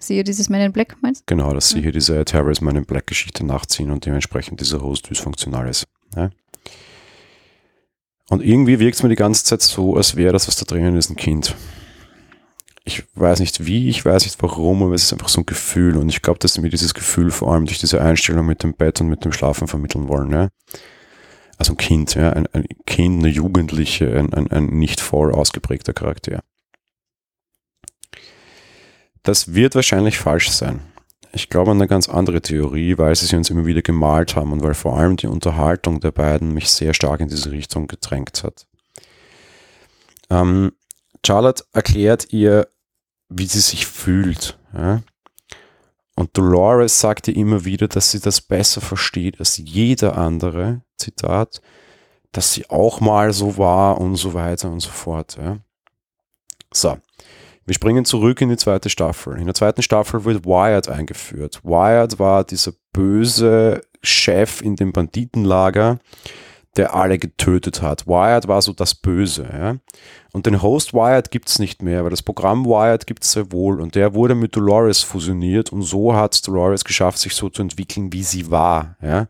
Siehe 0.00 0.24
dieses 0.24 0.48
Men 0.48 0.62
in 0.62 0.72
Black, 0.72 0.96
meinst 1.02 1.22
du? 1.22 1.24
Genau, 1.26 1.52
dass 1.52 1.68
Sie 1.68 1.82
hier 1.82 1.92
diese 1.92 2.24
Terrorist 2.24 2.62
Men 2.62 2.76
in 2.76 2.86
Black 2.86 3.06
Geschichte 3.06 3.44
nachziehen 3.44 3.90
und 3.90 4.06
dementsprechend 4.06 4.60
dieser 4.60 4.80
Host 4.80 5.08
dysfunktional 5.08 5.68
ist. 5.68 5.86
Ja? 6.16 6.30
Und 8.30 8.42
irgendwie 8.42 8.78
wirkt 8.78 8.96
es 8.96 9.02
mir 9.02 9.10
die 9.10 9.16
ganze 9.16 9.44
Zeit 9.44 9.62
so, 9.62 9.96
als 9.96 10.16
wäre 10.16 10.32
das, 10.32 10.48
was 10.48 10.56
da 10.56 10.64
drinnen 10.64 10.96
ist, 10.96 11.10
ein 11.10 11.16
Kind 11.16 11.54
ich 12.84 13.04
weiß 13.14 13.40
nicht 13.40 13.64
wie, 13.64 13.88
ich 13.88 14.04
weiß 14.04 14.24
nicht 14.24 14.42
warum, 14.42 14.82
aber 14.82 14.94
es 14.94 15.04
ist 15.04 15.12
einfach 15.12 15.28
so 15.28 15.40
ein 15.40 15.46
Gefühl 15.46 15.96
und 15.96 16.08
ich 16.08 16.20
glaube, 16.20 16.40
dass 16.40 16.54
sie 16.54 16.60
mir 16.60 16.70
dieses 16.70 16.94
Gefühl 16.94 17.30
vor 17.30 17.52
allem 17.52 17.66
durch 17.66 17.78
diese 17.78 18.00
Einstellung 18.00 18.46
mit 18.46 18.62
dem 18.62 18.74
Bett 18.74 19.00
und 19.00 19.08
mit 19.08 19.24
dem 19.24 19.32
Schlafen 19.32 19.68
vermitteln 19.68 20.08
wollen. 20.08 20.32
Ja? 20.32 20.48
Also 21.58 21.74
ein 21.74 21.76
Kind, 21.76 22.14
ja? 22.14 22.30
ein, 22.30 22.46
ein 22.52 22.66
Kind, 22.86 23.20
eine 23.20 23.28
Jugendliche, 23.28 24.18
ein, 24.18 24.32
ein, 24.34 24.50
ein 24.50 24.66
nicht 24.66 25.00
voll 25.00 25.32
ausgeprägter 25.32 25.92
Charakter. 25.92 26.40
Das 29.22 29.54
wird 29.54 29.76
wahrscheinlich 29.76 30.18
falsch 30.18 30.50
sein. 30.50 30.80
Ich 31.32 31.48
glaube 31.48 31.70
an 31.70 31.78
eine 31.78 31.86
ganz 31.86 32.08
andere 32.08 32.42
Theorie, 32.42 32.98
weil 32.98 33.14
sie 33.14 33.26
sie 33.26 33.36
uns 33.36 33.48
immer 33.48 33.64
wieder 33.64 33.80
gemalt 33.80 34.34
haben 34.34 34.52
und 34.52 34.62
weil 34.62 34.74
vor 34.74 34.98
allem 34.98 35.16
die 35.16 35.28
Unterhaltung 35.28 36.00
der 36.00 36.10
beiden 36.10 36.52
mich 36.52 36.68
sehr 36.68 36.92
stark 36.94 37.20
in 37.20 37.28
diese 37.28 37.52
Richtung 37.52 37.86
gedrängt 37.86 38.42
hat. 38.42 38.66
Ähm, 40.28 40.72
Charlotte 41.24 41.64
erklärt 41.72 42.32
ihr, 42.32 42.68
wie 43.28 43.46
sie 43.46 43.60
sich 43.60 43.86
fühlt. 43.86 44.58
Ja? 44.74 45.02
Und 46.14 46.36
Dolores 46.36 47.00
sagt 47.00 47.28
ihr 47.28 47.36
immer 47.36 47.64
wieder, 47.64 47.88
dass 47.88 48.10
sie 48.10 48.20
das 48.20 48.40
besser 48.40 48.80
versteht 48.80 49.38
als 49.38 49.56
jeder 49.56 50.18
andere, 50.18 50.82
Zitat, 50.96 51.60
dass 52.32 52.52
sie 52.52 52.68
auch 52.70 53.00
mal 53.00 53.32
so 53.32 53.56
war 53.56 54.00
und 54.00 54.16
so 54.16 54.34
weiter 54.34 54.70
und 54.70 54.80
so 54.80 54.90
fort. 54.90 55.36
Ja? 55.36 55.58
So, 56.72 56.98
wir 57.64 57.74
springen 57.74 58.04
zurück 58.04 58.40
in 58.40 58.48
die 58.48 58.56
zweite 58.56 58.90
Staffel. 58.90 59.38
In 59.38 59.46
der 59.46 59.54
zweiten 59.54 59.82
Staffel 59.82 60.24
wird 60.24 60.44
Wyatt 60.44 60.88
eingeführt. 60.88 61.60
Wyatt 61.62 62.18
war 62.18 62.44
dieser 62.44 62.72
böse 62.92 63.82
Chef 64.02 64.60
in 64.60 64.76
dem 64.76 64.92
Banditenlager, 64.92 65.98
der 66.76 66.94
alle 66.94 67.18
getötet 67.18 67.82
hat. 67.82 68.06
Wired 68.06 68.48
war 68.48 68.62
so 68.62 68.72
das 68.72 68.94
Böse. 68.94 69.48
Ja? 69.52 69.76
Und 70.32 70.46
den 70.46 70.62
Host 70.62 70.94
Wired 70.94 71.30
gibt 71.30 71.48
es 71.48 71.58
nicht 71.58 71.82
mehr, 71.82 72.04
weil 72.04 72.10
das 72.10 72.22
Programm 72.22 72.64
Wired 72.64 73.06
gibt 73.06 73.22
es 73.22 73.32
sehr 73.32 73.52
wohl. 73.52 73.80
Und 73.80 73.94
der 73.94 74.14
wurde 74.14 74.34
mit 74.34 74.56
Dolores 74.56 75.02
fusioniert 75.02 75.70
und 75.70 75.82
so 75.82 76.14
hat 76.14 76.46
Dolores 76.46 76.84
geschafft, 76.84 77.18
sich 77.18 77.34
so 77.34 77.50
zu 77.50 77.60
entwickeln, 77.60 78.12
wie 78.12 78.22
sie 78.22 78.50
war. 78.50 78.96
Ja? 79.02 79.28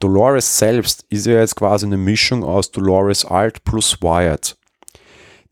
Dolores 0.00 0.58
selbst 0.58 1.04
ist 1.10 1.26
ja 1.26 1.38
jetzt 1.38 1.54
quasi 1.54 1.86
eine 1.86 1.96
Mischung 1.96 2.42
aus 2.42 2.72
Dolores 2.72 3.24
Alt 3.24 3.64
plus 3.64 4.02
Wired. 4.02 4.56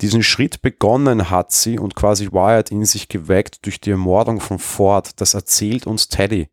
Diesen 0.01 0.23
Schritt 0.23 0.63
begonnen 0.63 1.31
hat 1.31 1.53
sie 1.53 1.79
und 1.79 1.95
quasi 1.95 2.33
Wired 2.33 2.71
in 2.71 2.85
sich 2.85 3.09
geweckt 3.09 3.65
durch 3.65 3.81
die 3.81 3.91
Ermordung 3.91 4.41
von 4.41 4.59
Ford. 4.59 5.21
Das 5.21 5.35
erzählt 5.35 5.87
uns 5.87 6.09
Teddy. 6.09 6.49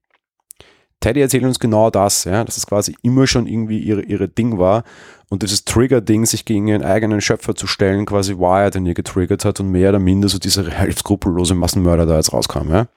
Teddy 1.06 1.22
erzählt 1.22 1.44
uns 1.44 1.60
genau 1.60 1.91
das, 1.91 2.24
ja, 2.24 2.44
dass 2.44 2.58
es 2.58 2.65
quasi 2.65 2.96
immer 3.04 3.28
schon 3.28 3.46
irgendwie 3.46 3.78
ihre, 3.78 4.02
ihre 4.02 4.28
Ding 4.28 4.58
war 4.58 4.84
und 5.30 5.44
dieses 5.44 5.63
Trigger-Ding, 5.63 6.26
sich 6.26 6.46
gegen 6.46 6.68
ihren 6.68 6.82
eigenen 6.82 7.22
Schöpfer 7.22 7.54
zu 7.54 7.68
stellen, 7.68 8.08
quasi 8.08 8.39
Wired 8.39 8.76
in 8.76 8.88
ihr 8.88 8.96
getriggert 8.96 9.46
hat 9.46 9.60
und 9.60 9.70
mehr 9.70 9.89
oder 9.89 10.00
minder 10.00 10.30
so 10.30 10.39
dieser 10.39 10.65
relativ 10.65 10.98
skrupellose 10.98 11.54
Massenmörder 11.54 12.08
da 12.08 12.15
jetzt 12.15 12.34
rauskam. 12.34 12.72
Ja? 12.72 12.88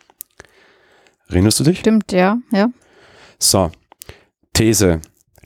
Erinnerst 1.29 1.61
du 1.61 1.65
dich? 1.65 1.81
Stimmt, 1.81 2.11
ja, 2.11 2.39
ja. 2.51 2.71
So, 3.39 3.71
These. 4.55 5.03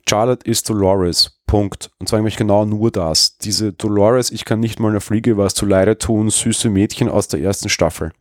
Charlotte 0.09 0.49
ist 0.49 0.71
Dolores. 0.71 1.41
Punkt. 1.49 1.91
Und 1.99 2.09
zwar 2.09 2.21
nämlich 2.21 2.37
genau 2.37 2.65
nur 2.65 2.93
das. 2.93 3.39
Diese 3.39 3.73
Dolores, 3.73 4.31
ich 4.31 4.45
kann 4.45 4.61
nicht 4.61 4.79
mal 4.79 4.91
einer 4.91 5.01
Fliege 5.01 5.37
was 5.37 5.55
zu 5.55 5.67
Leide 5.67 5.99
tun, 5.99 6.31
süße 6.31 6.71
Mädchen 6.71 7.09
aus 7.09 7.27
der 7.27 7.41
ersten 7.41 7.69
Staffel. 7.69 8.13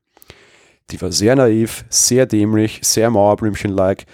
Die 0.90 1.00
war 1.00 1.12
sehr 1.12 1.36
naiv, 1.36 1.86
sehr 1.90 2.26
dämlich, 2.26 2.80
sehr 2.82 3.12
Mauerblümchen-like, 3.12 4.06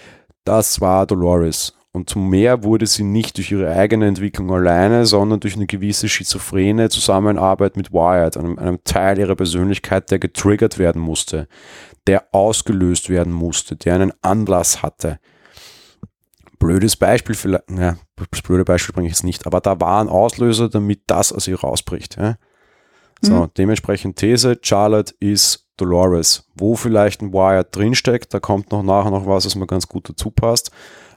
das 0.48 0.80
war 0.80 1.06
Dolores. 1.06 1.74
Und 1.92 2.16
mehr 2.16 2.64
wurde 2.64 2.86
sie 2.86 3.02
nicht 3.02 3.36
durch 3.36 3.52
ihre 3.52 3.70
eigene 3.70 4.06
Entwicklung 4.06 4.50
alleine, 4.50 5.04
sondern 5.04 5.40
durch 5.40 5.56
eine 5.56 5.66
gewisse 5.66 6.08
schizophrene 6.08 6.88
Zusammenarbeit 6.88 7.76
mit 7.76 7.92
Wired, 7.92 8.38
einem, 8.38 8.58
einem 8.58 8.82
Teil 8.82 9.18
ihrer 9.18 9.34
Persönlichkeit, 9.34 10.10
der 10.10 10.18
getriggert 10.18 10.78
werden 10.78 11.02
musste, 11.02 11.48
der 12.06 12.32
ausgelöst 12.32 13.10
werden 13.10 13.32
musste, 13.32 13.76
der 13.76 13.96
einen 13.96 14.12
Anlass 14.22 14.82
hatte. 14.82 15.18
Blödes 16.58 16.96
Beispiel, 16.96 17.34
vielleicht, 17.34 17.70
ja, 17.70 17.98
das 18.30 18.42
blöde 18.42 18.64
Beispiel 18.64 18.94
bringe 18.94 19.08
ich 19.08 19.12
jetzt 19.12 19.24
nicht, 19.24 19.46
aber 19.46 19.60
da 19.60 19.78
war 19.80 20.00
ein 20.00 20.08
Auslöser, 20.08 20.70
damit 20.70 21.02
das 21.08 21.30
aus 21.30 21.46
ihr 21.46 21.60
rausbricht. 21.60 22.16
Ja? 22.16 22.36
So, 23.20 23.34
mhm. 23.34 23.50
dementsprechend 23.56 24.16
These, 24.16 24.58
Charlotte 24.62 25.14
ist 25.20 25.66
Dolores, 25.76 26.44
wo 26.54 26.76
vielleicht 26.76 27.22
ein 27.22 27.32
Wired 27.32 27.74
drinsteckt, 27.74 28.34
da 28.34 28.40
kommt 28.40 28.70
noch 28.70 28.82
nachher 28.82 29.10
noch 29.10 29.26
was, 29.26 29.46
was 29.46 29.54
mir 29.54 29.66
ganz 29.66 29.88
gut 29.88 30.08
dazu 30.08 30.30
passt. 30.30 30.70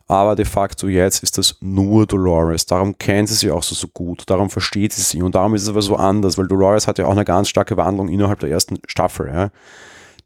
Aber 0.08 0.36
de 0.36 0.46
facto 0.46 0.88
jetzt 0.88 1.24
ist 1.24 1.38
das 1.38 1.56
nur 1.62 2.06
Dolores. 2.06 2.66
Darum 2.66 2.98
kennt 2.98 3.30
sie 3.30 3.36
sie 3.36 3.50
auch 3.52 3.64
so, 3.64 3.76
so 3.76 3.88
gut. 3.88 4.24
Darum 4.30 4.50
versteht 4.50 4.92
sie 4.92 5.02
sie. 5.02 5.22
Und 5.22 5.36
darum 5.36 5.56
ist 5.56 5.64
es 5.64 5.70
aber 5.70 5.82
so 5.82 5.96
anders, 5.96 6.38
weil 6.38 6.48
Dolores 6.48 6.86
hat 6.86 6.98
ja 6.98 7.06
auch 7.06 7.12
eine 7.12 7.24
ganz 7.24 7.48
starke 7.48 7.78
Wandlung 7.78 8.10
innerhalb 8.10 8.40
der 8.40 8.50
ersten 8.50 8.80
Staffel. 8.88 9.28
Ja. 9.28 9.52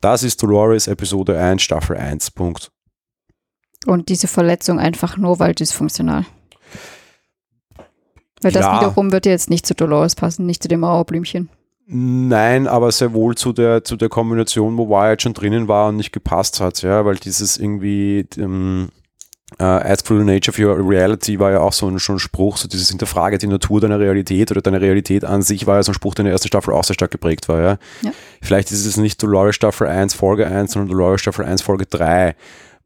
Das 0.02 0.24
ist 0.24 0.42
Dolores 0.42 0.88
Episode 0.88 1.40
1, 1.40 1.62
Staffel 1.62 1.98
1. 1.98 2.32
Punkt. 2.32 2.72
Und 3.86 4.10
diese 4.10 4.28
Verletzung 4.28 4.80
einfach 4.80 5.18
nur, 5.18 5.38
weil 5.38 5.54
dysfunktional. 5.54 6.26
Weil 8.42 8.52
das 8.52 8.66
ja. 8.66 8.80
wiederum 8.80 9.12
wird 9.12 9.28
ja 9.28 9.34
jetzt 9.34 9.52
nicht 9.52 9.68
zu 9.68 9.76
Dolores 9.76 10.16
passen, 10.16 10.48
nicht 10.48 10.64
zu 10.64 10.68
dem 10.68 10.80
Mauerblümchen. 10.80 11.50
Nein, 11.88 12.68
aber 12.68 12.92
sehr 12.92 13.14
wohl 13.14 13.36
zu 13.36 13.54
der, 13.54 13.84
zu 13.84 13.96
der 13.96 14.10
Kombination, 14.10 14.78
wo 14.78 14.90
Wyatt 14.90 15.22
schon 15.22 15.34
drinnen 15.34 15.68
war 15.68 15.90
und 15.90 15.98
nicht 15.98 16.12
gepasst 16.12 16.60
hat, 16.60 16.82
ja, 16.82 17.06
weil 17.06 17.16
dieses 17.16 17.58
irgendwie, 17.58 18.26
ähm, 18.38 18.90
Ask 19.60 20.08
for 20.08 20.18
the 20.18 20.24
Nature 20.24 20.50
of 20.50 20.60
Your 20.60 20.90
Reality 20.90 21.40
war 21.40 21.52
ja 21.52 21.60
auch 21.60 21.72
so 21.72 21.88
ein, 21.88 22.00
schon 22.00 22.16
ein 22.16 22.20
Spruch, 22.20 22.58
so 22.58 22.68
dieses 22.68 22.90
Hinterfrage 22.90 23.38
die 23.38 23.48
Natur 23.48 23.80
deiner 23.80 24.00
Realität 24.00 24.50
oder 24.50 24.62
deine 24.62 24.82
Realität 24.82 25.24
an 25.24 25.44
sich 25.44 25.68
war 25.68 25.76
ja 25.76 25.84
so 25.84 25.92
ein 25.92 25.96
Spruch, 25.96 26.16
der 26.16 26.24
in 26.24 26.26
der 26.26 26.34
ersten 26.34 26.48
Staffel 26.48 26.74
auch 26.74 26.84
sehr 26.84 26.96
stark 26.96 27.12
geprägt 27.12 27.48
war, 27.48 27.62
ja. 27.62 27.78
ja. 28.02 28.12
Vielleicht 28.42 28.72
ist 28.72 28.86
es 28.86 28.98
nicht 28.98 29.22
Dolores 29.22 29.56
Staffel 29.56 29.88
1, 29.88 30.16
Folge 30.16 30.48
1, 30.48 30.72
sondern 30.72 30.90
Dolores 30.90 31.22
Staffel 31.22 31.46
1, 31.46 31.62
Folge 31.62 31.86
3 31.86 32.36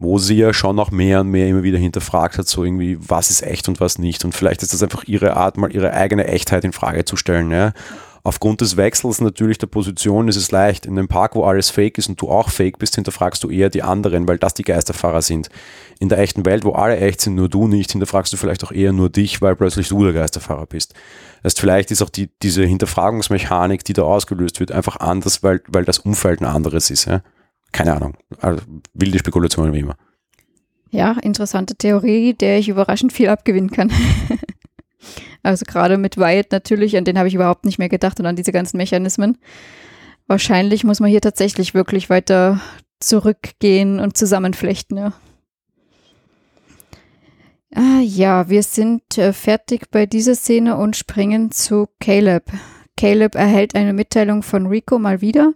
wo 0.02 0.18
sie 0.18 0.38
ja 0.38 0.54
schon 0.54 0.78
noch 0.78 0.92
mehr 0.92 1.20
und 1.20 1.28
mehr 1.28 1.50
immer 1.50 1.62
wieder 1.62 1.78
hinterfragt 1.78 2.38
hat, 2.38 2.48
so 2.48 2.64
irgendwie, 2.64 2.98
was 3.02 3.30
ist 3.30 3.44
echt 3.44 3.68
und 3.68 3.82
was 3.82 4.00
nicht. 4.00 4.24
Und 4.24 4.34
vielleicht 4.34 4.64
ist 4.64 4.74
das 4.74 4.82
einfach 4.82 5.04
ihre 5.04 5.36
Art, 5.36 5.58
mal 5.58 5.74
ihre 5.74 5.94
eigene 5.94 6.26
Echtheit 6.26 6.64
in 6.64 6.72
Frage 6.72 7.04
zu 7.04 7.18
stellen. 7.18 7.52
Ja. 7.52 7.74
Aufgrund 8.24 8.62
des 8.62 8.76
Wechsels 8.76 9.22
natürlich 9.22 9.58
der 9.58 9.68
Position 9.68 10.28
ist 10.28 10.36
es 10.36 10.52
leicht. 10.52 10.86
In 10.86 10.98
einem 10.98 11.08
Park, 11.08 11.36
wo 11.36 11.44
alles 11.44 11.70
fake 11.70 11.98
ist 11.98 12.10
und 12.10 12.22
du 12.22 12.30
auch 12.30 12.50
fake 12.50 12.78
bist, 12.78 12.96
hinterfragst 12.96 13.44
du 13.44 13.50
eher 13.50 13.70
die 13.70 13.82
anderen, 13.82 14.28
weil 14.28 14.38
das 14.38 14.54
die 14.54 14.64
Geisterfahrer 14.64 15.22
sind. 15.22 15.50
In 16.00 16.10
der 16.10 16.20
echten 16.20 16.46
Welt, 16.46 16.66
wo 16.66 16.74
alle 16.74 16.98
echt 16.98 17.22
sind, 17.22 17.36
nur 17.36 17.50
du 17.50 17.68
nicht, 17.68 17.92
hinterfragst 17.92 18.32
du 18.34 18.38
vielleicht 18.38 18.64
auch 18.64 18.72
eher 18.72 18.92
nur 18.92 19.10
dich, 19.10 19.42
weil 19.42 19.56
plötzlich 19.56 19.88
du 19.88 20.04
der 20.04 20.14
Geisterfahrer 20.14 20.66
bist. 20.66 20.94
Das 21.44 21.52
heißt, 21.52 21.62
vielleicht 21.62 21.92
ist 21.92 22.02
auch 22.02 22.10
die, 22.10 22.30
diese 22.42 22.66
Hinterfragungsmechanik, 22.66 23.84
die 23.86 23.94
da 23.94 24.04
ausgelöst 24.04 24.60
wird, 24.60 24.72
einfach 24.72 24.98
anders, 24.98 25.42
weil, 25.42 25.62
weil 25.68 25.86
das 25.86 26.00
Umfeld 26.00 26.42
ein 26.42 26.46
anderes 26.46 26.90
ist. 26.90 27.06
Ja? 27.06 27.22
Keine 27.72 27.96
Ahnung. 27.96 28.16
Also, 28.42 28.62
wilde 28.94 29.20
Spekulationen 29.20 29.74
wie 29.74 29.80
immer. 29.80 29.96
Ja, 30.92 31.12
interessante 31.22 31.76
Theorie, 31.76 32.34
der 32.34 32.58
ich 32.58 32.68
überraschend 32.68 33.14
viel 33.14 33.30
abgewinnen 33.30 33.70
kann. 33.70 33.92
Also 35.44 35.66
gerade 35.66 35.98
mit 35.98 36.18
Wyatt 36.18 36.52
natürlich, 36.52 36.98
an 36.98 37.06
den 37.06 37.18
habe 37.18 37.28
ich 37.28 37.36
überhaupt 37.36 37.66
nicht 37.66 37.80
mehr 37.80 37.90
gedacht 37.90 38.20
und 38.20 38.26
an 38.26 38.36
diese 38.36 38.52
ganzen 38.52 38.78
Mechanismen. 38.78 39.38
Wahrscheinlich 40.28 40.84
muss 40.84 41.00
man 41.00 41.10
hier 41.10 41.22
tatsächlich 41.22 41.74
wirklich 41.74 42.10
weiter 42.10 42.60
zurückgehen 43.00 44.00
und 44.00 44.18
zusammenflechten, 44.18 44.98
ja. 44.98 45.14
Ah, 47.74 48.02
ja, 48.02 48.50
wir 48.50 48.64
sind 48.64 49.18
äh, 49.18 49.32
fertig 49.32 49.92
bei 49.92 50.08
dieser 50.08 50.34
Szene 50.34 50.76
und 50.76 50.96
springen 50.96 51.52
zu 51.52 51.88
Caleb. 52.00 52.46
Caleb 52.98 53.36
erhält 53.36 53.76
eine 53.76 53.94
Mitteilung 53.94 54.42
von 54.42 54.66
Rico 54.66 54.98
mal 54.98 55.22
wieder 55.22 55.54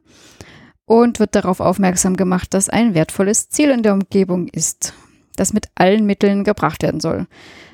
und 0.85 1.19
wird 1.19 1.33
darauf 1.33 1.59
aufmerksam 1.59 2.15
gemacht, 2.15 2.53
dass 2.53 2.69
ein 2.69 2.93
wertvolles 2.93 3.49
Ziel 3.49 3.71
in 3.71 3.81
der 3.81 3.93
Umgebung 3.93 4.47
ist, 4.47 4.93
das 5.35 5.53
mit 5.53 5.67
allen 5.75 6.05
Mitteln 6.05 6.43
gebracht 6.43 6.83
werden 6.83 6.99
soll. 6.99 7.27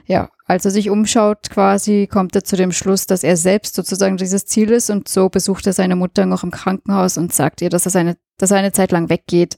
Ja, 0.09 0.29
als 0.47 0.65
er 0.65 0.71
sich 0.71 0.89
umschaut, 0.89 1.51
quasi, 1.51 2.07
kommt 2.11 2.35
er 2.35 2.43
zu 2.43 2.55
dem 2.55 2.71
Schluss, 2.71 3.05
dass 3.05 3.23
er 3.23 3.37
selbst 3.37 3.75
sozusagen 3.75 4.17
dieses 4.17 4.47
Ziel 4.47 4.71
ist 4.71 4.89
und 4.89 5.07
so 5.07 5.29
besucht 5.29 5.67
er 5.67 5.73
seine 5.73 5.95
Mutter 5.95 6.25
noch 6.25 6.43
im 6.43 6.49
Krankenhaus 6.49 7.15
und 7.15 7.31
sagt 7.31 7.61
ihr, 7.61 7.69
dass 7.69 7.85
er, 7.85 7.91
seine, 7.91 8.17
dass 8.39 8.49
er 8.49 8.57
eine 8.57 8.71
Zeit 8.71 8.91
lang 8.91 9.09
weggeht. 9.09 9.57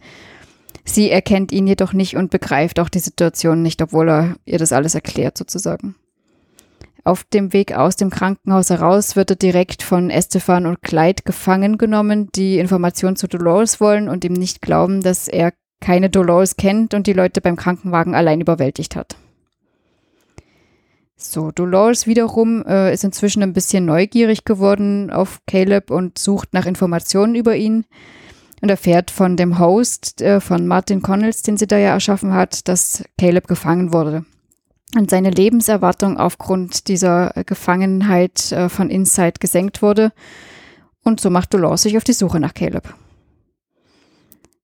Sie 0.83 1.09
erkennt 1.09 1.53
ihn 1.53 1.67
jedoch 1.67 1.93
nicht 1.93 2.17
und 2.17 2.31
begreift 2.31 2.81
auch 2.81 2.89
die 2.89 2.99
Situation 2.99 3.61
nicht, 3.61 3.81
obwohl 3.81 4.09
er 4.09 4.35
ihr 4.43 4.57
das 4.57 4.73
alles 4.73 4.93
erklärt 4.93 5.37
sozusagen. 5.37 5.95
Auf 7.05 7.23
dem 7.23 7.53
Weg 7.53 7.71
aus 7.73 7.95
dem 7.95 8.09
Krankenhaus 8.09 8.71
heraus 8.71 9.15
wird 9.15 9.29
er 9.29 9.37
direkt 9.37 9.83
von 9.83 10.09
Estefan 10.09 10.65
und 10.65 10.81
Clyde 10.81 11.23
gefangen 11.23 11.77
genommen, 11.77 12.29
die 12.35 12.59
Informationen 12.59 13.15
zu 13.15 13.27
Dolores 13.27 13.79
wollen 13.79 14.09
und 14.09 14.25
ihm 14.25 14.33
nicht 14.33 14.61
glauben, 14.61 15.01
dass 15.01 15.29
er 15.29 15.53
keine 15.79 16.09
Dolores 16.09 16.57
kennt 16.57 16.93
und 16.93 17.07
die 17.07 17.13
Leute 17.13 17.39
beim 17.39 17.55
Krankenwagen 17.55 18.15
allein 18.15 18.41
überwältigt 18.41 18.97
hat. 18.97 19.15
So, 21.23 21.51
Dolores 21.51 22.07
wiederum 22.07 22.65
äh, 22.65 22.91
ist 22.91 23.03
inzwischen 23.03 23.43
ein 23.43 23.53
bisschen 23.53 23.85
neugierig 23.85 24.43
geworden 24.43 25.11
auf 25.11 25.39
Caleb 25.45 25.91
und 25.91 26.17
sucht 26.17 26.51
nach 26.51 26.65
Informationen 26.65 27.35
über 27.35 27.55
ihn 27.55 27.85
und 28.59 28.69
erfährt 28.69 29.11
von 29.11 29.37
dem 29.37 29.59
Host 29.59 30.19
äh, 30.21 30.41
von 30.41 30.65
Martin 30.65 31.03
Connells, 31.03 31.43
den 31.43 31.57
sie 31.57 31.67
da 31.67 31.77
ja 31.77 31.89
erschaffen 31.89 32.33
hat, 32.33 32.67
dass 32.67 33.03
Caleb 33.19 33.47
gefangen 33.47 33.93
wurde. 33.93 34.25
Und 34.97 35.11
seine 35.11 35.29
Lebenserwartung 35.29 36.17
aufgrund 36.17 36.87
dieser 36.87 37.33
Gefangenheit 37.45 38.51
äh, 38.51 38.67
von 38.67 38.89
Inside 38.89 39.35
gesenkt 39.39 39.83
wurde. 39.83 40.13
Und 41.03 41.21
so 41.21 41.29
macht 41.29 41.53
Dolores 41.53 41.83
sich 41.83 41.97
auf 41.97 42.03
die 42.03 42.13
Suche 42.13 42.39
nach 42.39 42.55
Caleb. 42.55 42.95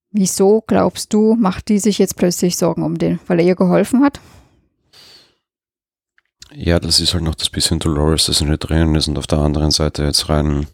Wieso 0.09 0.63
glaubst 0.65 1.13
du, 1.13 1.35
macht 1.35 1.69
die 1.69 1.77
sich 1.77 1.99
jetzt 1.99 2.17
plötzlich 2.17 2.57
Sorgen 2.57 2.81
um 2.81 2.97
den? 2.97 3.19
Weil 3.27 3.41
er 3.41 3.45
ihr 3.45 3.55
geholfen 3.55 4.03
hat? 4.03 4.19
Ja, 6.53 6.79
das 6.79 6.99
ist 6.99 7.13
halt 7.13 7.23
noch 7.23 7.35
das 7.35 7.49
bisschen 7.49 7.79
Dolores, 7.79 8.25
das 8.25 8.41
in 8.41 8.47
der 8.47 8.57
drinnen 8.57 8.95
ist 8.95 9.07
und 9.07 9.17
auf 9.17 9.27
der 9.27 9.39
anderen 9.39 9.71
Seite 9.71 10.03
jetzt 10.03 10.29
rein 10.29 10.67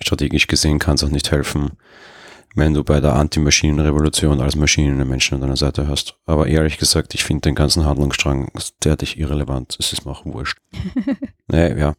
strategisch 0.00 0.46
gesehen 0.46 0.78
kann 0.78 0.96
es 0.96 1.04
auch 1.04 1.08
nicht 1.08 1.30
helfen, 1.30 1.72
wenn 2.54 2.74
du 2.74 2.84
bei 2.84 3.00
der 3.00 3.14
Anti-Maschinen-Revolution 3.14 4.40
als 4.40 4.54
Maschinen 4.54 4.98
den 4.98 5.08
Menschen 5.08 5.34
an 5.34 5.40
deiner 5.40 5.56
Seite 5.56 5.88
hast. 5.88 6.16
Aber 6.24 6.46
ehrlich 6.46 6.78
gesagt, 6.78 7.14
ich 7.14 7.24
finde 7.24 7.42
den 7.42 7.56
ganzen 7.56 7.84
Handlungsstrang 7.84 8.50
derartig 8.84 9.18
irrelevant. 9.18 9.76
Es 9.80 9.92
ist 9.92 10.04
mir 10.04 10.12
auch 10.12 10.24
wurscht. 10.24 10.58
nee, 11.48 11.78
ja. 11.78 11.94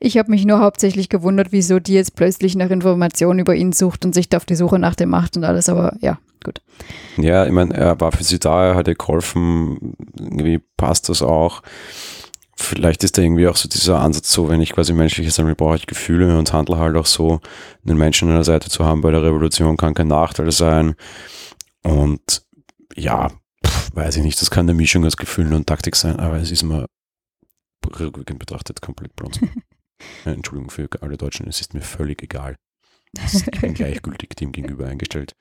Ich 0.00 0.18
habe 0.18 0.30
mich 0.30 0.44
nur 0.44 0.60
hauptsächlich 0.60 1.08
gewundert, 1.08 1.48
wieso 1.52 1.78
die 1.78 1.94
jetzt 1.94 2.16
plötzlich 2.16 2.56
nach 2.56 2.70
Informationen 2.70 3.38
über 3.38 3.54
ihn 3.54 3.72
sucht 3.72 4.04
und 4.04 4.14
sich 4.14 4.28
da 4.28 4.38
auf 4.38 4.46
die 4.46 4.56
Suche 4.56 4.80
nach 4.80 4.96
dem 4.96 5.10
macht 5.10 5.36
und 5.36 5.44
alles, 5.44 5.68
aber 5.68 5.94
ja, 6.00 6.18
gut. 6.42 6.60
Ja, 7.16 7.46
ich 7.46 7.52
meine, 7.52 7.74
er 7.74 8.00
war 8.00 8.10
für 8.10 8.24
sie 8.24 8.40
da, 8.40 8.68
er 8.68 8.74
hat 8.74 8.88
ihr 8.88 8.96
geholfen, 8.96 9.94
irgendwie 10.18 10.60
passt 10.76 11.08
das 11.08 11.22
auch 11.22 11.62
vielleicht 12.60 13.04
ist 13.04 13.18
da 13.18 13.22
irgendwie 13.22 13.48
auch 13.48 13.56
so 13.56 13.68
dieser 13.68 14.00
Ansatz 14.00 14.32
so, 14.32 14.48
wenn 14.48 14.60
ich 14.60 14.72
quasi 14.72 14.92
menschliches 14.92 15.34
sammle, 15.34 15.54
brauche 15.54 15.76
ich 15.76 15.86
Gefühle 15.86 16.38
und 16.38 16.52
handle 16.52 16.78
halt 16.78 16.96
auch 16.96 17.06
so, 17.06 17.40
einen 17.84 17.98
Menschen 17.98 18.28
an 18.28 18.34
der 18.34 18.44
Seite 18.44 18.68
zu 18.68 18.84
haben 18.84 19.00
bei 19.00 19.10
der 19.10 19.22
Revolution 19.22 19.76
kann 19.76 19.94
kein 19.94 20.08
Nachteil 20.08 20.52
sein. 20.52 20.94
Und 21.82 22.42
ja, 22.94 23.30
pff, 23.66 23.94
weiß 23.94 24.16
ich 24.16 24.22
nicht, 24.22 24.40
das 24.40 24.50
kann 24.50 24.66
eine 24.66 24.74
Mischung 24.74 25.04
aus 25.06 25.16
Gefühlen 25.16 25.54
und 25.54 25.66
Taktik 25.66 25.96
sein, 25.96 26.20
aber 26.20 26.36
es 26.36 26.50
ist 26.50 26.62
mir 26.62 26.86
rückwirkend 27.86 28.38
betrachtet 28.38 28.80
komplett 28.80 29.14
blond. 29.16 29.40
Äh, 30.24 30.30
Entschuldigung 30.30 30.70
für 30.70 30.88
alle 31.02 31.18
Deutschen, 31.18 31.46
es 31.46 31.60
ist 31.60 31.74
mir 31.74 31.82
völlig 31.82 32.22
egal. 32.22 32.56
Ich 33.12 33.44
bin 33.60 33.74
gleichgültig 33.74 34.30
dem 34.30 34.50
gegenüber 34.50 34.86
eingestellt. 34.86 35.34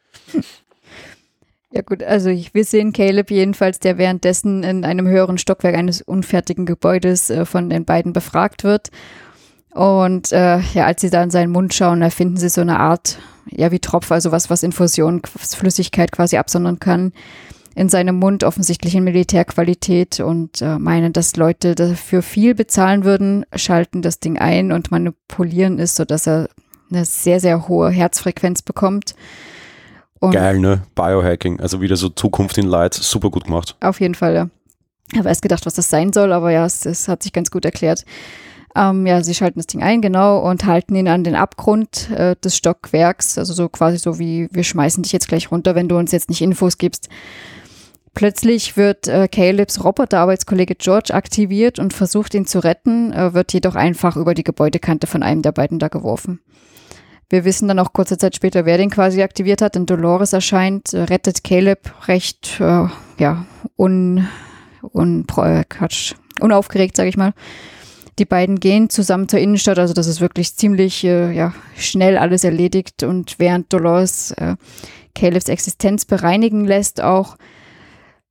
Ja 1.72 1.84
gut, 1.84 2.02
also 2.02 2.30
ich, 2.30 2.56
wir 2.56 2.66
sehen 2.66 2.94
Caleb 2.94 3.30
jedenfalls, 3.30 3.80
der 3.80 4.00
währenddessen 4.00 4.64
in 4.64 4.84
einem 4.84 5.08
höheren 5.08 5.38
Stockwerk 5.38 5.76
eines 5.76 6.02
unfertigen 6.02 6.66
Gebäudes 6.66 7.30
äh, 7.30 7.46
von 7.46 7.70
den 7.70 7.86
beiden 7.86 8.12
befragt 8.12 8.64
wird. 8.64 8.90
Und 9.72 10.32
äh, 10.32 10.60
ja, 10.74 10.86
als 10.86 11.02
sie 11.02 11.12
da 11.12 11.22
in 11.22 11.30
seinen 11.30 11.52
Mund 11.52 11.76
schauen, 11.76 12.00
da 12.00 12.10
finden 12.10 12.38
sie 12.38 12.50
so 12.50 12.62
eine 12.62 12.80
Art, 12.80 13.20
ja 13.52 13.72
wie 13.72 13.80
Tropf, 13.80 14.12
also 14.12 14.32
was, 14.32 14.50
was 14.50 14.64
Infusion, 14.64 15.22
Flüssigkeit 15.26 16.12
quasi 16.12 16.38
absondern 16.38 16.80
kann, 16.80 17.14
in 17.76 17.88
seinem 17.88 18.16
Mund 18.16 18.44
offensichtlich 18.44 18.96
in 18.96 19.04
Militärqualität 19.04 20.22
und 20.22 20.64
äh, 20.64 20.80
meinen, 20.80 21.14
dass 21.14 21.36
Leute 21.36 21.76
dafür 21.76 22.24
viel 22.24 22.56
bezahlen 22.56 23.04
würden, 23.04 23.46
schalten 23.56 24.02
das 24.02 24.20
Ding 24.20 24.40
ein 24.40 24.72
und 24.72 24.90
manipulieren 24.90 25.78
es, 25.78 25.96
sodass 25.96 26.28
er 26.28 26.50
eine 26.92 27.06
sehr, 27.06 27.40
sehr 27.40 27.68
hohe 27.68 27.92
Herzfrequenz 27.92 28.64
bekommt. 28.64 29.14
Und 30.20 30.32
Geil, 30.32 30.60
ne? 30.60 30.84
Biohacking, 30.96 31.60
also 31.60 31.82
wieder 31.82 31.96
so 31.96 32.10
Zukunft 32.10 32.58
in 32.58 32.68
Light, 32.68 32.94
super 32.94 33.30
gut 33.30 33.46
gemacht. 33.46 33.76
Auf 33.80 34.02
jeden 34.02 34.16
Fall, 34.16 34.36
ja. 34.36 34.50
Ich 35.12 35.18
habe 35.18 35.30
erst 35.30 35.42
gedacht, 35.42 35.66
was 35.66 35.74
das 35.74 35.90
sein 35.90 36.14
soll, 36.14 36.34
aber 36.34 36.52
ja, 36.52 36.66
es, 36.66 36.86
es 36.86 37.08
hat 37.08 37.24
sich 37.24 37.34
ganz 37.34 37.50
gut 37.50 37.66
erklärt. 37.66 38.06
Ähm, 38.76 39.08
ja, 39.08 39.24
sie 39.24 39.34
schalten 39.34 39.58
das 39.60 39.68
Ding 39.68 39.82
ein, 39.82 40.02
genau, 40.02 40.40
und 40.40 40.66
halten 40.66 40.96
ihn 40.96 41.08
an 41.08 41.24
den 41.24 41.36
Abgrund 41.36 42.10
äh, 42.12 42.36
des 42.36 42.56
Stockwerks, 42.56 43.38
also 43.38 43.54
so 43.54 43.68
quasi 43.70 43.98
so 43.98 44.20
wie, 44.20 44.48
wir 44.52 44.64
schmeißen 44.64 45.02
dich 45.02 45.12
jetzt 45.12 45.28
gleich 45.28 45.52
runter, 45.52 45.74
wenn 45.74 45.88
du 45.88 45.98
uns 45.98 46.12
jetzt 46.12 46.30
nicht 46.30 46.42
Infos 46.42 46.78
gibst. 46.78 47.10
Plötzlich 48.14 48.78
wird 48.78 49.08
äh, 49.08 49.28
Calebs 49.28 49.84
Roboterarbeitskollege 49.84 50.76
George 50.76 51.14
aktiviert 51.14 51.80
und 51.80 51.94
versucht 51.94 52.34
ihn 52.34 52.46
zu 52.46 52.60
retten, 52.60 53.14
äh, 53.14 53.34
wird 53.34 53.54
jedoch 53.54 53.76
einfach 53.76 54.18
über 54.18 54.34
die 54.34 54.44
Gebäudekante 54.44 55.08
von 55.08 55.24
einem 55.24 55.42
der 55.42 55.52
beiden 55.52 55.80
da 55.80 55.88
geworfen. 55.88 56.42
Wir 57.30 57.46
wissen 57.46 57.68
dann 57.68 57.78
auch 57.78 57.94
kurze 57.94 58.18
Zeit 58.18 58.36
später, 58.36 58.66
wer 58.66 58.78
den 58.78 58.90
quasi 58.90 59.22
aktiviert 59.22 59.62
hat, 59.62 59.76
denn 59.76 59.86
Dolores 59.86 60.34
erscheint, 60.34 60.94
äh, 60.94 61.02
rettet 61.04 61.44
Caleb 61.44 61.94
recht, 62.08 62.60
äh, 62.60 62.88
ja, 63.20 63.46
un, 63.78 64.28
un, 64.82 65.26
äh, 65.38 65.64
Quatsch, 65.70 66.16
unaufgeregt, 66.40 66.98
sag 66.98 67.08
ich 67.08 67.18
mal. 67.18 67.34
Die 68.18 68.26
beiden 68.26 68.60
gehen 68.60 68.90
zusammen 68.90 69.30
zur 69.30 69.40
Innenstadt, 69.40 69.78
also 69.78 69.94
das 69.94 70.08
ist 70.08 70.22
wirklich 70.22 70.56
ziemlich 70.56 71.04
äh, 71.04 71.32
ja, 71.32 71.54
schnell 71.78 72.18
alles 72.18 72.44
erledigt 72.44 73.04
und 73.04 73.36
während 73.38 73.72
Dolores 73.72 74.32
äh, 74.32 74.56
Calebs 75.14 75.50
Existenz 75.50 76.06
bereinigen 76.06 76.66
lässt, 76.66 77.02
auch 77.02 77.38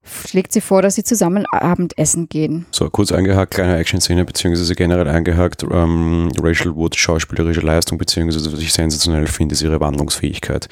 schlägt 0.08 0.52
sie 0.52 0.60
vor, 0.60 0.82
dass 0.82 0.94
sie 0.94 1.04
zusammen 1.04 1.44
Abendessen 1.46 2.28
gehen. 2.28 2.66
So, 2.70 2.88
kurz 2.90 3.12
eingehakt, 3.12 3.54
kleine 3.54 3.76
Action-Szene, 3.76 4.24
beziehungsweise 4.24 4.74
generell 4.74 5.08
eingehakt, 5.08 5.62
ähm, 5.62 6.30
Rachel 6.40 6.74
Wood 6.74 6.96
schauspielerische 6.96 7.60
Leistung, 7.60 7.98
beziehungsweise 7.98 8.52
was 8.52 8.60
ich 8.60 8.72
sensationell 8.72 9.26
finde, 9.26 9.54
ist 9.54 9.62
ihre 9.62 9.80
Wandlungsfähigkeit. 9.80 10.68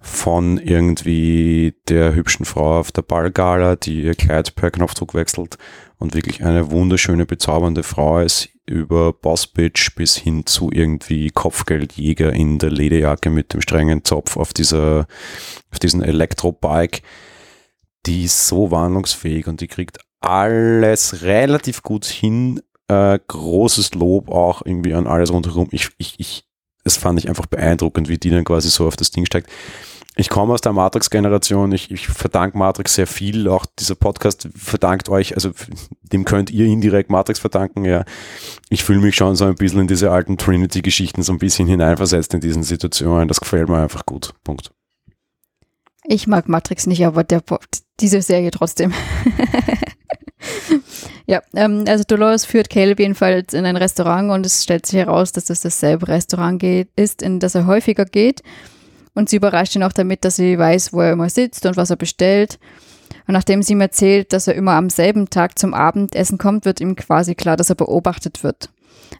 Von 0.00 0.58
irgendwie 0.58 1.74
der 1.88 2.14
hübschen 2.14 2.44
Frau 2.44 2.80
auf 2.80 2.90
der 2.90 3.02
Ballgala, 3.02 3.76
die 3.76 4.02
ihr 4.02 4.14
Kleid 4.14 4.56
per 4.56 4.70
Knopfdruck 4.70 5.14
wechselt 5.14 5.58
und 5.98 6.14
wirklich 6.14 6.44
eine 6.44 6.70
wunderschöne, 6.72 7.24
bezaubernde 7.24 7.84
Frau 7.84 8.18
ist, 8.18 8.48
über 8.66 9.12
Bossbitch 9.12 9.94
bis 9.94 10.16
hin 10.16 10.46
zu 10.46 10.70
irgendwie 10.72 11.30
Kopfgeldjäger 11.30 12.32
in 12.32 12.58
der 12.58 12.70
Lederjacke 12.70 13.30
mit 13.30 13.52
dem 13.54 13.60
strengen 13.60 14.04
Zopf 14.04 14.36
auf 14.36 14.52
dieser, 14.52 15.06
auf 15.70 15.78
diesen 15.78 16.02
Elektrobike 16.02 17.02
die 18.06 18.24
ist 18.24 18.48
so 18.48 18.70
wandlungsfähig 18.70 19.46
und 19.46 19.60
die 19.60 19.68
kriegt 19.68 19.98
alles 20.20 21.22
relativ 21.22 21.82
gut 21.82 22.04
hin. 22.04 22.60
Äh, 22.88 23.18
großes 23.26 23.94
Lob 23.94 24.28
auch 24.28 24.62
irgendwie 24.64 24.94
an 24.94 25.06
alles 25.06 25.32
rundherum. 25.32 25.68
Ich, 25.70 25.90
ich, 25.98 26.18
ich, 26.18 26.44
das 26.84 26.96
fand 26.96 27.18
ich 27.18 27.28
einfach 27.28 27.46
beeindruckend, 27.46 28.08
wie 28.08 28.18
die 28.18 28.30
dann 28.30 28.44
quasi 28.44 28.68
so 28.68 28.86
auf 28.86 28.96
das 28.96 29.10
Ding 29.10 29.24
steigt. 29.24 29.50
Ich 30.14 30.28
komme 30.28 30.52
aus 30.52 30.60
der 30.60 30.74
Matrix-Generation, 30.74 31.72
ich, 31.72 31.90
ich 31.90 32.06
verdanke 32.06 32.58
Matrix 32.58 32.94
sehr 32.94 33.06
viel, 33.06 33.48
auch 33.48 33.64
dieser 33.78 33.94
Podcast 33.94 34.46
verdankt 34.54 35.08
euch, 35.08 35.34
also 35.36 35.52
dem 36.02 36.26
könnt 36.26 36.50
ihr 36.50 36.66
indirekt 36.66 37.08
Matrix 37.08 37.38
verdanken, 37.38 37.86
ja. 37.86 38.04
Ich 38.68 38.84
fühle 38.84 39.00
mich 39.00 39.14
schon 39.14 39.36
so 39.36 39.46
ein 39.46 39.54
bisschen 39.54 39.80
in 39.80 39.86
diese 39.86 40.10
alten 40.10 40.36
Trinity-Geschichten 40.36 41.22
so 41.22 41.32
ein 41.32 41.38
bisschen 41.38 41.66
hineinversetzt 41.66 42.34
in 42.34 42.40
diesen 42.40 42.62
Situationen, 42.62 43.26
das 43.26 43.40
gefällt 43.40 43.70
mir 43.70 43.78
einfach 43.78 44.04
gut, 44.04 44.34
Punkt. 44.44 44.70
Ich 46.12 46.26
mag 46.26 46.46
Matrix 46.46 46.86
nicht, 46.86 47.06
aber 47.06 47.24
der, 47.24 47.42
diese 47.98 48.20
Serie 48.20 48.50
trotzdem. 48.50 48.92
ja, 51.26 51.40
ähm, 51.56 51.84
also 51.88 52.04
Dolores 52.06 52.44
führt 52.44 52.68
Caleb 52.68 53.00
jedenfalls 53.00 53.54
in 53.54 53.64
ein 53.64 53.78
Restaurant 53.78 54.30
und 54.30 54.44
es 54.44 54.62
stellt 54.62 54.84
sich 54.84 54.98
heraus, 54.98 55.32
dass 55.32 55.48
es 55.48 55.62
dasselbe 55.62 56.08
Restaurant 56.08 56.60
geht, 56.60 56.90
ist, 56.96 57.22
in 57.22 57.40
das 57.40 57.54
er 57.54 57.66
häufiger 57.66 58.04
geht. 58.04 58.42
Und 59.14 59.30
sie 59.30 59.36
überrascht 59.36 59.74
ihn 59.74 59.84
auch 59.84 59.94
damit, 59.94 60.26
dass 60.26 60.36
sie 60.36 60.58
weiß, 60.58 60.92
wo 60.92 61.00
er 61.00 61.12
immer 61.12 61.30
sitzt 61.30 61.64
und 61.64 61.78
was 61.78 61.88
er 61.88 61.96
bestellt. 61.96 62.58
Und 63.26 63.32
nachdem 63.32 63.62
sie 63.62 63.72
ihm 63.72 63.80
erzählt, 63.80 64.34
dass 64.34 64.48
er 64.48 64.54
immer 64.54 64.72
am 64.72 64.90
selben 64.90 65.30
Tag 65.30 65.58
zum 65.58 65.72
Abendessen 65.72 66.36
kommt, 66.36 66.66
wird 66.66 66.82
ihm 66.82 66.94
quasi 66.94 67.34
klar, 67.34 67.56
dass 67.56 67.70
er 67.70 67.76
beobachtet 67.76 68.44
wird. 68.44 68.68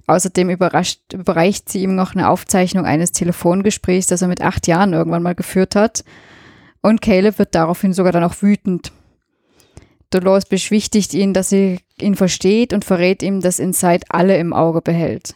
Außerdem 0.07 0.51
überreicht 0.51 1.71
sie 1.71 1.83
ihm 1.85 1.95
noch 1.95 2.15
eine 2.15 2.29
Aufzeichnung 2.29 2.85
eines 2.85 3.13
Telefongesprächs, 3.13 4.09
das 4.09 4.21
er 4.21 4.29
mit 4.29 4.43
acht 4.43 4.67
Jahren 4.67 4.93
irgendwann 4.93 5.23
mal 5.23 5.35
geführt 5.35 5.75
hat. 5.75 6.05
Und 6.83 7.01
Caleb 7.01 7.39
wird 7.39 7.55
daraufhin 7.55 7.93
sogar 7.93 8.13
dann 8.13 8.25
auch 8.25 8.43
wütend. 8.43 8.93
Dolores 10.11 10.45
beschwichtigt 10.45 11.15
ihn, 11.15 11.33
dass 11.33 11.49
sie 11.49 11.79
ihn 11.99 12.17
versteht 12.17 12.73
und 12.73 12.85
verrät 12.85 13.23
ihm, 13.23 13.41
dass 13.41 13.59
Inside 13.59 14.05
alle 14.11 14.37
im 14.37 14.53
Auge 14.53 14.83
behält. 14.83 15.35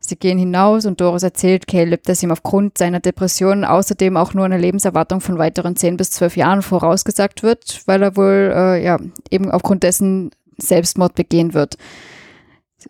Sie 0.00 0.16
gehen 0.16 0.38
hinaus 0.38 0.86
und 0.86 1.00
Doris 1.00 1.24
erzählt 1.24 1.66
Caleb, 1.66 2.04
dass 2.04 2.22
ihm 2.22 2.30
aufgrund 2.30 2.78
seiner 2.78 3.00
Depressionen 3.00 3.64
außerdem 3.64 4.16
auch 4.16 4.32
nur 4.32 4.44
eine 4.44 4.58
Lebenserwartung 4.58 5.20
von 5.20 5.38
weiteren 5.38 5.74
10 5.74 5.96
bis 5.96 6.12
12 6.12 6.36
Jahren 6.36 6.62
vorausgesagt 6.62 7.42
wird, 7.42 7.82
weil 7.86 8.02
er 8.02 8.16
wohl 8.16 8.52
äh, 8.54 8.84
ja 8.84 8.98
eben 9.30 9.50
aufgrund 9.50 9.82
dessen 9.82 10.30
Selbstmord 10.56 11.14
begehen 11.14 11.52
wird 11.52 11.76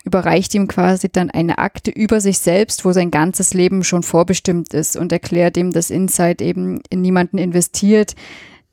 überreicht 0.05 0.55
ihm 0.55 0.69
quasi 0.69 1.09
dann 1.09 1.31
eine 1.31 1.59
Akte 1.59 1.91
über 1.91 2.21
sich 2.21 2.39
selbst, 2.39 2.85
wo 2.85 2.93
sein 2.93 3.11
ganzes 3.11 3.55
Leben 3.55 3.85
schon 3.85 4.03
vorbestimmt 4.03 4.75
ist 4.75 4.97
und 4.97 5.13
erklärt 5.13 5.57
ihm, 5.57 5.73
dass 5.73 5.91
Insight 5.91 6.41
eben 6.43 6.81
in 6.91 7.01
niemanden 7.01 7.39
investiert, 7.39 8.15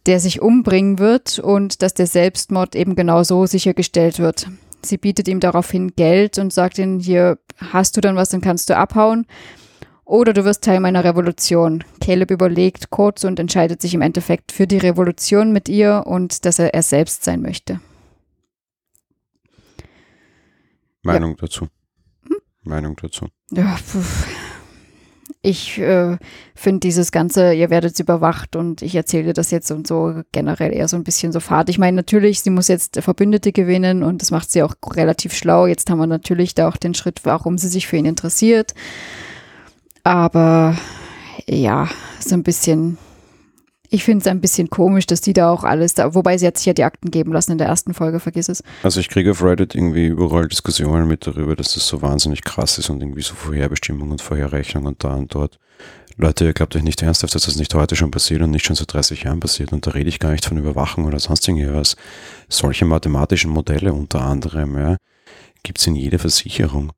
der 0.05 0.19
sich 0.19 0.41
umbringen 0.41 0.99
wird 0.99 1.39
und 1.39 1.81
dass 1.81 1.93
der 1.93 2.07
Selbstmord 2.07 2.75
eben 2.75 2.95
genau 2.95 3.23
so 3.23 3.45
sichergestellt 3.45 4.19
wird. 4.19 4.47
Sie 4.83 4.97
bietet 4.97 5.27
ihm 5.27 5.39
daraufhin 5.39 5.93
Geld 5.95 6.37
und 6.37 6.53
sagt 6.53 6.77
ihm, 6.77 6.99
hier 6.99 7.39
hast 7.57 7.97
du 7.97 8.01
dann 8.01 8.15
was, 8.15 8.29
dann 8.29 8.41
kannst 8.41 8.69
du 8.69 8.77
abhauen. 8.77 9.25
Oder 10.05 10.33
du 10.33 10.45
wirst 10.45 10.63
Teil 10.63 10.79
meiner 10.79 11.03
Revolution. 11.03 11.83
Caleb 11.99 12.29
überlegt 12.29 12.91
kurz 12.91 13.23
und 13.23 13.39
entscheidet 13.39 13.81
sich 13.81 13.95
im 13.95 14.03
Endeffekt 14.03 14.51
für 14.51 14.67
die 14.67 14.77
Revolution 14.77 15.51
mit 15.51 15.67
ihr 15.67 16.03
und 16.05 16.45
dass 16.45 16.59
er 16.59 16.75
er 16.75 16.83
selbst 16.83 17.23
sein 17.23 17.41
möchte. 17.41 17.79
Meinung 21.05 21.31
ja. 21.31 21.37
dazu. 21.41 21.67
Hm? 22.27 22.37
Meinung 22.63 22.95
dazu. 23.01 23.27
Ja, 23.51 23.77
ich 25.45 25.77
äh, 25.77 26.17
finde 26.55 26.79
dieses 26.79 27.11
ganze, 27.11 27.53
ihr 27.53 27.69
werdet 27.69 27.99
überwacht 27.99 28.55
und 28.55 28.81
ich 28.81 28.95
erzähle 28.95 29.33
das 29.33 29.51
jetzt 29.51 29.69
und 29.69 29.85
so 29.85 30.21
generell 30.31 30.73
eher 30.73 30.87
so 30.87 30.97
ein 30.97 31.03
bisschen 31.03 31.31
so 31.31 31.39
fad. 31.39 31.69
Ich 31.69 31.77
meine, 31.77 31.95
natürlich, 31.95 32.41
sie 32.41 32.49
muss 32.49 32.67
jetzt 32.67 32.99
Verbündete 33.01 33.51
gewinnen 33.51 34.01
und 34.01 34.23
das 34.23 34.31
macht 34.31 34.51
sie 34.51 34.63
auch 34.63 34.73
relativ 34.95 35.33
schlau. 35.33 35.67
Jetzt 35.67 35.89
haben 35.89 35.99
wir 35.99 36.07
natürlich 36.07 36.55
da 36.55 36.67
auch 36.67 36.77
den 36.77 36.95
Schritt, 36.95 37.21
warum 37.23 37.59
sie 37.59 37.67
sich 37.67 37.85
für 37.85 37.97
ihn 37.97 38.05
interessiert. 38.05 38.73
Aber 40.03 40.75
ja, 41.47 41.89
so 42.19 42.33
ein 42.33 42.43
bisschen 42.43 42.97
ich 43.95 44.03
finde 44.03 44.23
es 44.23 44.27
ein 44.27 44.41
bisschen 44.41 44.69
komisch, 44.69 45.05
dass 45.05 45.21
die 45.21 45.31
da 45.31 45.49
auch 45.49 45.63
alles 45.63 45.93
da, 45.93 46.13
wobei 46.13 46.37
sie 46.37 46.45
hat 46.45 46.57
sich 46.57 46.65
ja 46.65 46.73
die 46.73 46.83
Akten 46.83 47.11
geben 47.11 47.31
lassen 47.31 47.53
in 47.53 47.57
der 47.57 47.67
ersten 47.67 47.93
Folge, 47.93 48.19
vergiss 48.19 48.49
es. 48.49 48.61
Also 48.83 48.99
ich 48.99 49.07
kriege 49.07 49.31
auf 49.31 49.41
Reddit 49.41 49.73
irgendwie 49.73 50.07
überall 50.07 50.49
Diskussionen 50.49 51.07
mit 51.07 51.25
darüber, 51.25 51.55
dass 51.55 51.73
das 51.75 51.87
so 51.87 52.01
wahnsinnig 52.01 52.43
krass 52.43 52.77
ist 52.77 52.89
und 52.89 53.01
irgendwie 53.01 53.21
so 53.21 53.33
Vorherbestimmung 53.35 54.11
und 54.11 54.21
Vorherrechnung 54.21 54.85
und 54.85 55.01
da 55.01 55.15
und 55.15 55.33
dort. 55.33 55.57
Leute, 56.17 56.43
ihr 56.43 56.53
glaubt 56.53 56.75
euch 56.75 56.83
nicht 56.83 57.01
ernsthaft, 57.01 57.35
dass 57.35 57.45
das 57.45 57.55
nicht 57.55 57.73
heute 57.73 57.95
schon 57.95 58.11
passiert 58.11 58.41
und 58.41 58.51
nicht 58.51 58.65
schon 58.65 58.75
seit 58.75 58.91
30 58.91 59.23
Jahren 59.23 59.39
passiert. 59.39 59.71
Und 59.71 59.87
da 59.87 59.91
rede 59.91 60.09
ich 60.09 60.19
gar 60.19 60.31
nicht 60.31 60.45
von 60.45 60.57
Überwachung 60.57 61.05
oder 61.05 61.19
sonst 61.19 61.47
irgendwas. 61.47 61.95
Solche 62.49 62.83
mathematischen 62.83 63.51
Modelle 63.51 63.93
unter 63.93 64.21
anderem, 64.21 64.77
ja, 64.77 64.97
gibt 65.63 65.79
es 65.79 65.87
in 65.87 65.95
jeder 65.95 66.19
Versicherung. 66.19 66.91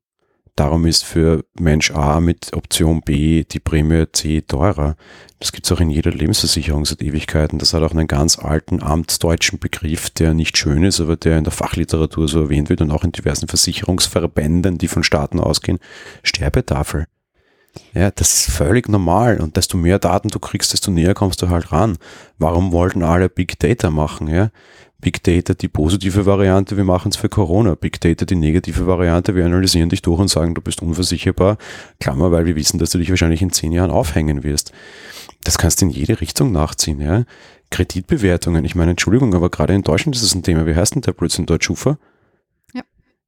Darum 0.58 0.88
ist 0.88 1.06
für 1.06 1.46
Mensch 1.60 1.92
A 1.92 2.20
mit 2.20 2.52
Option 2.54 3.02
B 3.02 3.44
die 3.44 3.60
Prämie 3.60 4.06
C 4.12 4.42
teurer. 4.42 4.96
Das 5.40 5.52
gibt 5.52 5.68
es 5.68 5.72
auch 5.72 5.80
in 5.80 5.92
jeder 5.92 6.10
Lebensversicherung 6.10 6.84
seit 6.84 7.04
Ewigkeiten. 7.04 7.60
Das 7.60 7.76
hat 7.76 7.84
auch 7.84 7.92
einen 7.92 8.08
ganz 8.08 8.40
alten 8.40 8.82
amtsdeutschen 8.82 9.60
Begriff, 9.60 10.10
der 10.10 10.34
nicht 10.34 10.58
schön 10.58 10.84
ist, 10.84 11.00
aber 11.00 11.16
der 11.16 11.38
in 11.38 11.44
der 11.44 11.54
Fachliteratur 11.54 12.28
so 12.28 12.42
erwähnt 12.42 12.70
wird 12.70 12.82
und 12.82 12.90
auch 12.90 13.04
in 13.04 13.12
diversen 13.12 13.48
Versicherungsverbänden, 13.48 14.80
die 14.80 14.88
von 14.88 15.04
Staaten 15.04 15.40
ausgehen. 15.40 15.78
Sterbetafel. 16.24 17.06
Ja, 17.94 18.10
das 18.10 18.34
ist 18.34 18.52
völlig 18.52 18.90
normal. 18.90 19.40
Und 19.40 19.58
desto 19.58 19.78
mehr 19.78 20.00
Daten 20.00 20.30
du 20.30 20.40
kriegst, 20.40 20.74
desto 20.74 20.90
näher 20.90 21.14
kommst 21.14 21.40
du 21.44 21.50
halt 21.50 21.72
ran. 21.72 22.00
Warum 22.40 22.72
wollten 22.72 23.04
alle 23.04 23.30
Big 23.30 23.60
Data 23.60 23.92
machen? 23.92 24.28
Ja? 24.28 24.50
Big 25.00 25.24
Data 25.24 25.54
die 25.54 25.68
positive 25.68 26.26
Variante, 26.26 26.76
wir 26.76 26.84
machen 26.84 27.10
es 27.10 27.18
für 27.18 27.30
Corona. 27.30 27.76
Big 27.76 28.02
Data 28.02 28.26
die 28.26 28.36
negative 28.36 28.88
Variante, 28.88 29.36
wir 29.36 29.46
analysieren 29.46 29.90
dich 29.90 30.02
durch 30.02 30.20
und 30.20 30.28
sagen, 30.28 30.56
du 30.56 30.62
bist 30.62 30.82
unversicherbar. 30.82 31.58
Klammer, 32.00 32.32
weil 32.32 32.46
wir 32.46 32.56
wissen, 32.56 32.80
dass 32.80 32.90
du 32.90 32.98
dich 32.98 33.10
wahrscheinlich 33.10 33.42
in 33.42 33.52
zehn 33.52 33.72
Jahren 33.72 33.92
aufhängen 33.92 34.44
wirst. 34.44 34.72
Das 35.44 35.58
kannst 35.58 35.82
du 35.82 35.86
in 35.86 35.92
jede 35.92 36.20
Richtung 36.20 36.52
nachziehen. 36.52 37.00
Ja? 37.00 37.26
Kreditbewertungen, 37.70 38.66
ich 38.66 38.76
meine, 38.76 38.92
Entschuldigung, 38.92 39.34
aber 39.36 39.50
gerade 39.50 39.74
in 39.74 39.84
Deutschland 39.84 40.16
ist 40.16 40.24
es 40.24 40.34
ein 40.34 40.44
Thema. 40.44 40.66
Wie 40.66 40.76
heißt 40.76 40.96
denn 40.96 41.02
der 41.02 41.14
Blödsinn 41.14 41.46
dort, 41.46 41.64
Schufa? 41.64 41.98
Ja. 42.74 42.82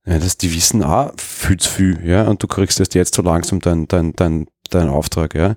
ja 0.06 0.18
das, 0.18 0.38
die 0.38 0.54
wissen, 0.54 0.84
ah, 0.84 1.12
fühlt's 1.18 1.68
viel, 1.68 2.00
ja, 2.04 2.28
und 2.28 2.42
du 2.42 2.48
kriegst 2.48 2.80
erst 2.80 2.96
jetzt 2.96 3.16
so 3.16 3.22
langsam 3.22 3.60
dein, 3.60 3.88
dein, 3.88 4.14
dein, 4.14 4.48
dein 4.70 4.90
Auftrag, 4.90 5.36
ja. 5.36 5.56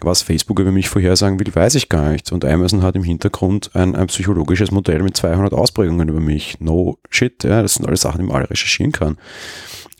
Was 0.00 0.22
Facebook 0.22 0.60
über 0.60 0.70
mich 0.70 0.88
vorhersagen 0.88 1.40
will, 1.40 1.52
weiß 1.52 1.74
ich 1.74 1.88
gar 1.88 2.10
nicht. 2.10 2.30
Und 2.30 2.44
Amazon 2.44 2.82
hat 2.82 2.94
im 2.94 3.02
Hintergrund 3.02 3.70
ein, 3.74 3.96
ein 3.96 4.06
psychologisches 4.06 4.70
Modell 4.70 5.02
mit 5.02 5.16
200 5.16 5.52
Ausprägungen 5.52 6.08
über 6.08 6.20
mich. 6.20 6.60
No 6.60 6.98
shit, 7.10 7.42
ja, 7.42 7.62
das 7.62 7.74
sind 7.74 7.86
alle 7.86 7.96
Sachen, 7.96 8.20
die 8.20 8.26
man 8.26 8.36
alle 8.36 8.50
recherchieren 8.50 8.92
kann. 8.92 9.18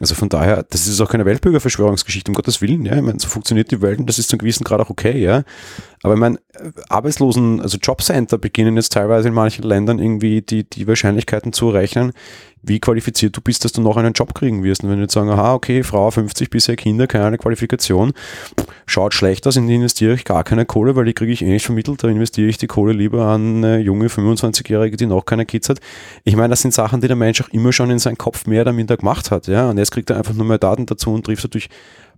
Also 0.01 0.15
von 0.15 0.29
daher, 0.29 0.65
das 0.69 0.87
ist 0.87 1.01
auch 1.01 1.11
keine 1.11 1.25
Weltbürgerverschwörungsgeschichte, 1.25 2.31
um 2.31 2.35
Gottes 2.35 2.61
Willen, 2.61 2.85
ja. 2.85 2.97
Ich 2.97 3.03
meine, 3.03 3.19
so 3.19 3.29
funktioniert 3.29 3.71
die 3.71 3.83
Welt 3.83 3.99
und 3.99 4.07
das 4.09 4.19
ist 4.19 4.29
zum 4.29 4.39
gewissen 4.39 4.65
Grad 4.65 4.81
auch 4.81 4.91
okay, 4.91 5.21
ja. 5.21 5.43
Aber 6.03 6.15
ich 6.15 6.21
meine, 6.21 6.39
Arbeitslosen, 6.89 7.61
also 7.61 7.79
Jobcenter 7.79 8.39
beginnen 8.39 8.77
jetzt 8.77 8.93
teilweise 8.93 9.29
in 9.29 9.35
manchen 9.35 9.65
Ländern 9.65 9.99
irgendwie 9.99 10.43
die, 10.43 10.63
die 10.69 10.87
Wahrscheinlichkeiten 10.87 11.53
zu 11.53 11.71
rechnen, 11.71 12.13
wie 12.63 12.81
qualifiziert 12.81 13.37
du 13.37 13.41
bist, 13.41 13.65
dass 13.65 13.73
du 13.73 13.81
noch 13.81 13.97
einen 13.97 14.13
Job 14.13 14.35
kriegen 14.35 14.63
wirst. 14.63 14.83
Und 14.83 14.91
wenn 14.91 14.97
du 14.97 15.03
jetzt 15.03 15.15
sagen, 15.15 15.31
aha, 15.31 15.55
okay, 15.55 15.83
Frau 15.83 16.11
50 16.11 16.51
bisher 16.51 16.77
Kinder, 16.77 17.07
keine 17.07 17.39
Qualifikation, 17.39 18.13
schaut 18.87 19.15
schlecht 19.15 19.47
aus, 19.47 19.57
in 19.57 19.67
die 19.67 19.75
investiere 19.75 20.15
ich 20.15 20.25
gar 20.25 20.45
keine 20.45 20.67
Kohle, 20.67 20.97
weil 20.97 21.05
die 21.05 21.15
kriege 21.15 21.33
ich 21.33 21.43
eh 21.43 21.49
nicht 21.49 21.65
vermittelt, 21.65 22.03
da 22.03 22.09
investiere 22.09 22.49
ich 22.49 22.59
die 22.59 22.67
Kohle 22.67 22.93
lieber 22.93 23.27
an 23.27 23.65
eine 23.65 23.79
junge 23.79 24.09
25-Jährige, 24.09 24.97
die 24.97 25.07
noch 25.07 25.25
keine 25.25 25.47
Kids 25.47 25.69
hat. 25.69 25.81
Ich 26.25 26.37
meine, 26.37 26.51
das 26.51 26.63
sind 26.63 26.75
Sachen, 26.75 27.01
die 27.01 27.09
der 27.09 27.17
Mensch 27.17 27.41
auch 27.41 27.49
immer 27.51 27.73
schon 27.73 27.91
in 27.91 27.99
seinem 27.99 28.19
Kopf 28.19 28.47
mehr 28.47 28.63
oder 28.63 28.73
minder 28.73 28.97
gemacht 28.97 29.31
hat, 29.31 29.47
ja. 29.47 29.71
Und 29.71 29.79
jetzt 29.89 29.95
kriegt 29.95 30.11
er 30.11 30.17
einfach 30.17 30.35
nur 30.35 30.47
mehr 30.47 30.59
Daten 30.59 30.87
dazu 30.87 31.13
und 31.13 31.25
trifft 31.25 31.45
dadurch 31.45 31.69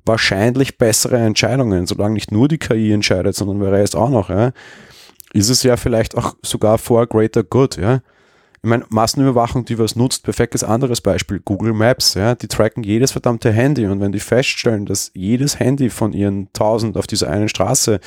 wahrscheinlich 0.04 0.78
bessere 0.78 1.18
Entscheidungen, 1.18 1.86
solange 1.86 2.14
nicht 2.14 2.32
nur 2.32 2.48
die 2.48 2.58
KI 2.58 2.92
entscheidet, 2.92 3.36
sondern 3.36 3.60
wer 3.60 3.72
Rest 3.72 3.96
auch 3.96 4.10
noch, 4.10 4.30
ja. 4.30 4.52
Ist 5.32 5.50
es 5.50 5.62
ja 5.62 5.76
vielleicht 5.76 6.16
auch 6.16 6.34
sogar 6.42 6.78
for 6.78 7.06
greater 7.06 7.44
good, 7.44 7.76
ja. 7.76 8.00
Ich 8.62 8.68
meine, 8.68 8.84
Massenüberwachung, 8.90 9.64
die 9.64 9.78
was 9.78 9.96
nutzt, 9.96 10.22
perfektes 10.22 10.64
anderes 10.64 11.00
Beispiel, 11.00 11.40
Google 11.42 11.72
Maps, 11.72 12.14
ja, 12.14 12.34
die 12.34 12.48
tracken 12.48 12.82
jedes 12.82 13.12
verdammte 13.12 13.52
Handy 13.52 13.86
und 13.86 14.00
wenn 14.00 14.12
die 14.12 14.20
feststellen, 14.20 14.84
dass 14.84 15.12
jedes 15.14 15.58
Handy 15.58 15.88
von 15.88 16.12
ihren 16.12 16.48
1000 16.48 16.96
auf 16.98 17.06
dieser 17.06 17.30
einen 17.30 17.48
Straße 17.48 18.00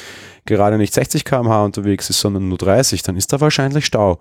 gerade 0.46 0.78
nicht 0.78 0.94
60 0.94 1.26
km/h 1.26 1.64
unterwegs 1.64 2.10
ist, 2.10 2.20
sondern 2.20 2.50
nur 2.50 2.58
30, 2.58 3.02
dann 3.02 3.18
ist 3.18 3.34
da 3.34 3.42
wahrscheinlich 3.42 3.86
Stau. 3.86 4.20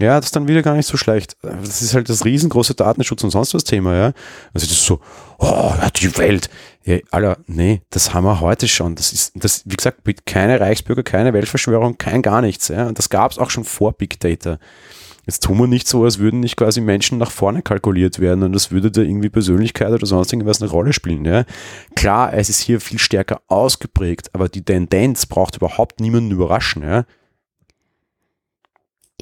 Ja, 0.00 0.16
das 0.16 0.26
ist 0.26 0.36
dann 0.36 0.48
wieder 0.48 0.62
gar 0.62 0.74
nicht 0.74 0.86
so 0.86 0.96
schlecht. 0.96 1.36
Das 1.42 1.82
ist 1.82 1.94
halt 1.94 2.08
das 2.08 2.24
riesengroße 2.24 2.74
Datenschutz 2.74 3.22
und 3.22 3.30
sonst 3.30 3.52
was 3.52 3.64
Thema, 3.64 3.94
ja. 3.94 4.04
Also 4.54 4.66
das 4.66 4.72
ist 4.72 4.86
so, 4.86 5.00
oh, 5.38 5.72
die 5.96 6.16
Welt. 6.16 6.48
Ja, 6.84 6.96
Alter, 7.10 7.36
nee, 7.46 7.82
das 7.90 8.14
haben 8.14 8.24
wir 8.24 8.40
heute 8.40 8.66
schon. 8.66 8.94
Das 8.94 9.12
ist, 9.12 9.32
das, 9.34 9.62
wie 9.66 9.76
gesagt, 9.76 10.00
keine 10.24 10.58
Reichsbürger, 10.58 11.02
keine 11.02 11.34
Weltverschwörung, 11.34 11.98
kein 11.98 12.22
gar 12.22 12.40
nichts, 12.40 12.68
ja. 12.68 12.86
Und 12.86 12.98
das 12.98 13.10
gab 13.10 13.32
es 13.32 13.38
auch 13.38 13.50
schon 13.50 13.64
vor 13.64 13.92
Big 13.92 14.18
Data. 14.20 14.58
Jetzt 15.26 15.42
tun 15.42 15.58
wir 15.58 15.66
nicht 15.66 15.86
so, 15.86 16.04
als 16.04 16.18
würden 16.18 16.40
nicht 16.40 16.56
quasi 16.56 16.80
Menschen 16.80 17.18
nach 17.18 17.30
vorne 17.30 17.60
kalkuliert 17.60 18.20
werden 18.20 18.42
und 18.42 18.52
das 18.52 18.70
würde 18.70 18.90
da 18.90 19.02
irgendwie 19.02 19.28
Persönlichkeit 19.28 19.92
oder 19.92 20.06
sonst 20.06 20.32
irgendwas 20.32 20.62
eine 20.62 20.70
Rolle 20.70 20.94
spielen. 20.94 21.26
Ja? 21.26 21.44
Klar, 21.94 22.32
es 22.32 22.48
ist 22.48 22.60
hier 22.60 22.80
viel 22.80 22.98
stärker 22.98 23.42
ausgeprägt, 23.46 24.30
aber 24.32 24.48
die 24.48 24.64
Tendenz 24.64 25.26
braucht 25.26 25.56
überhaupt 25.56 26.00
niemanden 26.00 26.30
überraschen. 26.30 26.82
Ja? 26.82 27.04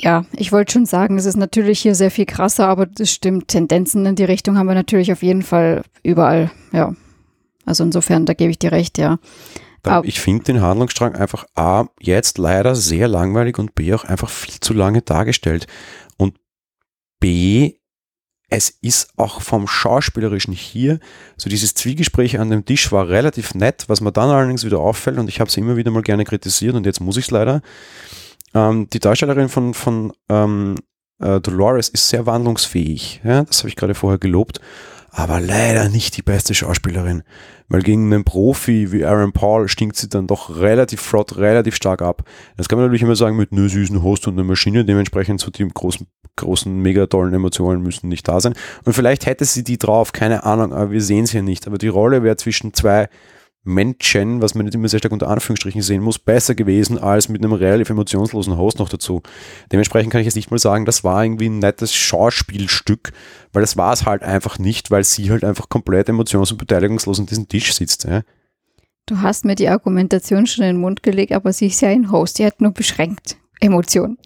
Ja, 0.01 0.25
ich 0.33 0.53
wollte 0.53 0.73
schon 0.73 0.87
sagen, 0.87 1.19
es 1.19 1.25
ist 1.25 1.37
natürlich 1.37 1.81
hier 1.81 1.95
sehr 1.95 2.11
viel 2.11 2.27
krasser, 2.27 2.69
aber 2.69 2.87
das 2.87 3.11
stimmt. 3.11 3.49
Tendenzen 3.49 4.07
in 4.07 4.15
die 4.15 4.25
Richtung 4.25 4.57
haben 4.57 4.69
wir 4.69 4.75
natürlich 4.75 5.13
auf 5.13 5.23
jeden 5.23 5.43
Fall 5.43 5.83
überall. 6.03 6.51
Ja. 6.73 6.95
Also 7.65 7.85
insofern, 7.85 8.25
da 8.25 8.35
gebe 8.35 8.51
ich 8.51 8.59
dir 8.59 8.73
recht, 8.73 8.99
ja. 8.99 9.19
Ich 10.03 10.21
finde 10.21 10.45
den 10.45 10.61
Handlungsstrang 10.61 11.15
einfach 11.15 11.47
A, 11.55 11.87
jetzt 11.99 12.37
leider 12.37 12.75
sehr 12.75 13.09
langweilig 13.09 13.59
und 13.59 13.75
B, 13.75 13.95
auch 13.95 14.05
einfach 14.05 14.29
viel 14.29 14.61
zu 14.61 14.75
lange 14.75 15.03
dargestellt. 15.03 15.67
Und 16.19 16.35
B, 17.21 17.75
es 18.51 18.71
ist 18.71 19.13
auch 19.17 19.41
vom 19.41 19.67
Schauspielerischen 19.67 20.53
hier, 20.53 21.01
so 21.37 21.49
dieses 21.49 21.75
Zwiegespräch 21.75 22.39
an 22.39 22.51
dem 22.51 22.65
Tisch 22.65 22.93
war 22.93 23.09
relativ 23.09 23.55
nett, 23.55 23.85
was 23.89 24.01
mir 24.01 24.13
dann 24.13 24.31
allerdings 24.31 24.65
wieder 24.65 24.81
auffällt 24.81 25.19
und 25.19 25.29
ich 25.29 25.41
habe 25.41 25.49
es 25.49 25.57
immer 25.57 25.77
wieder 25.77 25.91
mal 25.91 26.03
gerne 26.03 26.25
kritisiert 26.25 26.75
und 26.75 26.85
jetzt 26.85 27.01
muss 27.01 27.17
ich 27.17 27.27
es 27.27 27.31
leider. 27.31 27.63
Ähm, 28.55 28.89
die 28.91 28.99
Darstellerin 28.99 29.49
von, 29.49 29.75
von 29.75 30.13
ähm, 30.29 30.77
äh, 31.21 31.41
Dolores 31.41 31.89
ist 31.89 32.09
sehr 32.09 32.27
wandlungsfähig, 32.27 33.21
ja? 33.25 33.43
das 33.45 33.59
habe 33.59 33.69
ich 33.69 33.77
gerade 33.77 33.95
vorher 33.95 34.19
gelobt, 34.19 34.61
aber 35.11 35.41
leider 35.41 35.89
nicht 35.89 36.17
die 36.17 36.23
beste 36.23 36.55
Schauspielerin. 36.55 37.23
Weil 37.69 37.83
gegen 37.83 38.13
einen 38.13 38.25
Profi 38.25 38.93
wie 38.93 39.05
Aaron 39.05 39.33
Paul 39.33 39.69
stinkt 39.69 39.97
sie 39.97 40.09
dann 40.09 40.27
doch 40.27 40.59
relativ 40.59 41.01
flott, 41.03 41.37
relativ 41.37 41.75
stark 41.75 42.01
ab. 42.01 42.23
Das 42.57 42.69
kann 42.69 42.79
man 42.79 42.87
natürlich 42.87 43.03
immer 43.03 43.17
sagen 43.17 43.37
mit 43.37 43.53
nur 43.53 43.69
süßen 43.69 44.03
Host 44.03 44.27
und 44.27 44.35
einer 44.35 44.45
Maschine, 44.45 44.85
dementsprechend 44.87 45.41
so 45.41 45.51
die 45.51 45.69
großen, 45.69 46.07
großen, 46.37 46.75
mega 46.81 47.07
tollen 47.07 47.35
Emotionen 47.35 47.83
müssen 47.83 48.09
nicht 48.09 48.27
da 48.27 48.41
sein. 48.41 48.55
Und 48.85 48.95
vielleicht 48.95 49.27
hätte 49.27 49.45
sie 49.45 49.65
die 49.65 49.77
drauf, 49.77 50.13
keine 50.13 50.45
Ahnung, 50.45 50.73
aber 50.73 50.93
wir 50.93 51.03
sehen 51.03 51.27
sie 51.27 51.39
ja 51.39 51.43
nicht. 51.43 51.67
Aber 51.67 51.77
die 51.77 51.89
Rolle 51.89 52.23
wäre 52.23 52.37
zwischen 52.37 52.73
zwei 52.73 53.09
Menschen, 53.69 54.43
was 54.43 54.55
man 54.55 54.65
nicht 54.65 54.75
immer 54.75 54.89
sehr 54.89 54.99
stark 54.99 55.13
unter 55.13 55.29
Anführungsstrichen 55.29 55.83
sehen 55.83 56.03
muss, 56.03 56.19
besser 56.19 56.55
gewesen 56.55 56.99
als 56.99 57.29
mit 57.29 57.43
einem 57.43 57.53
relativ 57.53 57.91
emotionslosen 57.91 58.57
Host 58.57 58.79
noch 58.79 58.89
dazu. 58.89 59.23
Dementsprechend 59.71 60.11
kann 60.11 60.21
ich 60.21 60.27
jetzt 60.27 60.37
nicht 60.37 60.51
mal 60.51 60.59
sagen, 60.59 60.85
das 60.85 61.05
war 61.05 61.23
irgendwie 61.23 61.49
ein 61.49 61.59
nettes 61.59 61.95
Schauspielstück, 61.95 63.13
weil 63.53 63.63
das 63.63 63.77
war 63.77 63.93
es 63.93 64.07
halt 64.07 64.23
einfach 64.23 64.59
nicht, 64.59 64.91
weil 64.91 65.05
sie 65.05 65.31
halt 65.31 65.45
einfach 65.45 65.69
komplett 65.69 66.09
emotions- 66.09 66.51
und 66.51 66.59
beteiligungslos 66.59 67.21
an 67.21 67.27
diesem 67.27 67.49
Tisch 67.49 67.73
sitzt. 67.73 68.05
Ja. 68.05 68.23
Du 69.07 69.23
hast 69.23 69.45
mir 69.45 69.55
die 69.55 69.69
Argumentation 69.69 70.47
schon 70.47 70.65
in 70.65 70.77
den 70.77 70.81
Mund 70.81 71.03
gelegt, 71.03 71.33
aber 71.33 71.53
sie 71.53 71.69
ist 71.69 71.81
ja 71.81 71.89
ein 71.89 72.11
Host, 72.11 72.39
die 72.39 72.45
hat 72.45 72.61
nur 72.61 72.73
beschränkt 72.73 73.37
Emotionen. 73.61 74.19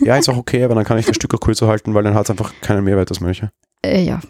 Ja, 0.00 0.16
ist 0.16 0.28
auch 0.28 0.36
okay, 0.38 0.64
aber 0.64 0.74
dann 0.74 0.84
kann 0.84 0.98
ich 0.98 1.06
das 1.06 1.16
Stück 1.16 1.34
auch 1.34 1.40
kürzer 1.40 1.68
halten, 1.68 1.94
weil 1.94 2.02
dann 2.02 2.14
hat 2.14 2.24
es 2.24 2.30
einfach 2.30 2.52
keinen 2.60 2.84
Mehrwert, 2.84 3.10
das 3.10 3.20
möchte. 3.20 3.50
Äh, 3.82 4.02
ja, 4.04 4.20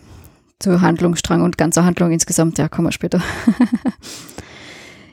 zu 0.59 0.81
Handlungsstrang 0.81 1.43
und 1.43 1.59
ganzer 1.59 1.85
Handlung 1.85 2.12
insgesamt, 2.12 2.59
ja, 2.59 2.69
kommen 2.69 2.89
wir 2.89 2.93
später. 2.93 3.21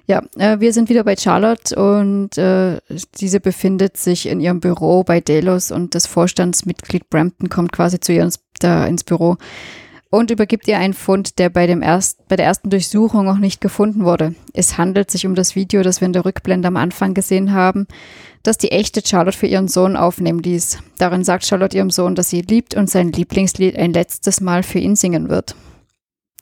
Ja, 0.05 0.21
äh, 0.37 0.59
wir 0.59 0.73
sind 0.73 0.89
wieder 0.89 1.03
bei 1.05 1.15
Charlotte 1.15 1.75
und 1.75 2.37
äh, 2.37 2.79
diese 3.19 3.39
befindet 3.39 3.95
sich 3.95 4.27
in 4.27 4.41
ihrem 4.41 4.59
Büro 4.59 5.03
bei 5.03 5.21
Delos 5.21 5.71
und 5.71 5.95
das 5.95 6.07
Vorstandsmitglied 6.07 7.09
Brampton 7.09 7.49
kommt 7.49 7.71
quasi 7.71 7.99
zu 7.99 8.11
ihr 8.11 8.23
ins, 8.23 8.39
da 8.59 8.85
ins 8.85 9.05
Büro 9.05 9.37
und 10.09 10.29
übergibt 10.29 10.67
ihr 10.67 10.77
einen 10.77 10.93
Fund, 10.93 11.39
der 11.39 11.49
bei, 11.49 11.65
dem 11.67 11.81
erst, 11.81 12.27
bei 12.27 12.35
der 12.35 12.45
ersten 12.45 12.69
Durchsuchung 12.69 13.25
noch 13.25 13.39
nicht 13.39 13.61
gefunden 13.61 14.03
wurde. 14.03 14.35
Es 14.53 14.77
handelt 14.77 15.09
sich 15.09 15.25
um 15.25 15.35
das 15.35 15.55
Video, 15.55 15.83
das 15.83 16.01
wir 16.01 16.05
in 16.05 16.13
der 16.13 16.25
Rückblende 16.25 16.67
am 16.67 16.77
Anfang 16.77 17.13
gesehen 17.13 17.53
haben, 17.53 17.87
das 18.43 18.59
die 18.59 18.71
echte 18.71 19.01
Charlotte 19.03 19.37
für 19.37 19.47
ihren 19.47 19.69
Sohn 19.69 19.95
aufnehmen 19.95 20.37
ließ. 20.37 20.79
Darin 20.99 21.23
sagt 21.23 21.45
Charlotte 21.45 21.75
ihrem 21.75 21.89
Sohn, 21.89 22.13
dass 22.13 22.29
sie 22.29 22.41
liebt 22.41 22.75
und 22.75 22.89
sein 22.91 23.11
Lieblingslied 23.11 23.75
ein 23.75 23.93
letztes 23.93 24.39
Mal 24.39 24.61
für 24.61 24.79
ihn 24.79 24.95
singen 24.95 25.29
wird. 25.29 25.55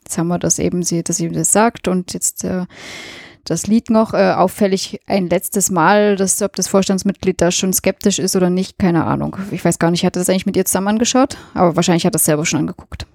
Jetzt 0.02 0.18
haben 0.18 0.28
wir 0.28 0.38
das 0.38 0.58
eben, 0.58 0.80
dass 0.80 1.16
sie 1.16 1.30
das 1.30 1.52
sagt 1.52 1.88
und 1.88 2.12
jetzt 2.12 2.44
äh, 2.44 2.66
das 3.44 3.66
Lied 3.66 3.90
noch. 3.90 4.14
Äh, 4.14 4.32
auffällig 4.32 5.00
ein 5.06 5.28
letztes 5.28 5.70
Mal, 5.70 6.16
dass, 6.16 6.42
ob 6.42 6.56
das 6.56 6.68
Vorstandsmitglied 6.68 7.40
da 7.40 7.50
schon 7.50 7.72
skeptisch 7.72 8.18
ist 8.18 8.36
oder 8.36 8.50
nicht, 8.50 8.78
keine 8.78 9.04
Ahnung. 9.04 9.36
Ich 9.50 9.64
weiß 9.64 9.78
gar 9.78 9.90
nicht, 9.90 10.04
hat 10.04 10.16
er 10.16 10.20
das 10.20 10.28
eigentlich 10.28 10.46
mit 10.46 10.56
ihr 10.56 10.64
zusammen 10.64 10.88
angeschaut? 10.88 11.36
Aber 11.54 11.76
wahrscheinlich 11.76 12.06
hat 12.06 12.14
er 12.14 12.16
es 12.16 12.24
selber 12.24 12.46
schon 12.46 12.60
angeguckt. 12.60 13.06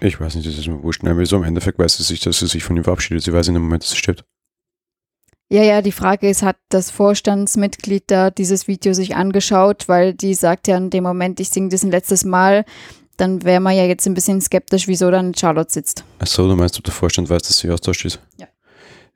Ich 0.00 0.20
weiß 0.20 0.34
nicht, 0.34 0.46
das 0.46 0.58
ist 0.58 0.68
mir 0.68 0.82
wurscht. 0.82 1.02
Nein, 1.02 1.24
so 1.24 1.36
im 1.36 1.44
Endeffekt 1.44 1.78
weiß 1.78 1.96
sie 1.96 2.02
sich, 2.02 2.20
dass 2.20 2.38
sie 2.38 2.46
sich 2.46 2.64
von 2.64 2.76
ihm 2.76 2.84
verabschiedet. 2.84 3.22
Sie 3.22 3.32
weiß 3.32 3.48
in 3.48 3.54
dem 3.54 3.62
Moment, 3.62 3.82
dass 3.82 3.90
sie 3.90 3.96
stirbt. 3.96 4.24
Ja, 5.48 5.62
ja, 5.62 5.80
die 5.80 5.92
Frage 5.92 6.28
ist, 6.28 6.42
hat 6.42 6.56
das 6.70 6.90
Vorstandsmitglied 6.90 8.04
da 8.08 8.30
dieses 8.30 8.66
Video 8.66 8.92
sich 8.92 9.14
angeschaut, 9.14 9.88
weil 9.88 10.12
die 10.12 10.34
sagt 10.34 10.66
ja 10.66 10.76
in 10.76 10.90
dem 10.90 11.04
Moment, 11.04 11.38
ich 11.38 11.50
singe 11.50 11.68
das 11.68 11.84
ein 11.84 11.92
letztes 11.92 12.24
Mal 12.24 12.64
dann 13.16 13.44
wäre 13.44 13.60
man 13.60 13.76
ja 13.76 13.84
jetzt 13.84 14.06
ein 14.06 14.14
bisschen 14.14 14.40
skeptisch, 14.40 14.88
wieso 14.88 15.10
dann 15.10 15.34
Charlotte 15.34 15.72
sitzt. 15.72 16.04
Achso, 16.18 16.48
du 16.48 16.56
meinst, 16.56 16.78
ob 16.78 16.84
der 16.84 16.94
Vorstand 16.94 17.28
weiß, 17.28 17.42
dass 17.42 17.58
sie 17.58 17.70
austauscht 17.70 18.04
ist? 18.04 18.20
Ja. 18.38 18.46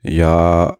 Ja, 0.02 0.78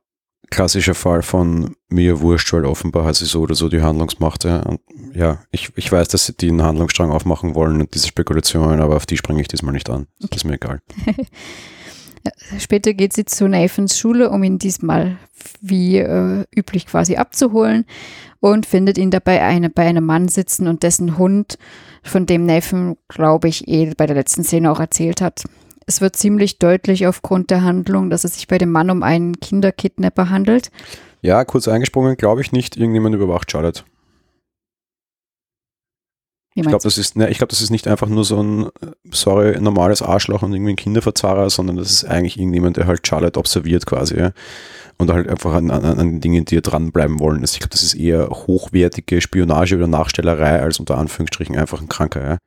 klassischer 0.51 0.95
Fall 0.95 1.23
von 1.23 1.77
mir 1.89 2.21
wurscht, 2.21 2.53
weil 2.53 2.65
offenbar 2.65 3.05
hat 3.05 3.17
sie 3.17 3.27
so 3.27 3.41
oder 3.41 3.55
so 3.55 3.69
die 3.69 3.83
Handlungsmacht. 3.83 4.45
Ja, 4.45 4.61
und 4.61 4.81
ja 5.15 5.43
ich, 5.51 5.71
ich 5.77 5.91
weiß, 5.91 6.09
dass 6.09 6.27
sie 6.27 6.35
den 6.35 6.63
Handlungsstrang 6.63 7.11
aufmachen 7.11 7.55
wollen 7.55 7.81
und 7.81 7.95
diese 7.95 8.09
Spekulationen, 8.09 8.81
aber 8.81 8.97
auf 8.97 9.07
die 9.07 9.17
springe 9.17 9.41
ich 9.41 9.49
diesmal 9.49 9.73
nicht 9.73 9.89
an. 9.89 10.07
Das 10.19 10.27
okay. 10.27 10.37
ist 10.37 10.45
mir 10.45 10.55
egal. 10.55 10.81
Später 12.59 12.93
geht 12.93 13.15
sie 13.15 13.25
zu 13.25 13.49
Nathans 13.49 13.99
Schule, 13.99 14.31
um 14.31 14.43
ihn 14.43 14.59
diesmal 14.59 15.17
wie 15.63 15.99
äh, 15.99 16.45
üblich 16.55 16.87
quasi 16.87 17.17
abzuholen 17.17 17.87
und 18.41 18.67
findet 18.67 18.99
ihn 18.99 19.11
dabei 19.11 19.43
eine, 19.43 19.71
bei 19.71 19.87
einem 19.87 20.05
Mann 20.05 20.29
sitzen 20.29 20.67
und 20.67 20.83
dessen 20.83 21.17
Hund 21.17 21.57
von 22.03 22.27
dem 22.27 22.47
Nathan, 22.47 22.97
glaube 23.09 23.49
ich, 23.49 23.69
eh 23.69 23.93
bei 23.97 24.07
der 24.07 24.17
letzten 24.17 24.45
Szene 24.45 24.71
auch 24.71 24.81
erzählt 24.81 25.21
hat. 25.21 25.45
Es 25.87 26.01
wird 26.01 26.17
ziemlich 26.17 26.59
deutlich 26.59 27.07
aufgrund 27.07 27.51
der 27.51 27.63
Handlung, 27.63 28.11
dass 28.11 28.25
es 28.25 28.35
sich 28.35 28.47
bei 28.47 28.59
dem 28.59 28.71
Mann 28.71 28.91
um 28.91 29.03
einen 29.03 29.41
Kinderkidnapper 29.41 30.31
handelt. 30.31 30.71
Ja, 31.23 31.45
kurz 31.45 31.69
eingesprungen, 31.69 32.17
glaube 32.17 32.41
ich 32.41 32.53
nicht, 32.53 32.77
irgendjemand 32.77 33.15
überwacht 33.15 33.51
Charlotte. 33.51 33.83
ich 36.55 36.63
glaube, 36.63 36.83
das 36.83 36.97
ist, 36.97 37.17
ne, 37.17 37.29
ich 37.29 37.39
glaube, 37.39 37.51
das 37.51 37.61
ist 37.61 37.71
nicht 37.71 37.89
einfach 37.89 38.09
nur 38.09 38.25
so 38.25 38.43
ein, 38.43 38.69
sorry, 39.11 39.61
normales 39.61 40.03
Arschloch 40.03 40.43
und 40.43 40.53
irgendwie 40.53 40.73
ein 40.73 40.77
Kinderverzahrer, 40.77 41.51
sondern 41.51 41.77
das 41.77 41.91
ist 41.91 42.05
eigentlich 42.05 42.39
irgendjemand, 42.39 42.77
der 42.77 42.87
halt 42.87 43.07
Charlotte 43.07 43.39
observiert 43.39 43.85
quasi, 43.85 44.17
ja. 44.17 44.33
Und 45.01 45.11
halt 45.11 45.29
einfach 45.29 45.55
an, 45.55 45.71
an, 45.71 45.85
an 45.85 46.21
Dingen, 46.21 46.45
die 46.45 46.61
dranbleiben 46.61 47.21
wollen. 47.21 47.41
Also 47.41 47.55
ich 47.55 47.61
glaube, 47.61 47.71
das 47.71 47.83
ist 47.83 47.95
eher 47.95 48.29
hochwertige 48.29 49.21
Spionage 49.21 49.77
oder 49.77 49.87
Nachstellerei 49.87 50.61
als 50.61 50.79
unter 50.79 50.99
Anführungsstrichen 50.99 51.57
einfach 51.57 51.81
ein 51.81 51.89
Kranker, 51.89 52.23
ja. 52.23 52.39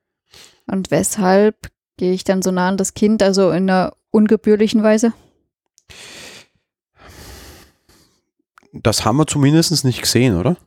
Und 0.68 0.92
weshalb 0.92 1.56
gehe 1.98 2.14
ich 2.14 2.24
dann 2.24 2.42
so 2.42 2.52
nah 2.52 2.70
an 2.70 2.78
das 2.78 2.94
Kind, 2.94 3.24
also 3.24 3.52
in 3.52 3.70
einer 3.70 3.94
ungebührlichen 4.12 4.84
Weise? 4.84 5.14
Das 8.72 9.06
haben 9.06 9.18
wir 9.18 9.28
zumindest 9.28 9.84
nicht 9.84 10.02
gesehen, 10.02 10.38
oder? 10.38 10.58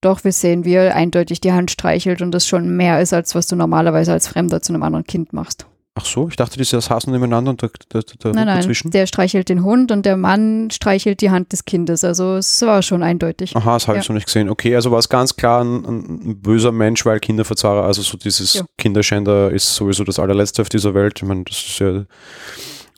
Doch, 0.00 0.22
wir 0.22 0.32
sehen, 0.32 0.64
wie 0.64 0.74
er 0.74 0.94
eindeutig 0.94 1.40
die 1.40 1.52
Hand 1.52 1.70
streichelt 1.70 2.22
und 2.22 2.30
das 2.30 2.46
schon 2.46 2.76
mehr 2.76 3.00
ist, 3.00 3.12
als 3.12 3.34
was 3.34 3.48
du 3.48 3.56
normalerweise 3.56 4.12
als 4.12 4.28
Fremder 4.28 4.62
zu 4.62 4.72
einem 4.72 4.84
anderen 4.84 5.06
Kind 5.06 5.32
machst. 5.32 5.66
Ach 6.00 6.04
so, 6.04 6.28
ich 6.28 6.36
dachte, 6.36 6.58
die 6.58 6.64
saßen 6.64 7.12
nebeneinander 7.12 7.50
und 7.50 7.60
da, 7.60 7.68
da, 7.88 8.00
da 8.00 8.30
nein, 8.30 8.46
nein, 8.46 8.58
dazwischen. 8.58 8.92
Der 8.92 9.06
streichelt 9.06 9.48
den 9.48 9.64
Hund 9.64 9.90
und 9.90 10.06
der 10.06 10.16
Mann 10.16 10.70
streichelt 10.70 11.20
die 11.20 11.30
Hand 11.30 11.52
des 11.52 11.64
Kindes. 11.64 12.04
Also 12.04 12.36
es 12.36 12.62
war 12.62 12.82
schon 12.82 13.02
eindeutig. 13.02 13.56
Aha, 13.56 13.74
das 13.74 13.88
habe 13.88 13.96
ja. 13.96 14.02
ich 14.02 14.06
so 14.06 14.12
nicht 14.12 14.26
gesehen. 14.26 14.48
Okay, 14.48 14.76
also 14.76 14.92
war 14.92 15.00
es 15.00 15.08
ganz 15.08 15.34
klar 15.34 15.64
ein, 15.64 15.84
ein 15.84 16.40
böser 16.40 16.70
Mensch, 16.70 17.04
weil 17.04 17.18
Kinderverzahrer, 17.18 17.82
also 17.82 18.02
so 18.02 18.16
dieses 18.16 18.54
ja. 18.54 18.62
Kinderschänder 18.76 19.50
ist 19.50 19.74
sowieso 19.74 20.04
das 20.04 20.20
allerletzte 20.20 20.62
auf 20.62 20.68
dieser 20.68 20.94
Welt. 20.94 21.14
Ich 21.16 21.24
meine, 21.26 21.42
das 21.42 21.56
ist 21.56 21.78
ja 21.80 22.04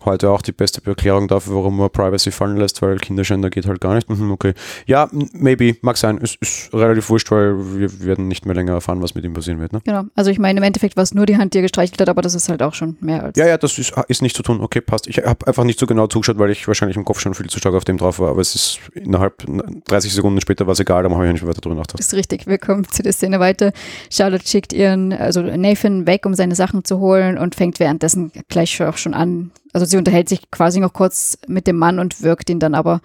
heute 0.04 0.30
auch 0.30 0.42
die 0.42 0.52
beste 0.52 0.84
Erklärung 0.84 1.28
dafür, 1.28 1.56
warum 1.56 1.76
man 1.76 1.90
Privacy 1.90 2.30
fallen 2.30 2.56
lässt, 2.56 2.80
weil 2.82 2.98
Kinderschänder 2.98 3.50
geht 3.50 3.66
halt 3.66 3.80
gar 3.80 3.94
nicht. 3.94 4.08
Mhm, 4.08 4.30
okay. 4.30 4.54
Ja, 4.86 5.08
maybe, 5.32 5.76
mag 5.82 5.96
sein. 5.96 6.18
Es 6.22 6.36
ist 6.36 6.72
relativ 6.72 7.08
wurscht, 7.10 7.30
weil 7.30 7.54
wir 7.78 8.00
werden 8.04 8.28
nicht 8.28 8.46
mehr 8.46 8.54
länger 8.54 8.72
erfahren, 8.72 9.02
was 9.02 9.14
mit 9.14 9.24
ihm 9.24 9.32
passieren 9.32 9.60
wird. 9.60 9.72
Ne? 9.72 9.80
Genau. 9.84 10.04
Also 10.14 10.30
ich 10.30 10.38
meine, 10.38 10.58
im 10.58 10.64
Endeffekt 10.64 10.96
war 10.96 11.02
es 11.02 11.14
nur 11.14 11.26
die 11.26 11.36
Hand, 11.36 11.54
die 11.54 11.58
er 11.58 11.62
gestreichelt 11.62 12.00
hat, 12.00 12.08
aber 12.08 12.22
das 12.22 12.34
ist 12.34 12.48
halt 12.48 12.62
auch 12.62 12.74
schon 12.74 12.96
mehr 13.00 13.22
als. 13.22 13.36
Ja, 13.36 13.46
ja, 13.46 13.58
das 13.58 13.78
ist, 13.78 13.92
ist 14.08 14.22
nicht 14.22 14.36
zu 14.36 14.42
tun. 14.42 14.60
Okay, 14.60 14.80
passt. 14.80 15.06
Ich 15.06 15.18
habe 15.18 15.46
einfach 15.46 15.64
nicht 15.64 15.78
so 15.78 15.86
genau 15.86 16.06
zugeschaut, 16.06 16.38
weil 16.38 16.50
ich 16.50 16.66
wahrscheinlich 16.66 16.96
im 16.96 17.04
Kopf 17.04 17.20
schon 17.20 17.34
viel 17.34 17.48
zu 17.48 17.58
stark 17.58 17.74
auf 17.74 17.84
dem 17.84 17.98
drauf 17.98 18.18
war, 18.18 18.30
aber 18.30 18.40
es 18.40 18.54
ist 18.54 18.80
innerhalb 18.94 19.44
30 19.86 20.12
Sekunden 20.12 20.40
später 20.40 20.66
war 20.66 20.72
es 20.72 20.80
egal, 20.80 21.02
da 21.02 21.10
habe 21.10 21.26
ich 21.26 21.32
nicht 21.32 21.46
weiter 21.46 21.60
drüber 21.60 21.76
nachgedacht. 21.76 22.00
Ist 22.00 22.14
richtig. 22.14 22.46
Wir 22.46 22.58
kommen 22.58 22.86
zu 22.88 23.02
der 23.02 23.12
Szene 23.12 23.40
weiter. 23.40 23.72
Charlotte 24.10 24.46
schickt 24.46 24.72
ihren, 24.72 25.12
also 25.12 25.42
Nathan 25.42 26.06
weg, 26.06 26.26
um 26.26 26.34
seine 26.34 26.54
Sachen 26.54 26.84
zu 26.84 26.98
holen 26.98 27.38
und 27.38 27.54
fängt 27.54 27.80
währenddessen 27.80 28.32
gleich 28.48 28.82
auch 28.82 28.96
schon 28.96 29.14
an, 29.14 29.50
also 29.72 29.86
sie 29.86 29.96
unterhält 29.96 30.28
sich 30.28 30.50
quasi 30.50 30.80
noch 30.80 30.92
kurz 30.92 31.38
mit 31.46 31.66
dem 31.66 31.76
Mann 31.76 31.98
und 31.98 32.22
wirkt 32.22 32.50
ihn 32.50 32.58
dann 32.58 32.74
aber. 32.74 33.00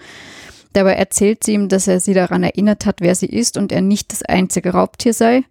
Dabei 0.74 0.94
erzählt 0.94 1.44
sie 1.44 1.54
ihm, 1.54 1.70
dass 1.70 1.88
er 1.88 2.00
sie 2.00 2.14
daran 2.14 2.44
erinnert 2.44 2.86
hat, 2.86 3.00
wer 3.00 3.16
sie 3.16 3.28
ist 3.28 3.58
und 3.58 3.72
er 3.72 3.82
nicht 3.82 4.12
das 4.12 4.24
einzige 4.24 4.72
Raubtier 4.72 5.14
sei. 5.14 5.44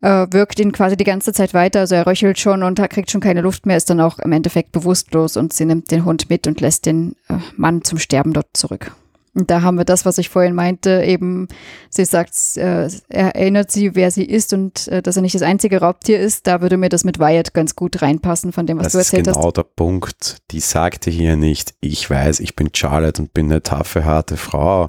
Äh, 0.00 0.26
wirkt 0.32 0.58
ihn 0.58 0.72
quasi 0.72 0.96
die 0.96 1.04
ganze 1.04 1.32
Zeit 1.32 1.54
weiter, 1.54 1.80
also 1.80 1.94
er 1.94 2.06
röchelt 2.06 2.38
schon 2.38 2.62
und 2.62 2.78
kriegt 2.90 3.10
schon 3.10 3.20
keine 3.20 3.40
Luft 3.40 3.64
mehr, 3.64 3.76
ist 3.76 3.88
dann 3.88 4.00
auch 4.00 4.18
im 4.18 4.32
Endeffekt 4.32 4.72
bewusstlos 4.72 5.36
und 5.36 5.52
sie 5.52 5.64
nimmt 5.64 5.90
den 5.90 6.04
Hund 6.04 6.28
mit 6.28 6.46
und 6.46 6.60
lässt 6.60 6.84
den 6.84 7.16
äh, 7.28 7.36
Mann 7.56 7.84
zum 7.84 7.98
Sterben 7.98 8.32
dort 8.32 8.48
zurück. 8.54 8.92
Und 9.34 9.50
da 9.50 9.62
haben 9.62 9.76
wir 9.76 9.84
das, 9.84 10.04
was 10.04 10.18
ich 10.18 10.28
vorhin 10.28 10.54
meinte, 10.54 11.02
eben, 11.04 11.48
sie 11.90 12.04
sagt, 12.04 12.34
äh, 12.56 12.88
er 13.08 13.34
erinnert 13.34 13.70
sie, 13.70 13.96
wer 13.96 14.12
sie 14.12 14.24
ist 14.24 14.52
und 14.52 14.86
äh, 14.88 15.02
dass 15.02 15.16
er 15.16 15.22
nicht 15.22 15.34
das 15.34 15.42
einzige 15.42 15.80
Raubtier 15.80 16.20
ist. 16.20 16.46
Da 16.46 16.60
würde 16.60 16.76
mir 16.76 16.88
das 16.88 17.02
mit 17.04 17.18
Wyatt 17.18 17.52
ganz 17.52 17.74
gut 17.74 18.00
reinpassen, 18.00 18.52
von 18.52 18.66
dem, 18.66 18.78
was 18.78 18.84
das 18.84 18.92
du 18.92 18.98
erzählt 18.98 19.26
hast. 19.26 19.36
Das 19.36 19.36
ist 19.36 19.40
genau 19.40 19.50
der 19.50 19.64
Punkt. 19.64 20.38
Die 20.52 20.60
sagte 20.60 21.10
hier 21.10 21.36
nicht, 21.36 21.74
ich 21.80 22.08
weiß, 22.08 22.38
ich 22.40 22.54
bin 22.54 22.70
Charlotte 22.72 23.22
und 23.22 23.34
bin 23.34 23.46
eine 23.50 23.62
taffe, 23.62 24.04
harte 24.04 24.36
Frau, 24.36 24.88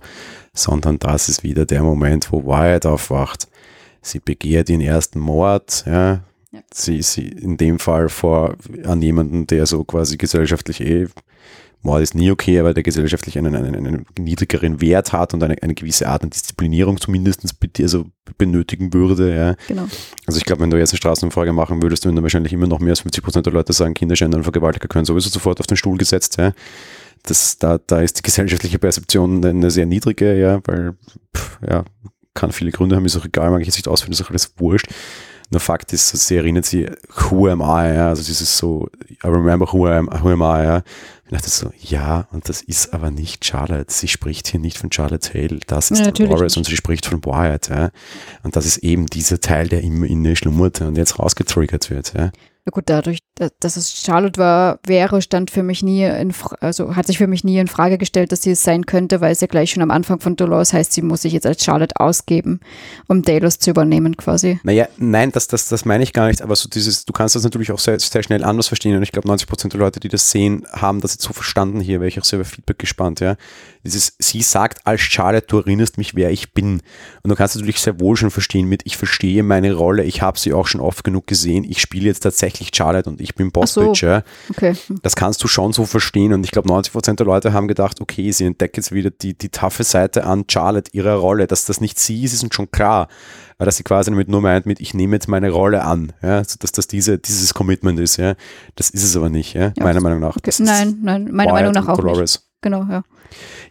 sondern 0.54 1.00
das 1.00 1.28
ist 1.28 1.44
wieder 1.44 1.66
der 1.66 1.82
Moment, 1.82 2.32
wo 2.32 2.46
Wyatt 2.46 2.86
aufwacht. 2.86 3.48
Sie 4.02 4.20
begehrt 4.20 4.70
den 4.70 4.82
ersten 4.82 5.20
Mord, 5.20 5.84
ja. 5.88 6.22
ja. 6.52 6.60
Sie, 6.72 7.02
sie 7.02 7.30
in 7.30 7.58
dem 7.58 7.80
Fall 7.80 8.10
vor 8.10 8.56
an 8.86 9.02
jemanden, 9.02 9.48
der 9.48 9.66
so 9.66 9.84
quasi 9.84 10.18
gesellschaftlich 10.18 10.82
eh 10.82 11.08
Mord 11.86 12.02
ist 12.02 12.16
nie 12.16 12.32
okay, 12.32 12.60
aber 12.60 12.74
der 12.74 12.84
gesellschaftlich 12.84 13.38
einen, 13.38 13.56
einen, 13.56 13.76
einen 13.76 14.06
niedrigeren 14.18 14.82
Wert 14.82 15.14
hat 15.14 15.34
und 15.34 15.44
eine, 15.44 15.62
eine 15.62 15.76
gewisse 15.76 16.08
Art 16.08 16.24
an 16.24 16.32
Disziplinierung 16.32 17.00
zumindest 17.00 17.44
also 17.80 18.06
benötigen 18.38 18.94
würde. 18.94 19.36
Ja. 19.36 19.56
Genau. 19.68 19.88
Also 20.26 20.38
ich 20.38 20.46
glaube, 20.46 20.64
wenn 20.64 20.72
du 20.72 20.78
jetzt 20.78 20.92
eine 20.92 20.98
Straßenumfrage 20.98 21.54
machen 21.54 21.82
würdest, 21.84 22.04
würden 22.04 22.16
dann 22.16 22.24
wahrscheinlich 22.24 22.54
immer 22.54 22.68
noch 22.68 22.80
mehr 22.80 22.92
als 22.92 23.02
50 23.02 23.24
Prozent 23.24 23.46
der 23.46 23.54
Leute 23.54 23.72
sagen, 23.72 23.94
Kinderschänder 23.94 24.38
und 24.38 24.44
Vergewaltiger 24.44 24.88
können 24.88 25.06
sowieso 25.06 25.30
sofort 25.30 25.60
auf 25.60 25.68
den 25.68 25.78
Stuhl 25.78 25.98
gesetzt. 25.98 26.38
Ja. 26.38 26.54
Das, 27.24 27.60
da, 27.60 27.78
da 27.78 28.02
ist 28.02 28.18
die 28.18 28.24
gesellschaftliche 28.24 28.80
Perzeption 28.80 29.46
eine 29.46 29.72
sehr 29.72 29.86
niedrige, 29.86 30.38
ja, 30.38 30.60
weil 30.66 30.96
pff, 31.36 31.60
ja, 31.68 31.86
kann 32.34 32.52
viele 32.52 32.72
Gründe 32.72 32.96
haben, 32.96 33.06
ist 33.06 33.16
auch 33.16 33.26
egal, 33.26 33.52
mag 33.52 33.62
ich 33.62 33.68
jetzt 33.68 33.78
nicht 33.78 33.88
ausführen, 33.88 34.12
ist 34.12 34.24
auch 34.24 34.30
alles 34.30 34.54
wurscht. 34.58 34.88
Nur 35.52 35.60
Fakt 35.60 35.94
ist, 35.94 36.10
sie 36.10 36.38
erinnert 36.38 36.66
sich, 36.66 36.90
who 37.30 37.48
am 37.48 37.62
I, 37.62 37.94
ja, 37.94 38.10
also 38.10 38.24
dieses 38.24 38.58
so, 38.58 38.90
I 39.24 39.28
remember 39.28 39.72
who 39.72 39.88
am, 39.88 40.10
who 40.22 40.30
am 40.30 40.42
I, 40.42 40.64
ja. 40.64 40.84
Ich 41.26 41.32
dachte 41.32 41.50
so, 41.50 41.72
ja, 41.80 42.28
und 42.32 42.50
das 42.50 42.62
ist 42.62 42.94
aber 42.94 43.10
nicht 43.10 43.44
Charlotte. 43.46 43.92
Sie 43.92 44.08
spricht 44.08 44.48
hier 44.48 44.60
nicht 44.60 44.78
von 44.78 44.92
Charlotte 44.92 45.34
Hale, 45.34 45.60
das 45.66 45.90
ist 45.92 46.06
ja, 46.06 46.12
Dolores 46.12 46.56
und 46.58 46.66
sie 46.66 46.76
spricht 46.76 47.06
von 47.06 47.24
Wyatt, 47.24 47.70
ja. 47.70 47.90
Und 48.44 48.56
das 48.56 48.66
ist 48.66 48.78
eben 48.78 49.08
dieser 49.08 49.40
Teil, 49.40 49.68
der 49.68 49.82
immer 49.82 50.06
in 50.06 50.24
ihr 50.24 50.36
schlummert 50.36 50.82
und 50.82 50.98
jetzt 50.98 51.20
rausgetriggert 51.20 51.90
wird, 51.90 52.14
ja. 52.14 52.32
Ja 52.68 52.72
gut, 52.72 52.86
dadurch, 52.88 53.20
dass 53.60 53.78
es 53.78 54.02
Charlotte 54.02 54.40
war, 54.40 54.80
wäre, 54.88 55.22
stand 55.22 55.52
für 55.52 55.62
mich 55.62 55.84
nie 55.84 56.04
in, 56.04 56.34
also 56.62 56.96
hat 56.96 57.06
sich 57.06 57.20
für 57.20 57.28
mich 57.28 57.44
nie 57.44 57.60
in 57.60 57.68
Frage 57.68 58.00
gestellt, 58.00 58.32
dass 58.32 58.42
sie 58.42 58.50
es 58.52 58.64
sein 58.64 58.88
könnte, 58.88 59.22
weil 59.22 59.34
es 59.34 59.42
ja 59.42 59.46
gleich 59.46 59.70
schon 59.70 59.84
am 59.84 59.92
Anfang 59.92 60.20
von 60.20 60.36
Dolores 60.36 60.74
heißt, 60.74 60.92
sie 60.92 61.04
muss 61.04 61.22
sich 61.22 61.34
jetzt 61.34 61.46
als 61.46 61.64
Charlotte 61.64 61.94
ausgeben, 62.00 62.60
um 63.08 63.22
Delos 63.22 63.60
zu 63.60 63.70
übernehmen 63.70 64.18
quasi. 64.18 64.60
Naja, 64.64 64.88
nein, 64.98 65.32
das, 65.32 65.48
das, 65.48 65.68
das 65.68 65.86
meine 65.86 66.04
ich 66.04 66.12
gar 66.12 66.28
nicht, 66.28 66.42
aber 66.42 66.56
so 66.56 66.68
dieses, 66.68 67.06
du 67.06 67.14
kannst 67.14 67.36
das 67.36 67.44
natürlich 67.44 67.72
auch 67.72 67.78
sehr, 67.78 68.00
sehr 68.00 68.24
schnell 68.24 68.44
anders 68.44 68.68
verstehen 68.68 68.98
und 68.98 69.04
ich 69.04 69.12
glaube 69.12 69.28
90 69.28 69.48
Prozent 69.48 69.74
der 69.74 69.82
Leute, 69.82 70.00
die 70.00 70.10
das 70.10 70.32
sehen, 70.32 70.66
haben 70.72 71.02
das 71.02 71.14
jetzt 71.14 71.24
so 71.24 71.34
verstanden 71.34 71.82
hier, 71.82 72.00
wäre 72.00 72.08
ich 72.08 72.20
auch 72.20 72.26
sehr 72.26 72.40
über 72.40 72.50
Feedback 72.50 72.80
gespannt, 72.80 73.20
ja. 73.20 73.36
Dieses, 73.84 74.16
sie 74.18 74.42
sagt 74.42 74.88
als 74.88 75.02
Charlotte, 75.02 75.46
du 75.46 75.60
erinnerst 75.60 76.00
mich, 76.00 76.16
wer 76.16 76.32
ich 76.32 76.54
bin. 76.54 76.82
Und 77.22 77.30
du 77.30 77.36
kannst 77.36 77.56
natürlich 77.56 77.80
sehr 77.80 78.00
wohl 78.00 78.18
schon 78.18 78.32
verstehen 78.32 78.68
mit, 78.68 78.82
ich 78.86 78.98
verstehe 78.98 79.44
meine 79.44 79.76
Rolle, 79.76 80.04
ich 80.04 80.24
habe 80.24 80.40
sie 80.40 80.54
auch 80.54 80.66
schon 80.66 80.82
oft 80.82 81.04
genug 81.04 81.28
gesehen, 81.28 81.64
ich 81.64 81.80
spiele 81.80 82.08
jetzt 82.08 82.22
tatsächlich 82.22 82.55
Charlotte 82.74 83.10
und 83.10 83.22
ich 83.22 83.36
bin 83.36 83.52
Boss 83.52 83.74
so. 83.74 83.94
Ja. 83.94 84.24
Okay. 84.50 84.76
Das 85.02 85.16
kannst 85.16 85.44
du 85.44 85.48
schon 85.48 85.74
so 85.74 85.86
verstehen 85.86 86.34
und 86.34 86.44
ich 86.44 86.52
glaube 86.52 86.70
90% 86.70 87.16
der 87.16 87.26
Leute 87.26 87.54
haben 87.54 87.68
gedacht, 87.68 88.02
okay, 88.02 88.32
sie 88.32 88.46
entdeckt 88.46 88.78
jetzt 88.78 88.92
wieder 88.92 89.12
die, 89.12 89.38
die 89.38 89.50
taffe 89.50 89.84
Seite 89.84 90.26
an 90.26 90.46
Charlotte, 90.50 90.92
ihrer 90.94 91.16
Rolle, 91.16 91.48
dass 91.48 91.66
das 91.66 91.82
nicht 91.82 92.00
sie 92.00 92.24
ist, 92.24 92.34
ist 92.34 92.44
uns 92.44 92.56
schon 92.56 92.72
klar. 92.72 93.08
Aber 93.58 93.66
dass 93.66 93.78
sie 93.78 93.84
quasi 93.84 94.12
damit 94.12 94.28
nur 94.28 94.42
meint, 94.42 94.66
mit 94.66 94.80
ich 94.82 94.94
nehme 94.94 95.16
jetzt 95.16 95.28
meine 95.28 95.50
Rolle 95.50 95.84
an, 95.84 96.14
ja, 96.22 96.38
also, 96.38 96.58
dass 96.60 96.72
das 96.72 96.88
diese, 96.88 97.18
dieses 97.18 97.54
Commitment 97.54 98.00
ist, 98.00 98.18
ja. 98.18 98.36
Das 98.76 98.90
ist 98.90 99.04
es 99.04 99.16
aber 99.16 99.30
nicht, 99.30 99.54
ja, 99.54 99.72
ja 99.78 99.84
meiner 99.84 100.02
Meinung 100.02 100.20
nach. 100.20 100.36
Okay. 100.36 100.52
Nein, 100.60 101.00
nein, 101.02 101.30
meiner 101.32 101.54
Meinung 101.54 101.74
nach 101.74 101.88
auch 101.88 101.98
Dolores. 101.98 102.36
nicht. 102.36 102.46
Genau, 102.62 102.86
ja. 102.90 103.04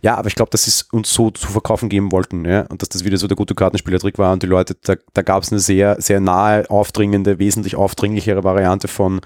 Ja, 0.02 0.16
aber 0.16 0.28
ich 0.28 0.34
glaube, 0.34 0.50
dass 0.50 0.64
sie 0.64 0.70
es 0.70 0.82
uns 0.92 1.12
so 1.12 1.30
zu 1.30 1.48
verkaufen 1.48 1.88
geben 1.88 2.12
wollten, 2.12 2.44
ja, 2.44 2.62
und 2.62 2.82
dass 2.82 2.88
das 2.88 3.04
wieder 3.04 3.16
so 3.16 3.26
der 3.26 3.36
gute 3.36 3.54
Kartenspielertrick 3.54 4.18
war 4.18 4.32
und 4.32 4.42
die 4.42 4.46
Leute, 4.46 4.76
da, 4.82 4.94
da 5.12 5.22
gab 5.22 5.42
es 5.42 5.52
eine 5.52 5.60
sehr, 5.60 6.00
sehr 6.00 6.20
nahe, 6.20 6.68
aufdringende, 6.70 7.38
wesentlich 7.38 7.76
aufdringlichere 7.76 8.44
Variante 8.44 8.88
von 8.88 9.20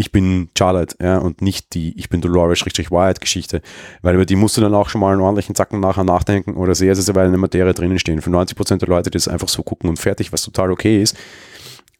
ich 0.00 0.12
bin 0.12 0.48
Charlotte, 0.56 0.96
ja, 1.00 1.18
und 1.18 1.42
nicht 1.42 1.74
die 1.74 1.96
ich 1.98 2.08
bin 2.08 2.22
Dolores-Wyatt-Geschichte, 2.22 3.60
weil 4.00 4.14
über 4.14 4.24
die 4.24 4.36
musst 4.36 4.56
du 4.56 4.62
dann 4.62 4.74
auch 4.74 4.88
schon 4.88 5.02
mal 5.02 5.12
einen 5.12 5.20
ordentlichen 5.20 5.54
Zacken 5.54 5.78
nachher 5.78 6.04
nachdenken 6.04 6.56
oder 6.56 6.74
sehr, 6.74 6.94
sehr, 6.94 7.04
sehr 7.04 7.14
weit 7.14 7.26
in 7.26 7.32
der 7.32 7.38
Materie 7.38 7.74
drinnen 7.74 7.98
stehen. 7.98 8.22
Für 8.22 8.30
90% 8.30 8.78
der 8.78 8.88
Leute, 8.88 9.10
die 9.10 9.16
das 9.18 9.28
einfach 9.28 9.48
so 9.48 9.62
gucken 9.62 9.90
und 9.90 9.98
fertig, 9.98 10.32
was 10.32 10.42
total 10.42 10.72
okay 10.72 11.02
ist, 11.02 11.16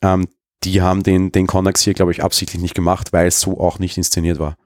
ähm, 0.02 0.28
die 0.64 0.80
haben 0.80 1.02
den, 1.02 1.30
den 1.30 1.46
Connex 1.46 1.82
hier, 1.82 1.94
glaube 1.94 2.12
ich, 2.12 2.22
absichtlich 2.22 2.62
nicht 2.62 2.74
gemacht, 2.74 3.12
weil 3.12 3.26
es 3.26 3.40
so 3.40 3.60
auch 3.60 3.78
nicht 3.78 3.98
inszeniert 3.98 4.38
war. 4.38 4.56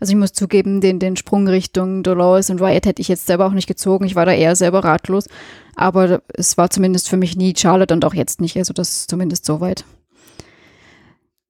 Also 0.00 0.12
ich 0.12 0.18
muss 0.18 0.32
zugeben, 0.32 0.80
den, 0.80 0.98
den 0.98 1.16
Sprung 1.16 1.46
Richtung 1.46 2.02
Dolores 2.02 2.50
und 2.50 2.60
Wyatt 2.60 2.86
hätte 2.86 3.02
ich 3.02 3.08
jetzt 3.08 3.26
selber 3.26 3.46
auch 3.46 3.52
nicht 3.52 3.68
gezogen. 3.68 4.04
Ich 4.04 4.14
war 4.14 4.26
da 4.26 4.32
eher 4.32 4.56
selber 4.56 4.84
ratlos. 4.84 5.28
Aber 5.74 6.22
es 6.34 6.58
war 6.58 6.70
zumindest 6.70 7.08
für 7.08 7.16
mich 7.16 7.36
nie 7.36 7.54
Charlotte 7.56 7.94
und 7.94 8.04
auch 8.04 8.14
jetzt 8.14 8.40
nicht. 8.40 8.56
Also 8.56 8.72
das 8.72 8.90
ist 8.90 9.10
zumindest 9.10 9.44
soweit. 9.44 9.84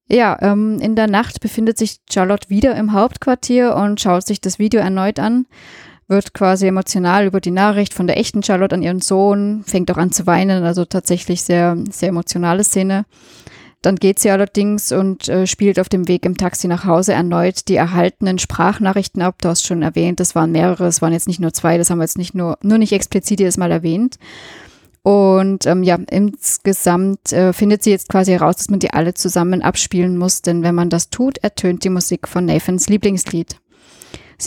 Ja, 0.09 0.37
ähm, 0.43 0.79
in 0.81 0.95
der 0.95 1.07
Nacht 1.07 1.41
befindet 1.41 1.79
sich 1.79 2.01
Charlotte 2.11 2.51
wieder 2.51 2.77
im 2.77 2.93
Hauptquartier 2.93 3.75
und 3.75 4.01
schaut 4.01 4.27
sich 4.27 4.43
das 4.43 4.59
Video 4.59 4.81
erneut 4.81 5.19
an, 5.19 5.47
wird 6.07 6.35
quasi 6.35 6.67
emotional 6.67 7.25
über 7.25 7.41
die 7.41 7.51
Nachricht 7.51 7.95
von 7.95 8.07
der 8.07 8.19
echten 8.19 8.43
Charlotte 8.43 8.75
an 8.75 8.83
ihren 8.83 9.01
Sohn, 9.01 9.65
fängt 9.65 9.91
auch 9.91 9.97
an 9.97 10.13
zu 10.13 10.27
weinen, 10.27 10.65
also 10.65 10.85
tatsächlich 10.85 11.43
sehr, 11.43 11.79
sehr 11.91 12.11
emotionale 12.11 12.63
Szene. 12.63 13.07
Dann 13.83 13.97
geht 13.97 14.21
sie 14.21 14.31
allerdings 14.31 14.93
und 14.93 15.29
äh, 15.29 15.47
spielt 15.47 15.81
auf 15.81 15.89
dem 15.89 16.07
Weg 16.07 16.25
im 16.25 16.37
Taxi 16.37 16.69
nach 16.69 16.85
Hause 16.85 17.13
erneut 17.13 17.67
die 17.69 17.75
erhaltenen 17.75 18.39
Sprachnachrichten 18.39 19.23
ab. 19.23 19.37
Du 19.43 19.49
hast 19.49 19.67
schon 19.67 19.83
erwähnt, 19.83 20.21
das 20.21 20.37
waren 20.37 20.53
mehrere, 20.53 20.87
es 20.87 21.03
waren 21.03 21.13
jetzt 21.13 21.27
nicht 21.27 21.41
nur 21.41 21.53
zwei, 21.53 21.79
das 21.79 21.91
haben 21.91 21.99
wir 21.99 22.05
jetzt 22.05 22.19
nicht 22.19 22.35
nur, 22.35 22.59
nur 22.63 22.79
nicht 22.79 22.93
explizit 22.93 23.41
jedes 23.41 23.57
Mal 23.57 23.73
erwähnt. 23.73 24.19
Und 25.03 25.67
ähm, 25.67 25.83
ja, 25.83 25.99
insgesamt 26.11 27.33
äh, 27.33 27.53
findet 27.53 27.83
sie 27.83 27.91
jetzt 27.91 28.09
quasi 28.09 28.31
heraus, 28.31 28.57
dass 28.57 28.71
man 28.71 28.79
die 28.79 28.93
alle 28.93 29.15
zusammen 29.15 29.61
abspielen 29.61 30.17
muss, 30.17 30.43
denn 30.43 30.63
wenn 30.63 30.77
man 30.77 30.91
das 30.91 31.11
tut, 31.11 31.39
ertönt 31.39 31.83
die 31.83 31.91
Musik 31.91 32.29
von 32.29 32.45
Nathans 32.45 32.89
Lieblingslied. 32.89 33.57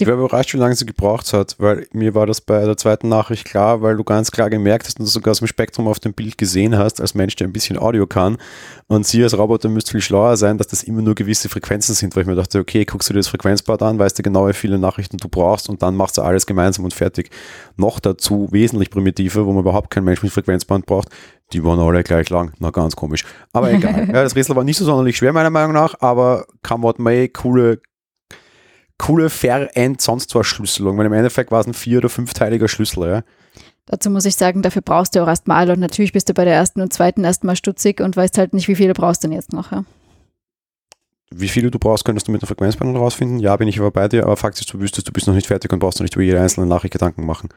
Ich 0.01 0.07
war 0.07 0.15
überrascht, 0.15 0.53
wie 0.53 0.57
lange 0.57 0.75
sie 0.75 0.85
gebraucht 0.85 1.31
hat, 1.33 1.55
weil 1.59 1.87
mir 1.91 2.15
war 2.15 2.25
das 2.25 2.41
bei 2.41 2.65
der 2.65 2.77
zweiten 2.77 3.09
Nachricht 3.09 3.45
klar, 3.45 3.81
weil 3.81 3.97
du 3.97 4.03
ganz 4.03 4.31
klar 4.31 4.49
gemerkt 4.49 4.87
hast 4.87 4.99
und 4.99 5.05
sogar 5.05 5.31
aus 5.31 5.39
dem 5.39 5.47
Spektrum 5.47 5.87
auf 5.87 5.99
dem 5.99 6.13
Bild 6.13 6.37
gesehen 6.37 6.77
hast, 6.77 7.01
als 7.01 7.13
Mensch, 7.13 7.35
der 7.35 7.47
ein 7.47 7.53
bisschen 7.53 7.77
Audio 7.77 8.07
kann. 8.07 8.37
Und 8.87 9.05
sie 9.05 9.23
als 9.23 9.37
Roboter 9.37 9.69
müsste 9.69 9.91
viel 9.91 10.01
schlauer 10.01 10.37
sein, 10.37 10.57
dass 10.57 10.67
das 10.67 10.83
immer 10.83 11.01
nur 11.01 11.15
gewisse 11.15 11.49
Frequenzen 11.49 11.95
sind, 11.95 12.15
weil 12.15 12.21
ich 12.21 12.27
mir 12.27 12.35
dachte, 12.35 12.59
okay, 12.59 12.85
guckst 12.85 13.09
du 13.09 13.13
dir 13.13 13.19
das 13.19 13.27
Frequenzbad 13.27 13.81
an, 13.81 13.99
weißt 13.99 14.17
du 14.19 14.23
genau, 14.23 14.47
wie 14.47 14.53
viele 14.53 14.77
Nachrichten 14.77 15.17
du 15.17 15.27
brauchst 15.27 15.69
und 15.69 15.81
dann 15.81 15.95
machst 15.95 16.17
du 16.17 16.21
alles 16.21 16.45
gemeinsam 16.45 16.85
und 16.85 16.93
fertig. 16.93 17.29
Noch 17.77 17.99
dazu 17.99 18.47
wesentlich 18.51 18.89
primitiver, 18.89 19.45
wo 19.45 19.51
man 19.51 19.61
überhaupt 19.61 19.89
kein 19.89 20.03
Mensch 20.03 20.21
mit 20.23 20.31
Frequenzband 20.31 20.85
braucht. 20.85 21.09
Die 21.53 21.63
waren 21.63 21.79
alle 21.79 22.03
gleich 22.03 22.29
lang. 22.29 22.53
Na, 22.59 22.71
ganz 22.71 22.95
komisch. 22.95 23.23
Aber 23.53 23.71
egal. 23.71 24.07
ja, 24.13 24.23
das 24.23 24.35
Rätsel 24.35 24.55
war 24.55 24.63
nicht 24.63 24.77
so 24.77 24.85
sonderlich 24.85 25.17
schwer, 25.17 25.33
meiner 25.33 25.51
Meinung 25.51 25.73
nach, 25.73 25.95
aber 25.99 26.45
come 26.63 26.83
what 26.83 26.99
may, 26.99 27.27
coole, 27.29 27.79
coole 28.97 29.29
Verend 29.29 30.01
sonst 30.01 30.33
was 30.35 30.47
Schlüsselung, 30.47 30.97
weil 30.97 31.05
im 31.05 31.13
Endeffekt 31.13 31.51
war 31.51 31.61
es 31.61 31.67
ein 31.67 31.73
vier- 31.73 31.99
oder 31.99 32.09
fünfteiliger 32.09 32.67
Schlüssel, 32.67 33.07
ja. 33.07 33.23
Dazu 33.87 34.09
muss 34.09 34.25
ich 34.25 34.35
sagen, 34.35 34.63
dafür 34.63 34.81
brauchst 34.81 35.15
du 35.15 35.21
auch 35.21 35.27
erstmal 35.27 35.69
und 35.69 35.79
natürlich 35.79 36.11
bist 36.11 36.27
du 36.27 36.33
bei 36.33 36.43
der 36.43 36.55
ersten 36.55 36.81
und 36.81 36.91
zweiten 36.91 37.23
erstmal 37.23 37.55
stutzig 37.55 38.01
und 38.01 38.17
weißt 38.17 38.37
halt 38.37 38.53
nicht, 38.53 38.67
wie 38.67 38.75
viele 38.75 38.93
brauchst 38.93 39.23
du 39.23 39.27
denn 39.27 39.35
jetzt 39.35 39.53
noch. 39.53 39.71
Ja? 39.71 39.85
Wie 41.29 41.47
viele 41.47 41.69
du 41.69 41.77
brauchst, 41.77 42.03
könntest 42.03 42.27
du 42.27 42.31
mit 42.31 42.41
der 42.41 42.47
Frequenzpanel 42.47 42.95
rausfinden. 42.95 43.39
Ja, 43.39 43.55
bin 43.57 43.67
ich 43.67 43.79
aber 43.79 43.91
bei 43.91 44.07
dir, 44.07 44.23
aber 44.23 44.37
Fakt 44.37 44.59
ist, 44.59 44.73
du 44.73 44.79
wüsstest, 44.79 45.07
du 45.07 45.11
bist 45.11 45.27
noch 45.27 45.35
nicht 45.35 45.47
fertig 45.47 45.71
und 45.71 45.79
brauchst 45.79 45.99
noch 45.99 46.03
nicht 46.03 46.15
über 46.15 46.23
jede 46.23 46.41
einzelne 46.41 46.65
Nachricht 46.65 46.93
Gedanken 46.93 47.25
machen. 47.25 47.49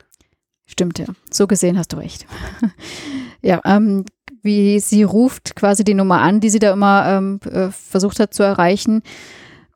Stimmt, 0.66 0.98
ja. 0.98 1.06
So 1.30 1.46
gesehen 1.46 1.78
hast 1.78 1.94
du 1.94 1.96
recht. 1.96 2.26
ja, 3.42 3.62
ähm, 3.64 4.04
wie 4.42 4.80
sie 4.80 5.02
ruft 5.02 5.56
quasi 5.56 5.82
die 5.82 5.94
Nummer 5.94 6.20
an, 6.20 6.40
die 6.40 6.50
sie 6.50 6.58
da 6.58 6.72
immer 6.72 7.06
ähm, 7.08 7.40
äh, 7.50 7.70
versucht 7.70 8.20
hat 8.20 8.34
zu 8.34 8.42
erreichen. 8.42 9.02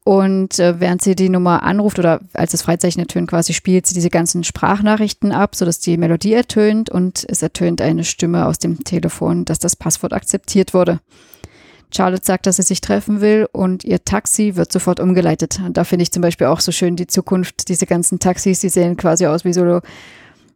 Und 0.04 0.58
äh, 0.58 0.80
während 0.80 1.00
sie 1.00 1.14
die 1.14 1.28
Nummer 1.28 1.62
anruft 1.62 1.98
oder 1.98 2.20
als 2.32 2.50
das 2.50 2.62
Freizeichen 2.62 3.00
ertönt, 3.00 3.30
quasi 3.30 3.52
spielt 3.52 3.86
sie 3.86 3.94
diese 3.94 4.10
ganzen 4.10 4.42
Sprachnachrichten 4.42 5.30
ab, 5.30 5.54
sodass 5.54 5.78
die 5.78 5.96
Melodie 5.96 6.32
ertönt 6.32 6.90
und 6.90 7.24
es 7.28 7.40
ertönt 7.42 7.80
eine 7.80 8.02
Stimme 8.02 8.46
aus 8.46 8.58
dem 8.58 8.82
Telefon, 8.82 9.44
dass 9.44 9.60
das 9.60 9.76
Passwort 9.76 10.12
akzeptiert 10.12 10.74
wurde. 10.74 11.00
Charlotte 11.94 12.24
sagt, 12.24 12.46
dass 12.46 12.56
sie 12.56 12.62
sich 12.62 12.80
treffen 12.80 13.20
will 13.20 13.46
und 13.52 13.84
ihr 13.84 14.04
Taxi 14.04 14.56
wird 14.56 14.72
sofort 14.72 14.98
umgeleitet. 14.98 15.60
Und 15.64 15.76
da 15.76 15.84
finde 15.84 16.04
ich 16.04 16.10
zum 16.10 16.22
Beispiel 16.22 16.46
auch 16.46 16.60
so 16.60 16.72
schön 16.72 16.96
die 16.96 17.06
Zukunft, 17.06 17.68
diese 17.68 17.86
ganzen 17.86 18.18
Taxis, 18.18 18.60
die 18.60 18.70
sehen 18.70 18.96
quasi 18.96 19.26
aus 19.26 19.44
wie 19.44 19.52
so 19.52 19.80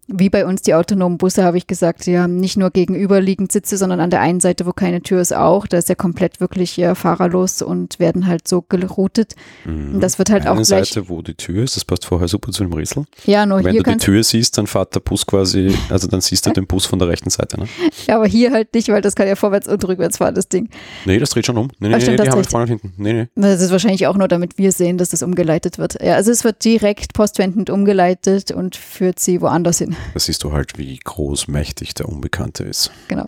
wie 0.09 0.31
bei 0.31 0.47
uns 0.47 0.63
die 0.63 0.75
autonomen 0.75 1.19
Busse, 1.19 1.43
habe 1.43 1.59
ich 1.59 1.67
gesagt, 1.67 2.07
die 2.07 2.19
haben 2.19 2.37
nicht 2.37 2.57
nur 2.57 2.71
gegenüberliegend 2.71 3.51
Sitze, 3.51 3.77
sondern 3.77 4.01
an 4.01 4.11
der 4.11 4.21
einen 4.21 4.41
Seite, 4.41 4.65
wo 4.67 4.73
keine 4.73 5.03
Tür 5.03 5.21
ist, 5.21 5.35
auch. 5.35 5.67
Da 5.67 5.79
ist 5.79 5.89
ja 5.89 5.95
komplett 5.97 6.41
wirklich 6.41 6.79
äh, 6.79 6.95
fahrerlos 6.95 7.63
und 7.63 7.99
werden 7.99 8.27
halt 8.27 8.47
so 8.47 8.63
geroutet. 8.63 9.35
Mhm. 9.65 9.99
Das 10.01 10.19
wird 10.19 10.31
halt 10.31 10.43
eine 10.43 10.53
auch 10.53 10.57
gleich. 10.57 10.67
Seite, 10.91 11.09
wo 11.09 11.23
die 11.23 11.35
Tür 11.35 11.65
ist, 11.65 11.77
das 11.77 11.85
passt 11.85 12.07
vorher 12.07 12.29
super 12.29 12.53
zu 12.53 12.63
dem 12.63 12.73
Rätsel. 12.73 13.05
Ja, 13.25 13.47
nur 13.47 13.65
Wenn 13.65 13.73
hier 13.73 13.83
du 13.83 13.91
die 13.93 13.99
Tür 13.99 14.23
siehst, 14.23 14.57
dann 14.59 14.67
fährt 14.67 14.95
der 14.95 15.01
Bus 15.01 15.27
quasi, 15.27 15.75
also 15.91 16.07
dann 16.07 16.21
siehst 16.21 16.47
du 16.47 16.51
den 16.51 16.67
Bus 16.67 16.87
von 16.87 16.99
der 16.99 17.09
rechten 17.09 17.31
Seite. 17.31 17.59
Ne? 17.61 17.67
Ja, 18.07 18.17
aber 18.17 18.27
hier 18.27 18.53
halt 18.53 18.75
nicht, 18.75 18.89
weil 18.89 19.01
das 19.01 19.17
kann 19.17 19.27
ja 19.27 19.35
vorwärts 19.35 19.67
und 19.67 19.83
rückwärts 19.89 20.19
fahren, 20.19 20.35
das 20.35 20.49
Ding. 20.49 20.69
Nee, 21.07 21.19
das 21.19 21.31
dreht 21.31 21.47
schon 21.47 21.57
um. 21.57 21.69
Nee, 21.79 21.89
nee, 21.89 21.95
Ach, 21.95 22.01
stimmt, 22.01 22.19
nee, 22.19 22.25
die 22.25 22.31
haben 22.31 22.45
vorne 22.45 22.65
und 22.65 22.69
hinten. 22.69 22.93
Nee, 23.03 23.13
nee. 23.13 23.29
Das 23.35 23.61
ist 23.61 23.73
wahrscheinlich 23.73 24.07
auch 24.07 24.17
nur, 24.17 24.29
damit 24.29 24.59
wir 24.59 24.71
sehen, 24.71 24.99
dass 24.99 25.09
das 25.09 25.23
umgeleitet 25.23 25.79
wird. 25.79 26.01
Ja, 26.01 26.15
also 26.15 26.31
es 26.31 26.45
wird 26.45 26.65
direkt 26.65 27.15
postwendend 27.15 27.71
umgeleitet 27.71 28.53
und 28.53 28.77
führt 28.77 29.19
sie 29.19 29.41
woanders 29.41 29.79
hin. 29.79 29.96
Das 30.15 30.27
siehst 30.27 30.45
du 30.45 30.53
halt, 30.53 30.79
wie 30.79 30.99
großmächtig 30.99 31.95
der 31.95 32.09
Unbekannte 32.09 32.65
ist. 32.65 32.91
Genau. 33.09 33.27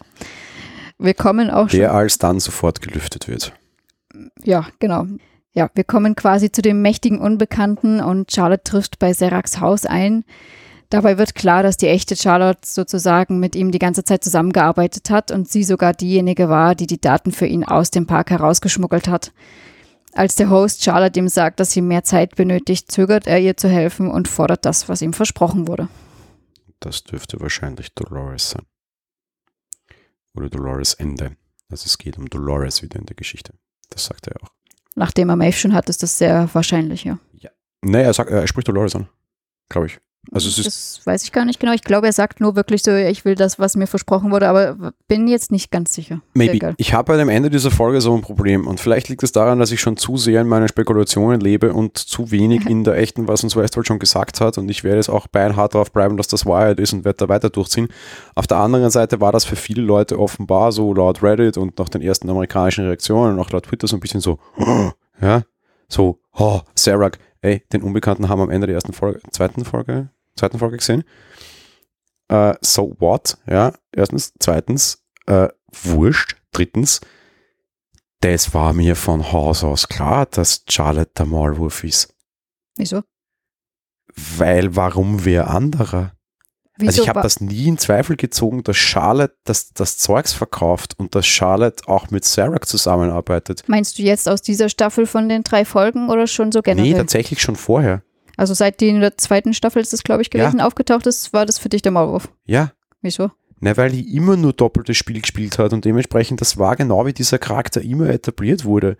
Wir 0.98 1.14
kommen 1.14 1.50
auch 1.50 1.68
schon. 1.68 1.78
Der 1.78 1.92
alsdann 1.92 2.40
sofort 2.40 2.80
gelüftet 2.82 3.28
wird. 3.28 3.52
Ja, 4.42 4.66
genau. 4.78 5.06
Ja, 5.52 5.70
wir 5.74 5.84
kommen 5.84 6.14
quasi 6.14 6.52
zu 6.52 6.62
dem 6.62 6.82
mächtigen 6.82 7.20
Unbekannten 7.20 8.00
und 8.00 8.32
Charlotte 8.32 8.64
trifft 8.64 8.98
bei 8.98 9.12
Seraks 9.12 9.60
Haus 9.60 9.86
ein. 9.86 10.24
Dabei 10.90 11.18
wird 11.18 11.34
klar, 11.34 11.62
dass 11.62 11.76
die 11.76 11.88
echte 11.88 12.16
Charlotte 12.16 12.60
sozusagen 12.64 13.38
mit 13.38 13.54
ihm 13.54 13.70
die 13.70 13.78
ganze 13.78 14.04
Zeit 14.04 14.24
zusammengearbeitet 14.24 15.10
hat 15.10 15.30
und 15.30 15.48
sie 15.48 15.64
sogar 15.64 15.92
diejenige 15.92 16.48
war, 16.48 16.74
die 16.74 16.86
die 16.86 17.00
Daten 17.00 17.32
für 17.32 17.46
ihn 17.46 17.64
aus 17.64 17.90
dem 17.90 18.06
Park 18.06 18.30
herausgeschmuggelt 18.30 19.08
hat. 19.08 19.32
Als 20.14 20.34
der 20.36 20.48
Host 20.48 20.82
Charlotte 20.82 21.18
ihm 21.20 21.28
sagt, 21.28 21.60
dass 21.60 21.72
sie 21.72 21.82
mehr 21.82 22.04
Zeit 22.04 22.36
benötigt, 22.36 22.90
zögert 22.90 23.26
er 23.26 23.38
ihr 23.38 23.56
zu 23.56 23.68
helfen 23.68 24.10
und 24.10 24.28
fordert 24.28 24.64
das, 24.64 24.88
was 24.88 25.02
ihm 25.02 25.12
versprochen 25.12 25.68
wurde. 25.68 25.88
Das 26.80 27.04
dürfte 27.04 27.40
wahrscheinlich 27.40 27.92
Dolores 27.94 28.50
sein. 28.50 28.66
Oder 30.34 30.48
Dolores 30.48 30.94
Ende. 30.94 31.36
Also 31.68 31.86
es 31.86 31.98
geht 31.98 32.18
um 32.18 32.28
Dolores 32.28 32.82
wieder 32.82 32.98
in 32.98 33.06
der 33.06 33.16
Geschichte. 33.16 33.52
Das 33.90 34.06
sagt 34.06 34.28
er 34.28 34.42
auch. 34.42 34.52
Nachdem 34.94 35.28
er 35.28 35.36
Maeve 35.36 35.56
schon 35.56 35.74
hat, 35.74 35.88
ist 35.88 36.02
das 36.02 36.18
sehr 36.18 36.48
wahrscheinlich, 36.52 37.04
ja. 37.04 37.18
Nee, 37.82 38.02
er, 38.02 38.12
sagt, 38.12 38.30
er 38.30 38.46
spricht 38.46 38.68
Dolores 38.68 38.96
an. 38.96 39.08
Glaube 39.68 39.86
ich. 39.86 40.00
Also 40.32 40.48
es 40.48 40.58
ist, 40.58 40.66
das 40.66 41.00
weiß 41.04 41.22
ich 41.24 41.32
gar 41.32 41.44
nicht 41.44 41.60
genau. 41.60 41.72
Ich 41.72 41.82
glaube, 41.82 42.06
er 42.06 42.12
sagt 42.12 42.40
nur 42.40 42.56
wirklich 42.56 42.82
so, 42.82 42.94
ich 42.94 43.24
will 43.24 43.34
das, 43.34 43.58
was 43.58 43.76
mir 43.76 43.86
versprochen 43.86 44.30
wurde, 44.30 44.48
aber 44.48 44.92
bin 45.06 45.26
jetzt 45.28 45.50
nicht 45.50 45.70
ganz 45.70 45.94
sicher. 45.94 46.20
Maybe. 46.34 46.74
Ich 46.76 46.92
habe 46.92 47.12
bei 47.12 47.16
dem 47.16 47.28
Ende 47.28 47.50
dieser 47.50 47.70
Folge 47.70 48.00
so 48.00 48.14
ein 48.14 48.20
Problem 48.20 48.66
und 48.66 48.80
vielleicht 48.80 49.08
liegt 49.08 49.22
es 49.22 49.32
daran, 49.32 49.58
dass 49.58 49.72
ich 49.72 49.80
schon 49.80 49.96
zu 49.96 50.16
sehr 50.16 50.40
in 50.40 50.48
meinen 50.48 50.68
Spekulationen 50.68 51.40
lebe 51.40 51.72
und 51.72 51.96
zu 51.96 52.30
wenig 52.30 52.66
in 52.66 52.84
der 52.84 52.96
echten, 52.96 53.28
was 53.28 53.42
uns 53.42 53.56
Westworld 53.56 53.86
schon 53.86 53.98
gesagt 53.98 54.40
hat 54.40 54.58
und 54.58 54.68
ich 54.68 54.84
werde 54.84 54.98
jetzt 54.98 55.08
auch 55.08 55.26
beinhart 55.26 55.74
darauf 55.74 55.92
bleiben, 55.92 56.16
dass 56.16 56.28
das 56.28 56.44
Wahrheit 56.46 56.78
ist 56.80 56.92
und 56.92 57.04
werde 57.04 57.18
da 57.18 57.28
weiter 57.28 57.50
durchziehen. 57.50 57.88
Auf 58.34 58.46
der 58.46 58.58
anderen 58.58 58.90
Seite 58.90 59.20
war 59.20 59.32
das 59.32 59.44
für 59.44 59.56
viele 59.56 59.82
Leute 59.82 60.18
offenbar 60.18 60.72
so 60.72 60.92
laut 60.92 61.22
Reddit 61.22 61.56
und 61.56 61.78
nach 61.78 61.88
den 61.88 62.02
ersten 62.02 62.28
amerikanischen 62.28 62.84
Reaktionen 62.84 63.34
und 63.34 63.40
auch 63.40 63.50
laut 63.50 63.64
Twitter 63.64 63.86
so 63.86 63.96
ein 63.96 64.00
bisschen 64.00 64.20
so, 64.20 64.38
ja, 65.20 65.42
so, 65.88 66.20
oh, 66.36 66.60
Sarah, 66.74 67.10
ey, 67.40 67.62
den 67.72 67.82
Unbekannten 67.82 68.28
haben 68.28 68.40
am 68.40 68.50
Ende 68.50 68.66
der 68.66 68.74
ersten 68.74 68.92
Folge, 68.92 69.20
zweiten 69.30 69.64
Folge, 69.64 70.10
zweiten 70.38 70.58
Folge 70.58 70.78
gesehen. 70.78 71.04
Äh, 72.28 72.54
so 72.60 72.96
what? 72.98 73.38
Ja, 73.46 73.74
erstens. 73.92 74.32
Zweitens, 74.38 75.04
äh, 75.26 75.48
wurscht. 75.70 76.36
Drittens, 76.52 77.00
das 78.20 78.54
war 78.54 78.72
mir 78.72 78.96
von 78.96 79.32
Haus 79.32 79.62
aus 79.62 79.88
klar, 79.88 80.26
dass 80.26 80.64
Charlotte 80.68 81.12
der 81.16 81.26
Maulwurf 81.26 81.84
ist. 81.84 82.14
Wieso? 82.76 83.02
Weil 84.36 84.74
warum 84.74 85.24
wer 85.24 85.50
anderer? 85.50 86.12
Wieso 86.76 86.88
also 86.88 87.02
ich 87.02 87.08
habe 87.08 87.22
das 87.22 87.40
nie 87.40 87.66
in 87.66 87.78
Zweifel 87.78 88.16
gezogen, 88.16 88.62
dass 88.62 88.76
Charlotte 88.76 89.36
das, 89.44 89.72
das 89.72 89.98
Zeugs 89.98 90.32
verkauft 90.32 90.94
und 90.96 91.14
dass 91.14 91.26
Charlotte 91.26 91.88
auch 91.88 92.10
mit 92.10 92.24
Sarah 92.24 92.60
zusammenarbeitet. 92.60 93.64
Meinst 93.66 93.98
du 93.98 94.02
jetzt 94.02 94.28
aus 94.28 94.42
dieser 94.42 94.68
Staffel 94.68 95.06
von 95.06 95.28
den 95.28 95.42
drei 95.42 95.64
Folgen 95.64 96.08
oder 96.08 96.28
schon 96.28 96.52
so 96.52 96.62
generell? 96.62 96.90
Nee, 96.92 96.96
tatsächlich 96.96 97.42
schon 97.42 97.56
vorher. 97.56 98.02
Also 98.38 98.54
seit 98.54 98.80
die 98.80 98.88
in 98.88 99.00
der 99.00 99.18
zweiten 99.18 99.52
Staffel 99.52 99.82
ist 99.82 99.92
das, 99.92 100.02
glaube 100.02 100.22
ich, 100.22 100.30
gewesen, 100.30 100.60
aufgetaucht 100.62 101.06
ist, 101.06 101.34
war 101.34 101.44
das 101.44 101.58
für 101.58 101.68
dich 101.68 101.82
der 101.82 101.92
Maulwurf. 101.92 102.30
Ja, 102.46 102.72
Wieso? 103.00 103.30
Na, 103.60 103.76
weil 103.76 103.90
die 103.90 104.16
immer 104.16 104.36
nur 104.36 104.52
doppeltes 104.52 104.96
Spiel 104.96 105.20
gespielt 105.20 105.58
hat 105.58 105.72
und 105.72 105.84
dementsprechend, 105.84 106.40
das 106.40 106.58
war 106.58 106.76
genau 106.76 107.06
wie 107.06 107.12
dieser 107.12 107.38
Charakter 107.38 107.82
immer 107.82 108.08
etabliert 108.08 108.64
wurde. 108.64 108.96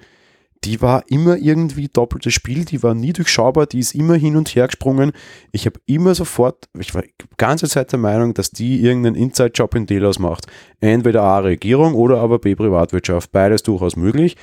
Die 0.64 0.82
war 0.82 1.04
immer 1.08 1.36
irgendwie 1.36 1.86
doppeltes 1.86 2.34
Spiel, 2.34 2.64
die 2.64 2.82
war 2.82 2.92
nie 2.92 3.12
durchschaubar, 3.12 3.66
die 3.66 3.78
ist 3.78 3.94
immer 3.94 4.14
hin 4.16 4.36
und 4.36 4.48
her 4.48 4.66
gesprungen. 4.66 5.12
Ich 5.52 5.66
habe 5.66 5.78
immer 5.86 6.16
sofort, 6.16 6.68
ich 6.76 6.92
war 6.96 7.02
die 7.02 7.12
ganze 7.36 7.68
Zeit 7.68 7.92
der 7.92 8.00
Meinung, 8.00 8.34
dass 8.34 8.50
die 8.50 8.82
irgendeinen 8.82 9.14
Inside-Job 9.14 9.76
in 9.76 9.86
Delos 9.86 10.18
macht. 10.18 10.46
Entweder 10.80 11.22
A, 11.22 11.38
Regierung 11.38 11.94
oder 11.94 12.18
aber 12.18 12.40
B, 12.40 12.56
Privatwirtschaft. 12.56 13.30
Beides 13.30 13.62
durchaus 13.62 13.94
möglich. 13.94 14.36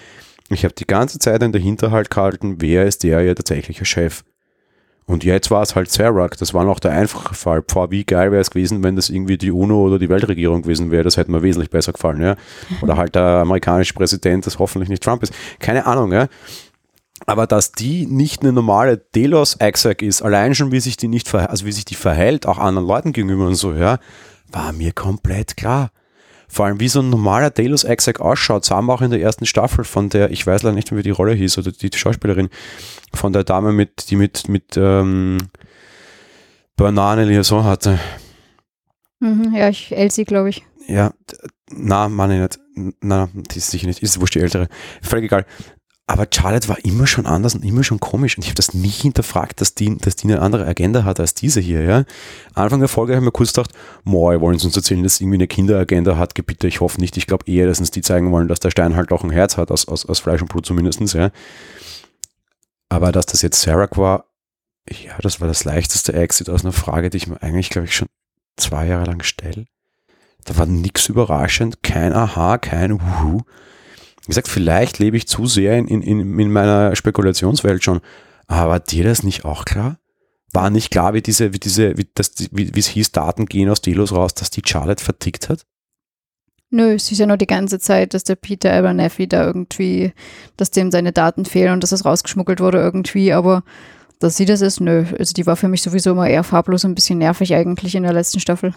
Ich 0.49 0.63
habe 0.63 0.73
die 0.73 0.87
ganze 0.87 1.19
Zeit 1.19 1.43
in 1.43 1.51
der 1.51 1.61
Hinterhalt 1.61 2.09
gehalten, 2.09 2.61
wer 2.61 2.85
ist 2.85 3.03
der 3.03 3.25
ihr 3.25 3.35
tatsächlicher 3.35 3.83
Chef. 3.83 4.23
Und 5.07 5.23
jetzt 5.23 5.51
war 5.51 5.61
es 5.61 5.75
halt 5.75 5.91
Zerak, 5.91 6.37
das 6.37 6.55
war 6.55 6.65
noch 6.65 6.79
der 6.79 6.91
einfache 6.91 7.35
Fall. 7.35 7.61
Pfah, 7.61 7.91
wie 7.91 8.05
geil 8.05 8.31
wäre 8.31 8.41
es 8.41 8.49
gewesen, 8.49 8.83
wenn 8.83 8.95
das 8.95 9.09
irgendwie 9.09 9.37
die 9.37 9.51
UNO 9.51 9.81
oder 9.81 9.99
die 9.99 10.09
Weltregierung 10.09 10.63
gewesen 10.63 10.89
wäre, 10.89 11.03
das 11.03 11.15
hätte 11.15 11.31
mir 11.31 11.43
wesentlich 11.43 11.69
besser 11.69 11.93
gefallen, 11.93 12.21
ja. 12.21 12.35
Oder 12.81 12.97
halt 12.97 13.13
der 13.13 13.23
amerikanische 13.23 13.93
Präsident, 13.93 14.47
das 14.47 14.57
hoffentlich 14.57 14.89
nicht 14.89 15.03
Trump 15.03 15.21
ist. 15.21 15.33
Keine 15.59 15.85
Ahnung, 15.85 16.11
ja. 16.11 16.27
Aber 17.27 17.45
dass 17.45 17.71
die 17.71 18.07
nicht 18.07 18.41
eine 18.41 18.51
normale 18.51 18.97
Delos 18.97 19.55
Exec 19.55 20.01
ist, 20.01 20.21
allein 20.21 20.55
schon 20.55 20.71
wie 20.71 20.79
sich 20.79 20.97
die 20.97 21.07
nicht 21.07 21.33
also 21.33 21.65
wie 21.65 21.71
sich 21.71 21.85
die 21.85 21.95
verhält, 21.95 22.45
auch 22.47 22.57
anderen 22.57 22.87
Leuten 22.87 23.13
gegenüber 23.13 23.45
und 23.47 23.55
so, 23.55 23.73
ja, 23.73 23.99
war 24.51 24.73
mir 24.73 24.91
komplett 24.91 25.55
klar. 25.55 25.91
Vor 26.55 26.67
allem, 26.67 26.79
wie 26.79 26.87
so 26.87 27.01
ein 27.01 27.09
normaler 27.09 27.49
Delos 27.49 27.83
Exec 27.83 28.21
ausschaut, 28.21 28.63
sahen 28.63 28.85
wir 28.85 28.93
auch 28.93 29.01
in 29.01 29.11
der 29.11 29.19
ersten 29.19 29.45
Staffel 29.45 29.83
von 29.83 30.07
der, 30.07 30.31
ich 30.31 30.47
weiß 30.47 30.63
leider 30.63 30.73
nicht 30.73 30.89
mehr, 30.89 30.97
wie 30.97 31.03
die 31.03 31.09
Rolle 31.09 31.33
hieß, 31.33 31.57
oder 31.57 31.73
die 31.73 31.89
Schauspielerin, 31.93 32.47
von 33.13 33.33
der 33.33 33.43
Dame, 33.43 33.73
mit, 33.73 34.09
die 34.09 34.15
mit, 34.15 34.47
mit 34.47 34.77
ähm, 34.77 35.37
Banane 36.77 37.25
Liaison 37.25 37.65
hatte. 37.65 37.99
Mhm, 39.19 39.53
ja, 39.53 39.67
ich, 39.67 39.91
Elsie, 39.91 40.23
glaube 40.23 40.47
ich. 40.47 40.63
Ja, 40.87 41.11
na, 41.69 42.07
meine 42.07 42.39
nicht. 42.39 42.57
Na, 43.01 43.27
die 43.33 43.57
ist 43.57 43.71
sicher 43.71 43.87
nicht, 43.87 44.01
ist 44.01 44.21
wurscht 44.21 44.35
die 44.35 44.39
ältere. 44.39 44.69
Völlig 45.01 45.25
egal. 45.25 45.45
Aber 46.07 46.27
Charlotte 46.31 46.67
war 46.67 46.85
immer 46.85 47.07
schon 47.07 47.25
anders 47.25 47.55
und 47.55 47.65
immer 47.65 47.83
schon 47.83 47.99
komisch 47.99 48.37
und 48.37 48.43
ich 48.43 48.49
habe 48.49 48.55
das 48.55 48.75
nie 48.75 48.89
hinterfragt, 48.89 49.59
dass 49.59 49.73
die, 49.73 49.97
dass 49.97 50.15
die 50.15 50.27
eine 50.27 50.39
andere 50.39 50.67
Agenda 50.67 51.03
hat 51.03 51.19
als 51.19 51.33
diese 51.33 51.59
hier, 51.59 51.81
ja. 51.81 52.03
Anfang 52.53 52.79
der 52.79 52.89
Folge 52.89 53.13
habe 53.13 53.23
ich 53.23 53.25
mir 53.25 53.31
kurz 53.31 53.53
gedacht, 53.53 53.71
moi, 54.03 54.39
wollen 54.39 54.59
sie 54.59 54.67
uns 54.67 54.75
erzählen, 54.75 55.01
dass 55.01 55.15
sie 55.15 55.23
irgendwie 55.23 55.37
eine 55.37 55.47
Kinderagenda 55.47 56.15
hat, 56.17 56.35
bitte, 56.35 56.67
ich 56.67 56.79
hoffe 56.79 57.01
nicht, 57.01 57.17
ich 57.17 57.25
glaube 57.25 57.51
eher, 57.51 57.65
dass 57.65 57.79
uns 57.79 57.89
die 57.89 58.01
zeigen 58.01 58.31
wollen, 58.31 58.47
dass 58.47 58.59
der 58.59 58.69
Stein 58.69 58.95
halt 58.95 59.11
auch 59.11 59.23
ein 59.23 59.31
Herz 59.31 59.57
hat, 59.57 59.71
aus, 59.71 59.87
aus, 59.87 60.05
aus 60.05 60.19
Fleisch 60.19 60.41
und 60.41 60.49
Blut 60.49 60.67
zumindestens, 60.67 61.13
ja. 61.13 61.31
Aber 62.89 63.11
dass 63.11 63.25
das 63.25 63.41
jetzt 63.41 63.61
Sarah 63.61 63.89
war, 63.97 64.25
Ja, 64.87 65.17
das 65.21 65.41
war 65.41 65.47
das 65.47 65.63
leichteste 65.63 66.13
Exit 66.13 66.49
aus 66.49 66.63
einer 66.63 66.71
Frage, 66.71 67.09
die 67.09 67.17
ich 67.17 67.27
mir 67.27 67.41
eigentlich, 67.41 67.71
glaube 67.71 67.87
ich, 67.87 67.95
schon 67.95 68.07
zwei 68.57 68.85
Jahre 68.85 69.05
lang 69.05 69.23
stelle. 69.23 69.65
Da 70.45 70.55
war 70.57 70.67
nichts 70.67 71.09
überraschend, 71.09 71.81
kein 71.81 72.13
Aha, 72.13 72.59
kein 72.59 73.01
Wuhu. 73.01 73.41
Wie 74.25 74.31
gesagt, 74.31 74.47
vielleicht 74.47 74.99
lebe 74.99 75.17
ich 75.17 75.27
zu 75.27 75.45
sehr 75.45 75.77
in, 75.77 75.87
in, 75.87 76.39
in 76.39 76.51
meiner 76.51 76.95
Spekulationswelt 76.95 77.83
schon. 77.83 78.01
Aber 78.47 78.79
dir 78.79 79.03
das 79.03 79.23
nicht 79.23 79.45
auch 79.45 79.65
klar? 79.65 79.97
War 80.51 80.69
nicht 80.69 80.89
klar, 80.89 81.13
wie 81.13 81.21
diese, 81.21 81.53
wie 81.53 81.59
diese, 81.59 81.97
wie, 81.97 82.07
das, 82.13 82.31
wie, 82.51 82.71
es 82.75 82.87
hieß, 82.87 83.11
Daten 83.11 83.45
gehen 83.45 83.69
aus 83.69 83.81
Delos 83.81 84.13
raus, 84.13 84.33
dass 84.33 84.49
die 84.49 84.61
Charlotte 84.65 85.03
vertickt 85.03 85.49
hat? 85.49 85.65
Nö, 86.71 86.93
es 86.93 87.11
ist 87.11 87.19
ja 87.19 87.25
nur 87.25 87.37
die 87.37 87.45
ganze 87.45 87.79
Zeit, 87.79 88.13
dass 88.13 88.23
der 88.23 88.35
Peter 88.35 88.73
Abernathy 88.73 89.27
da 89.27 89.45
irgendwie, 89.45 90.13
dass 90.57 90.71
dem 90.71 90.91
seine 90.91 91.11
Daten 91.11 91.45
fehlen 91.45 91.73
und 91.73 91.83
dass 91.83 91.91
es 91.91 92.05
rausgeschmuggelt 92.05 92.59
wurde 92.59 92.79
irgendwie, 92.79 93.31
aber 93.33 93.63
dass 94.19 94.37
sie 94.37 94.45
das 94.45 94.61
ist, 94.61 94.79
nö. 94.79 95.05
Also 95.19 95.33
die 95.33 95.45
war 95.45 95.55
für 95.55 95.67
mich 95.67 95.81
sowieso 95.81 96.11
immer 96.11 96.27
eher 96.27 96.43
farblos 96.43 96.83
und 96.83 96.91
ein 96.91 96.95
bisschen 96.95 97.19
nervig 97.19 97.53
eigentlich 97.53 97.95
in 97.95 98.03
der 98.03 98.13
letzten 98.13 98.39
Staffel. 98.39 98.73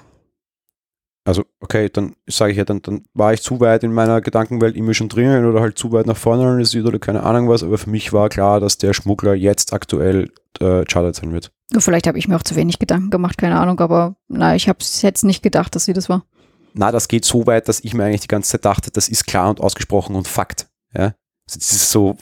Also, 1.29 1.45
okay, 1.61 1.91
dann 1.93 2.15
sage 2.27 2.53
ich 2.53 2.57
ja, 2.57 2.65
dann, 2.65 2.81
dann 2.81 3.05
war 3.13 3.35
ich 3.35 3.43
zu 3.43 3.61
weit 3.61 3.85
in 3.85 3.93
meiner 3.93 4.23
Gedankenwelt 4.23 4.75
immer 4.77 4.95
schon 4.95 5.11
drinnen 5.11 5.45
oder 5.45 5.61
halt 5.61 5.77
zu 5.77 5.93
weit 5.93 6.07
nach 6.07 6.17
vorne 6.17 6.43
analysiert 6.45 6.87
oder 6.87 6.99
keine 6.99 7.23
Ahnung 7.23 7.51
was, 7.51 7.63
aber 7.63 7.77
für 7.77 7.91
mich 7.91 8.15
war 8.15 8.31
klar, 8.31 8.61
dass 8.61 8.79
der 8.79 8.95
Schmuggler 8.95 9.35
jetzt 9.35 9.75
aktuell 9.75 10.31
äh, 10.59 10.85
Charlotte 10.89 11.21
sein 11.21 11.35
wird. 11.35 11.53
Vielleicht 11.79 12.07
habe 12.07 12.19
ich 12.19 12.29
mir 12.29 12.37
auch 12.37 12.43
zu 12.43 12.57
wenig 12.57 12.79
Gedanken 12.79 13.11
gemacht, 13.11 13.37
keine 13.37 13.61
Ahnung, 13.61 13.79
aber 13.81 14.17
na, 14.29 14.57
ich 14.57 14.69
hätte 14.69 14.87
es 15.03 15.23
nicht 15.23 15.43
gedacht, 15.43 15.75
dass 15.75 15.85
sie 15.85 15.93
das 15.93 16.09
war. 16.09 16.25
Na, 16.73 16.93
das 16.93 17.09
geht 17.09 17.27
so 17.27 17.47
weit, 17.47 17.69
dass 17.69 17.81
ich 17.81 17.93
mir 17.93 18.05
eigentlich 18.05 18.23
die 18.23 18.29
ganze 18.29 18.53
Zeit 18.53 18.65
dachte, 18.65 18.91
das 18.91 19.11
ist 19.11 19.27
klar 19.27 19.51
und 19.51 19.61
ausgesprochen 19.61 20.17
und 20.17 20.27
Fakt. 20.27 20.67
Ja? 20.95 21.13
Also 21.49 21.61
das 21.61 21.73
ist 21.73 21.91
so, 21.91 22.15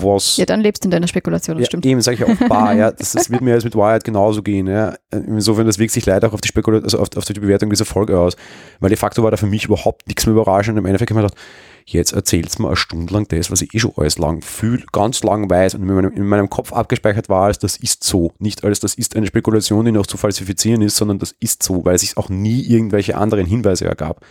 was. 0.00 0.36
Ja, 0.38 0.44
dann 0.44 0.60
lebst 0.60 0.82
du 0.82 0.88
in 0.88 0.90
deiner 0.90 1.06
Spekulation, 1.06 1.56
das 1.56 1.62
ja, 1.62 1.66
stimmt. 1.66 1.86
Eben, 1.86 2.02
sage 2.02 2.16
ich 2.16 2.24
auch 2.24 2.48
bar, 2.48 2.74
ja. 2.74 2.90
Das, 2.90 3.12
das 3.12 3.30
wird 3.30 3.40
mir 3.40 3.52
jetzt 3.54 3.62
mit 3.62 3.76
Wired 3.76 4.02
genauso 4.02 4.42
gehen, 4.42 4.66
ja. 4.66 4.96
Insofern, 5.12 5.66
das 5.66 5.78
wirkt 5.78 5.92
sich 5.92 6.04
leider 6.04 6.28
auch 6.28 6.32
auf 6.32 6.40
die 6.40 6.48
Spekulation, 6.48 6.84
also 6.84 6.98
auf, 6.98 7.16
auf, 7.16 7.24
die 7.24 7.34
Bewertung 7.34 7.70
dieser 7.70 7.84
Folge 7.84 8.18
aus. 8.18 8.36
Weil 8.80 8.88
de 8.88 8.98
facto 8.98 9.22
war 9.22 9.30
da 9.30 9.36
für 9.36 9.46
mich 9.46 9.66
überhaupt 9.66 10.08
nichts 10.08 10.26
mehr 10.26 10.32
überraschend. 10.32 10.78
Im 10.78 10.86
Endeffekt 10.86 11.12
habe 11.12 11.20
ich 11.20 11.22
mir 11.22 11.28
gedacht, 11.28 11.40
jetzt 11.86 12.12
erzählt 12.12 12.48
es 12.48 12.58
mir 12.58 12.66
eine 12.66 12.76
Stunde 12.76 13.14
lang 13.14 13.28
das, 13.28 13.52
was 13.52 13.62
ich 13.62 13.72
eh 13.72 13.78
schon 13.78 13.92
alles 13.96 14.18
lang 14.18 14.42
fühle, 14.42 14.82
ganz 14.90 15.22
lang 15.22 15.48
weiß 15.48 15.76
und 15.76 15.82
in 15.82 15.94
meinem, 15.94 16.12
in 16.12 16.26
meinem 16.26 16.50
Kopf 16.50 16.72
abgespeichert 16.72 17.28
war, 17.28 17.44
als 17.44 17.60
das 17.60 17.76
ist 17.76 18.02
so. 18.02 18.32
Nicht 18.40 18.64
als 18.64 18.80
das 18.80 18.94
ist 18.94 19.14
eine 19.14 19.28
Spekulation, 19.28 19.84
die 19.84 19.92
noch 19.92 20.08
zu 20.08 20.16
falsifizieren 20.16 20.82
ist, 20.82 20.96
sondern 20.96 21.20
das 21.20 21.36
ist 21.38 21.62
so, 21.62 21.84
weil 21.84 21.94
es 21.94 22.00
sich 22.00 22.16
auch 22.16 22.28
nie 22.28 22.62
irgendwelche 22.62 23.16
anderen 23.16 23.46
Hinweise 23.46 23.84
ergab. 23.84 24.24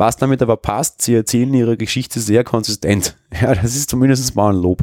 Was 0.00 0.16
damit 0.16 0.40
aber 0.40 0.56
passt, 0.56 1.02
sie 1.02 1.14
erzählen 1.14 1.52
ihre 1.52 1.76
Geschichte 1.76 2.20
sehr 2.20 2.42
konsistent. 2.42 3.18
Ja, 3.40 3.54
das 3.54 3.76
ist 3.76 3.90
zumindest 3.90 4.34
mal 4.34 4.52
ein 4.52 4.60
Lob. 4.60 4.82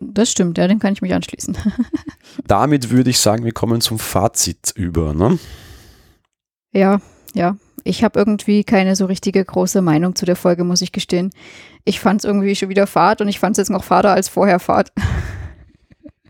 Das 0.00 0.30
stimmt, 0.30 0.56
ja, 0.56 0.66
dem 0.66 0.78
kann 0.78 0.94
ich 0.94 1.02
mich 1.02 1.12
anschließen. 1.12 1.56
damit 2.46 2.88
würde 2.88 3.10
ich 3.10 3.18
sagen, 3.18 3.44
wir 3.44 3.52
kommen 3.52 3.82
zum 3.82 3.98
Fazit 3.98 4.72
über, 4.74 5.12
ne? 5.12 5.38
Ja, 6.72 7.02
ja. 7.34 7.56
Ich 7.84 8.02
habe 8.02 8.18
irgendwie 8.18 8.64
keine 8.64 8.96
so 8.96 9.04
richtige 9.04 9.44
große 9.44 9.82
Meinung 9.82 10.16
zu 10.16 10.24
der 10.24 10.36
Folge, 10.36 10.64
muss 10.64 10.80
ich 10.80 10.92
gestehen. 10.92 11.30
Ich 11.84 12.00
fand 12.00 12.20
es 12.20 12.24
irgendwie 12.24 12.56
schon 12.56 12.70
wieder 12.70 12.86
Fahrt 12.86 13.20
und 13.20 13.28
ich 13.28 13.38
fand 13.38 13.52
es 13.52 13.58
jetzt 13.58 13.70
noch 13.70 13.84
fader 13.84 14.12
als 14.12 14.30
vorher 14.30 14.60
Fahrt. 14.60 14.92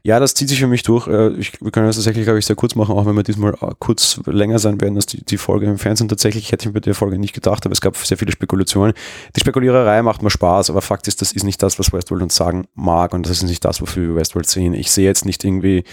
Ja, 0.04 0.18
das 0.18 0.34
zieht 0.34 0.48
sich 0.48 0.58
für 0.58 0.66
mich 0.66 0.82
durch. 0.82 1.06
Äh, 1.06 1.30
ich, 1.34 1.60
wir 1.60 1.70
können 1.70 1.86
das 1.86 1.94
tatsächlich, 1.96 2.24
glaube 2.24 2.40
ich, 2.40 2.46
sehr 2.46 2.56
kurz 2.56 2.74
machen, 2.74 2.96
auch 2.96 3.06
wenn 3.06 3.14
wir 3.14 3.22
diesmal 3.22 3.54
äh, 3.54 3.72
kurz 3.78 4.20
länger 4.26 4.58
sein 4.58 4.80
werden 4.80 4.96
als 4.96 5.06
die, 5.06 5.24
die 5.24 5.38
Folge 5.38 5.66
im 5.66 5.78
Fernsehen. 5.78 6.08
Tatsächlich 6.08 6.50
hätte 6.50 6.62
ich 6.62 6.66
mir 6.66 6.72
bei 6.72 6.80
der 6.80 6.96
Folge 6.96 7.18
nicht 7.18 7.34
gedacht, 7.34 7.64
aber 7.64 7.72
es 7.72 7.80
gab 7.80 7.96
sehr 7.96 8.18
viele 8.18 8.32
Spekulationen. 8.32 8.94
Die 9.36 9.40
Spekuliererei 9.40 10.02
macht 10.02 10.22
mir 10.22 10.30
Spaß, 10.30 10.70
aber 10.70 10.82
Fakt 10.82 11.06
ist, 11.06 11.20
das 11.20 11.30
ist 11.30 11.44
nicht 11.44 11.62
das, 11.62 11.78
was 11.78 11.92
Westworld 11.92 12.22
uns 12.22 12.34
sagen 12.34 12.66
mag 12.74 13.14
und 13.14 13.26
das 13.26 13.38
ist 13.38 13.44
nicht 13.44 13.64
das, 13.64 13.80
wofür 13.80 14.08
wir 14.08 14.16
Westworld 14.16 14.48
sehen. 14.48 14.74
Ich 14.74 14.90
sehe 14.90 15.06
jetzt 15.06 15.24
nicht 15.24 15.44
irgendwie, 15.44 15.84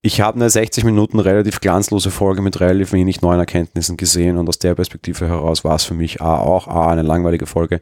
ich 0.00 0.20
habe 0.20 0.36
eine 0.36 0.48
60 0.48 0.84
Minuten 0.84 1.18
relativ 1.18 1.58
glanzlose 1.58 2.12
Folge 2.12 2.40
mit 2.40 2.60
relativ 2.60 2.92
wenig 2.92 3.20
neuen 3.20 3.40
Erkenntnissen 3.40 3.96
gesehen 3.96 4.36
und 4.36 4.48
aus 4.48 4.60
der 4.60 4.76
Perspektive 4.76 5.26
heraus 5.26 5.64
war 5.64 5.74
es 5.74 5.82
für 5.82 5.94
mich 5.94 6.20
A 6.20 6.38
auch 6.38 6.68
A 6.68 6.92
eine 6.92 7.02
langweilige 7.02 7.46
Folge 7.46 7.80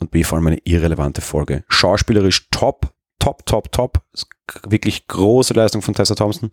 und 0.00 0.10
B 0.10 0.24
vor 0.24 0.38
allem 0.38 0.46
eine 0.46 0.60
irrelevante 0.64 1.20
Folge. 1.20 1.64
Schauspielerisch 1.68 2.48
top, 2.50 2.90
top, 3.18 3.44
top, 3.44 3.70
top. 3.70 4.00
Wirklich 4.68 5.06
große 5.06 5.54
Leistung 5.54 5.82
von 5.82 5.94
Tessa 5.94 6.14
Thompson. 6.14 6.50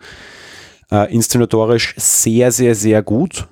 Äh, 0.92 1.14
inszenatorisch 1.14 1.94
sehr, 1.98 2.52
sehr, 2.52 2.76
sehr 2.76 3.02
gut. 3.02 3.48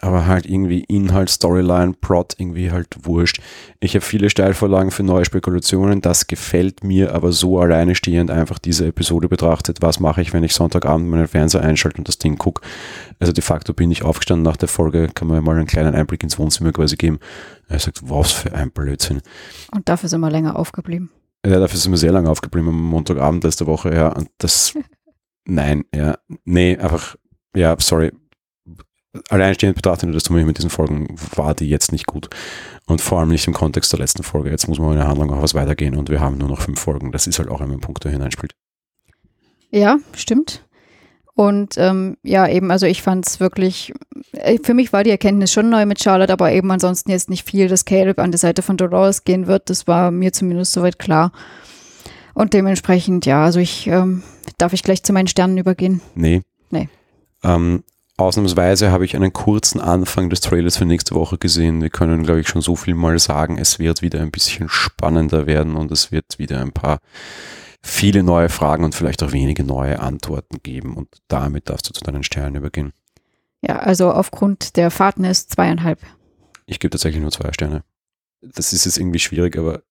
Aber 0.00 0.26
halt 0.26 0.46
irgendwie 0.46 0.84
Inhalt, 0.84 1.28
Storyline, 1.28 1.94
Plot 2.00 2.34
irgendwie 2.38 2.70
halt 2.70 2.86
wurscht. 3.02 3.40
Ich 3.80 3.94
habe 3.94 4.04
viele 4.04 4.30
Steilvorlagen 4.30 4.92
für 4.92 5.02
neue 5.02 5.24
Spekulationen. 5.24 6.00
Das 6.00 6.28
gefällt 6.28 6.84
mir, 6.84 7.14
aber 7.14 7.32
so 7.32 7.58
alleine 7.58 7.96
stehend 7.96 8.30
einfach 8.30 8.60
diese 8.60 8.86
Episode 8.86 9.28
betrachtet. 9.28 9.82
Was 9.82 9.98
mache 9.98 10.22
ich, 10.22 10.32
wenn 10.32 10.44
ich 10.44 10.54
Sonntagabend 10.54 11.08
meinen 11.08 11.26
Fernseher 11.26 11.62
einschalte 11.62 11.98
und 11.98 12.06
das 12.06 12.18
Ding 12.18 12.38
gucke? 12.38 12.62
Also 13.18 13.32
de 13.32 13.42
facto 13.42 13.72
bin 13.72 13.90
ich 13.90 14.04
aufgestanden 14.04 14.44
nach 14.44 14.56
der 14.56 14.68
Folge. 14.68 15.08
Kann 15.12 15.26
man 15.26 15.42
mal 15.42 15.56
einen 15.56 15.66
kleinen 15.66 15.96
Einblick 15.96 16.22
ins 16.22 16.38
Wohnzimmer 16.38 16.70
quasi 16.70 16.94
geben. 16.94 17.18
Er 17.68 17.80
sagt, 17.80 18.08
was 18.08 18.30
für 18.30 18.52
ein 18.52 18.70
Blödsinn. 18.70 19.20
Und 19.72 19.88
dafür 19.88 20.08
sind 20.08 20.20
wir 20.20 20.30
länger 20.30 20.56
aufgeblieben. 20.56 21.10
Ja, 21.48 21.60
dafür 21.60 21.78
sind 21.78 21.92
wir 21.92 21.98
sehr 21.98 22.12
lange 22.12 22.28
aufgeblieben 22.28 22.68
am 22.68 22.82
Montagabend 22.82 23.42
letzte 23.42 23.66
Woche, 23.66 23.94
ja. 23.94 24.08
Und 24.08 24.28
das, 24.36 24.74
nein, 25.46 25.84
ja, 25.94 26.18
nee, 26.44 26.76
einfach, 26.76 27.16
ja, 27.54 27.74
sorry. 27.78 28.12
Alleinstehend 29.30 29.74
betrachtet, 29.74 30.14
das 30.14 30.24
tun 30.24 30.36
wir 30.36 30.44
mit 30.44 30.58
diesen 30.58 30.68
Folgen, 30.68 31.16
war 31.34 31.54
die 31.54 31.68
jetzt 31.68 31.90
nicht 31.90 32.06
gut. 32.06 32.28
Und 32.86 33.00
vor 33.00 33.20
allem 33.20 33.30
nicht 33.30 33.46
im 33.46 33.54
Kontext 33.54 33.90
der 33.92 33.98
letzten 33.98 34.22
Folge. 34.22 34.50
Jetzt 34.50 34.68
muss 34.68 34.78
man 34.78 34.92
in 34.92 34.98
der 34.98 35.08
Handlung 35.08 35.32
auch 35.32 35.42
was 35.42 35.54
weitergehen 35.54 35.96
und 35.96 36.10
wir 36.10 36.20
haben 36.20 36.36
nur 36.36 36.48
noch 36.48 36.60
fünf 36.60 36.78
Folgen. 36.78 37.10
Das 37.10 37.26
ist 37.26 37.38
halt 37.38 37.48
auch 37.48 37.62
ein 37.62 37.80
Punkt, 37.80 38.04
der 38.04 38.12
hineinspielt. 38.12 38.54
Ja, 39.70 39.98
stimmt. 40.14 40.67
Und 41.38 41.78
ähm, 41.78 42.16
ja, 42.24 42.48
eben, 42.48 42.72
also 42.72 42.86
ich 42.86 43.00
fand 43.00 43.24
es 43.24 43.38
wirklich, 43.38 43.92
äh, 44.32 44.58
für 44.60 44.74
mich 44.74 44.92
war 44.92 45.04
die 45.04 45.10
Erkenntnis 45.10 45.52
schon 45.52 45.70
neu 45.70 45.86
mit 45.86 46.02
Charlotte, 46.02 46.32
aber 46.32 46.50
eben 46.50 46.68
ansonsten 46.72 47.12
jetzt 47.12 47.30
nicht 47.30 47.48
viel, 47.48 47.68
dass 47.68 47.84
Caleb 47.84 48.18
an 48.18 48.32
der 48.32 48.40
Seite 48.40 48.60
von 48.60 48.76
Dolores 48.76 49.22
gehen 49.22 49.46
wird. 49.46 49.70
Das 49.70 49.86
war 49.86 50.10
mir 50.10 50.32
zumindest 50.32 50.72
soweit 50.72 50.98
klar. 50.98 51.30
Und 52.34 52.54
dementsprechend, 52.54 53.24
ja, 53.24 53.44
also 53.44 53.60
ich, 53.60 53.86
ähm, 53.86 54.24
darf 54.58 54.72
ich 54.72 54.82
gleich 54.82 55.04
zu 55.04 55.12
meinen 55.12 55.28
Sternen 55.28 55.58
übergehen? 55.58 56.00
Nee. 56.16 56.42
Nee. 56.70 56.88
Ähm, 57.44 57.84
ausnahmsweise 58.16 58.90
habe 58.90 59.04
ich 59.04 59.14
einen 59.14 59.32
kurzen 59.32 59.80
Anfang 59.80 60.30
des 60.30 60.40
Trailers 60.40 60.76
für 60.76 60.86
nächste 60.86 61.14
Woche 61.14 61.38
gesehen. 61.38 61.82
Wir 61.82 61.90
können, 61.90 62.24
glaube 62.24 62.40
ich, 62.40 62.48
schon 62.48 62.62
so 62.62 62.74
viel 62.74 62.96
mal 62.96 63.16
sagen. 63.20 63.58
Es 63.58 63.78
wird 63.78 64.02
wieder 64.02 64.20
ein 64.22 64.32
bisschen 64.32 64.68
spannender 64.68 65.46
werden 65.46 65.76
und 65.76 65.92
es 65.92 66.10
wird 66.10 66.40
wieder 66.40 66.60
ein 66.60 66.72
paar 66.72 66.98
viele 67.88 68.22
neue 68.22 68.48
Fragen 68.48 68.84
und 68.84 68.94
vielleicht 68.94 69.22
auch 69.22 69.32
wenige 69.32 69.64
neue 69.64 70.00
Antworten 70.00 70.58
geben. 70.62 70.96
Und 70.96 71.08
damit 71.28 71.68
darfst 71.68 71.88
du 71.88 71.92
zu 71.92 72.04
deinen 72.04 72.22
Sternen 72.22 72.56
übergehen. 72.56 72.92
Ja, 73.60 73.78
also 73.80 74.12
aufgrund 74.12 74.76
der 74.76 74.90
Fahrtness 74.90 75.48
zweieinhalb. 75.48 76.00
Ich 76.66 76.78
gebe 76.78 76.90
tatsächlich 76.90 77.22
nur 77.22 77.32
zwei 77.32 77.52
Sterne. 77.52 77.82
Das 78.40 78.72
ist 78.72 78.84
jetzt 78.84 78.98
irgendwie 78.98 79.18
schwierig, 79.18 79.58
aber 79.58 79.82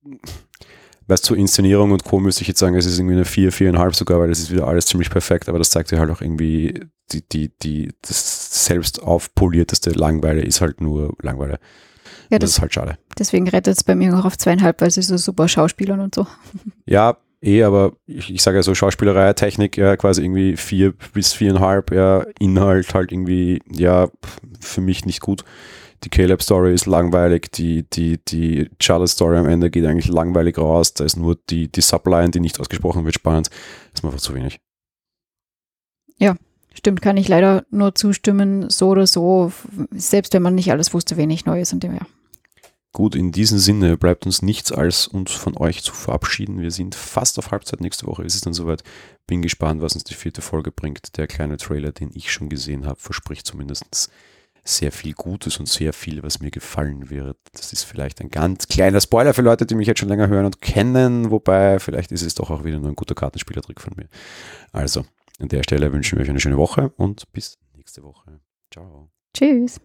weißt 1.07 1.23
du, 1.23 1.27
zur 1.29 1.37
Inszenierung 1.37 1.91
und 1.91 2.03
Co. 2.03 2.19
müsste 2.19 2.43
ich 2.43 2.47
jetzt 2.47 2.59
sagen, 2.59 2.75
es 2.75 2.85
ist 2.85 2.97
irgendwie 2.97 3.15
eine 3.15 3.25
vier, 3.25 3.51
viereinhalb 3.51 3.95
sogar, 3.95 4.19
weil 4.19 4.29
das 4.29 4.39
ist 4.39 4.51
wieder 4.51 4.67
alles 4.67 4.85
ziemlich 4.85 5.09
perfekt, 5.09 5.49
aber 5.49 5.57
das 5.57 5.69
zeigt 5.69 5.91
dir 5.91 5.99
halt 5.99 6.11
auch 6.11 6.21
irgendwie 6.21 6.85
die, 7.11 7.27
die, 7.27 7.51
die, 7.61 7.93
das 8.01 8.65
selbst 8.65 9.01
aufpolierteste 9.01 9.91
Langweile 9.91 10.41
ist 10.41 10.61
halt 10.61 10.81
nur 10.81 11.13
Langweile. 11.21 11.59
Ja, 12.29 12.39
das, 12.39 12.49
das 12.49 12.49
ist 12.51 12.61
halt 12.61 12.73
schade. 12.73 12.97
Deswegen 13.17 13.47
rettet 13.47 13.77
es 13.77 13.83
bei 13.83 13.95
mir 13.95 14.11
noch 14.11 14.25
auf 14.25 14.37
zweieinhalb, 14.37 14.81
weil 14.81 14.91
sie 14.91 15.01
so 15.01 15.17
super 15.17 15.47
Schauspielern 15.47 15.99
und 15.99 16.15
so. 16.15 16.27
Ja, 16.85 17.17
eh, 17.47 17.63
aber 17.63 17.93
ich, 18.05 18.29
ich 18.33 18.41
sage 18.41 18.57
ja 18.57 18.63
so 18.63 18.75
Schauspielerei, 18.75 19.33
Technik, 19.33 19.77
ja, 19.77 19.95
quasi 19.95 20.21
irgendwie 20.21 20.57
vier 20.57 20.93
bis 21.13 21.33
viereinhalb, 21.33 21.91
ja, 21.91 22.25
Inhalt 22.39 22.93
halt 22.93 23.11
irgendwie, 23.11 23.61
ja, 23.71 24.09
für 24.59 24.81
mich 24.81 25.05
nicht 25.05 25.21
gut. 25.21 25.43
Die 26.03 26.09
Caleb-Story 26.09 26.73
ist 26.73 26.85
langweilig, 26.85 27.51
die, 27.53 27.83
die, 27.89 28.19
die 28.23 28.69
Charlotte-Story 28.79 29.37
am 29.37 29.47
Ende 29.47 29.71
geht 29.71 29.85
eigentlich 29.85 30.09
langweilig 30.09 30.57
raus, 30.57 30.93
da 30.93 31.05
ist 31.05 31.17
nur 31.17 31.37
die, 31.49 31.71
die 31.71 31.81
Subline, 31.81 32.29
die 32.29 32.39
nicht 32.39 32.59
ausgesprochen 32.59 33.05
wird, 33.05 33.15
spannend. 33.15 33.47
Das 33.47 33.95
ist 33.95 34.03
mir 34.03 34.09
einfach 34.09 34.21
zu 34.21 34.35
wenig. 34.35 34.59
Ja, 36.19 36.35
stimmt, 36.73 37.01
kann 37.01 37.17
ich 37.17 37.27
leider 37.27 37.65
nur 37.71 37.95
zustimmen, 37.95 38.69
so 38.69 38.89
oder 38.89 39.07
so, 39.07 39.51
selbst 39.91 40.33
wenn 40.33 40.43
man 40.43 40.53
nicht 40.53 40.71
alles 40.71 40.93
wusste, 40.93 41.17
wenig 41.17 41.45
Neues 41.45 41.73
in 41.73 41.79
dem 41.79 41.93
Jahr. 41.93 42.07
Gut, 42.97 43.13
in 43.13 43.31
diesem 43.31 43.59
Sinne 43.59 43.95
bleibt 43.95 44.25
uns 44.25 44.41
nichts 44.41 44.71
als 44.71 45.05
uns 45.05 45.31
von 45.31 45.55
euch 45.55 45.83
zu 45.83 45.93
verabschieden. 45.93 46.63
Wir 46.63 46.71
sind 46.71 46.95
fast 46.95 47.37
auf 47.37 47.51
Halbzeit. 47.51 47.79
Nächste 47.79 48.07
Woche 48.07 48.23
ist 48.23 48.33
es 48.33 48.41
dann 48.41 48.55
soweit. 48.55 48.81
Bin 49.27 49.43
gespannt, 49.43 49.83
was 49.83 49.93
uns 49.93 50.03
die 50.03 50.15
vierte 50.15 50.41
Folge 50.41 50.71
bringt. 50.71 51.15
Der 51.15 51.27
kleine 51.27 51.57
Trailer, 51.57 51.91
den 51.91 52.09
ich 52.15 52.31
schon 52.31 52.49
gesehen 52.49 52.87
habe, 52.87 52.99
verspricht 52.99 53.45
zumindest 53.45 54.09
sehr 54.63 54.91
viel 54.91 55.13
Gutes 55.13 55.59
und 55.59 55.69
sehr 55.69 55.93
viel, 55.93 56.23
was 56.23 56.39
mir 56.39 56.49
gefallen 56.49 57.11
wird. 57.11 57.37
Das 57.51 57.71
ist 57.71 57.83
vielleicht 57.83 58.19
ein 58.19 58.31
ganz 58.31 58.67
kleiner 58.67 58.99
Spoiler 58.99 59.35
für 59.35 59.43
Leute, 59.43 59.67
die 59.67 59.75
mich 59.75 59.85
jetzt 59.85 59.99
schon 59.99 60.09
länger 60.09 60.27
hören 60.27 60.45
und 60.45 60.63
kennen, 60.63 61.29
wobei 61.29 61.77
vielleicht 61.77 62.11
ist 62.11 62.23
es 62.23 62.33
doch 62.33 62.49
auch 62.49 62.63
wieder 62.63 62.79
nur 62.79 62.89
ein 62.89 62.95
guter 62.95 63.13
Kartenspielertrick 63.13 63.79
von 63.79 63.93
mir. 63.95 64.07
Also, 64.71 65.05
an 65.39 65.49
der 65.49 65.61
Stelle 65.61 65.93
wünschen 65.93 66.17
wir 66.17 66.23
euch 66.23 66.31
eine 66.31 66.39
schöne 66.39 66.57
Woche 66.57 66.91
und 66.97 67.31
bis 67.31 67.59
nächste 67.75 68.01
Woche. 68.01 68.39
Ciao. 68.71 69.11
Tschüss. 69.35 69.79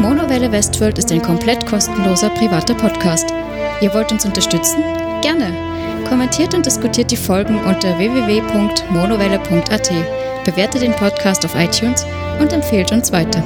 Monowelle 0.00 0.50
Westworld 0.50 0.98
ist 0.98 1.12
ein 1.12 1.20
komplett 1.20 1.66
kostenloser 1.66 2.30
privater 2.30 2.74
Podcast. 2.74 3.34
Ihr 3.82 3.92
wollt 3.92 4.10
uns 4.10 4.24
unterstützen? 4.24 4.82
Gerne. 5.20 5.52
Kommentiert 6.08 6.54
und 6.54 6.64
diskutiert 6.64 7.10
die 7.10 7.18
Folgen 7.18 7.62
unter 7.64 7.98
www.monowelle.at, 7.98 9.90
bewertet 10.46 10.80
den 10.80 10.92
Podcast 10.92 11.44
auf 11.44 11.54
iTunes 11.54 12.06
und 12.40 12.50
empfehlt 12.54 12.90
uns 12.92 13.12
weiter. 13.12 13.44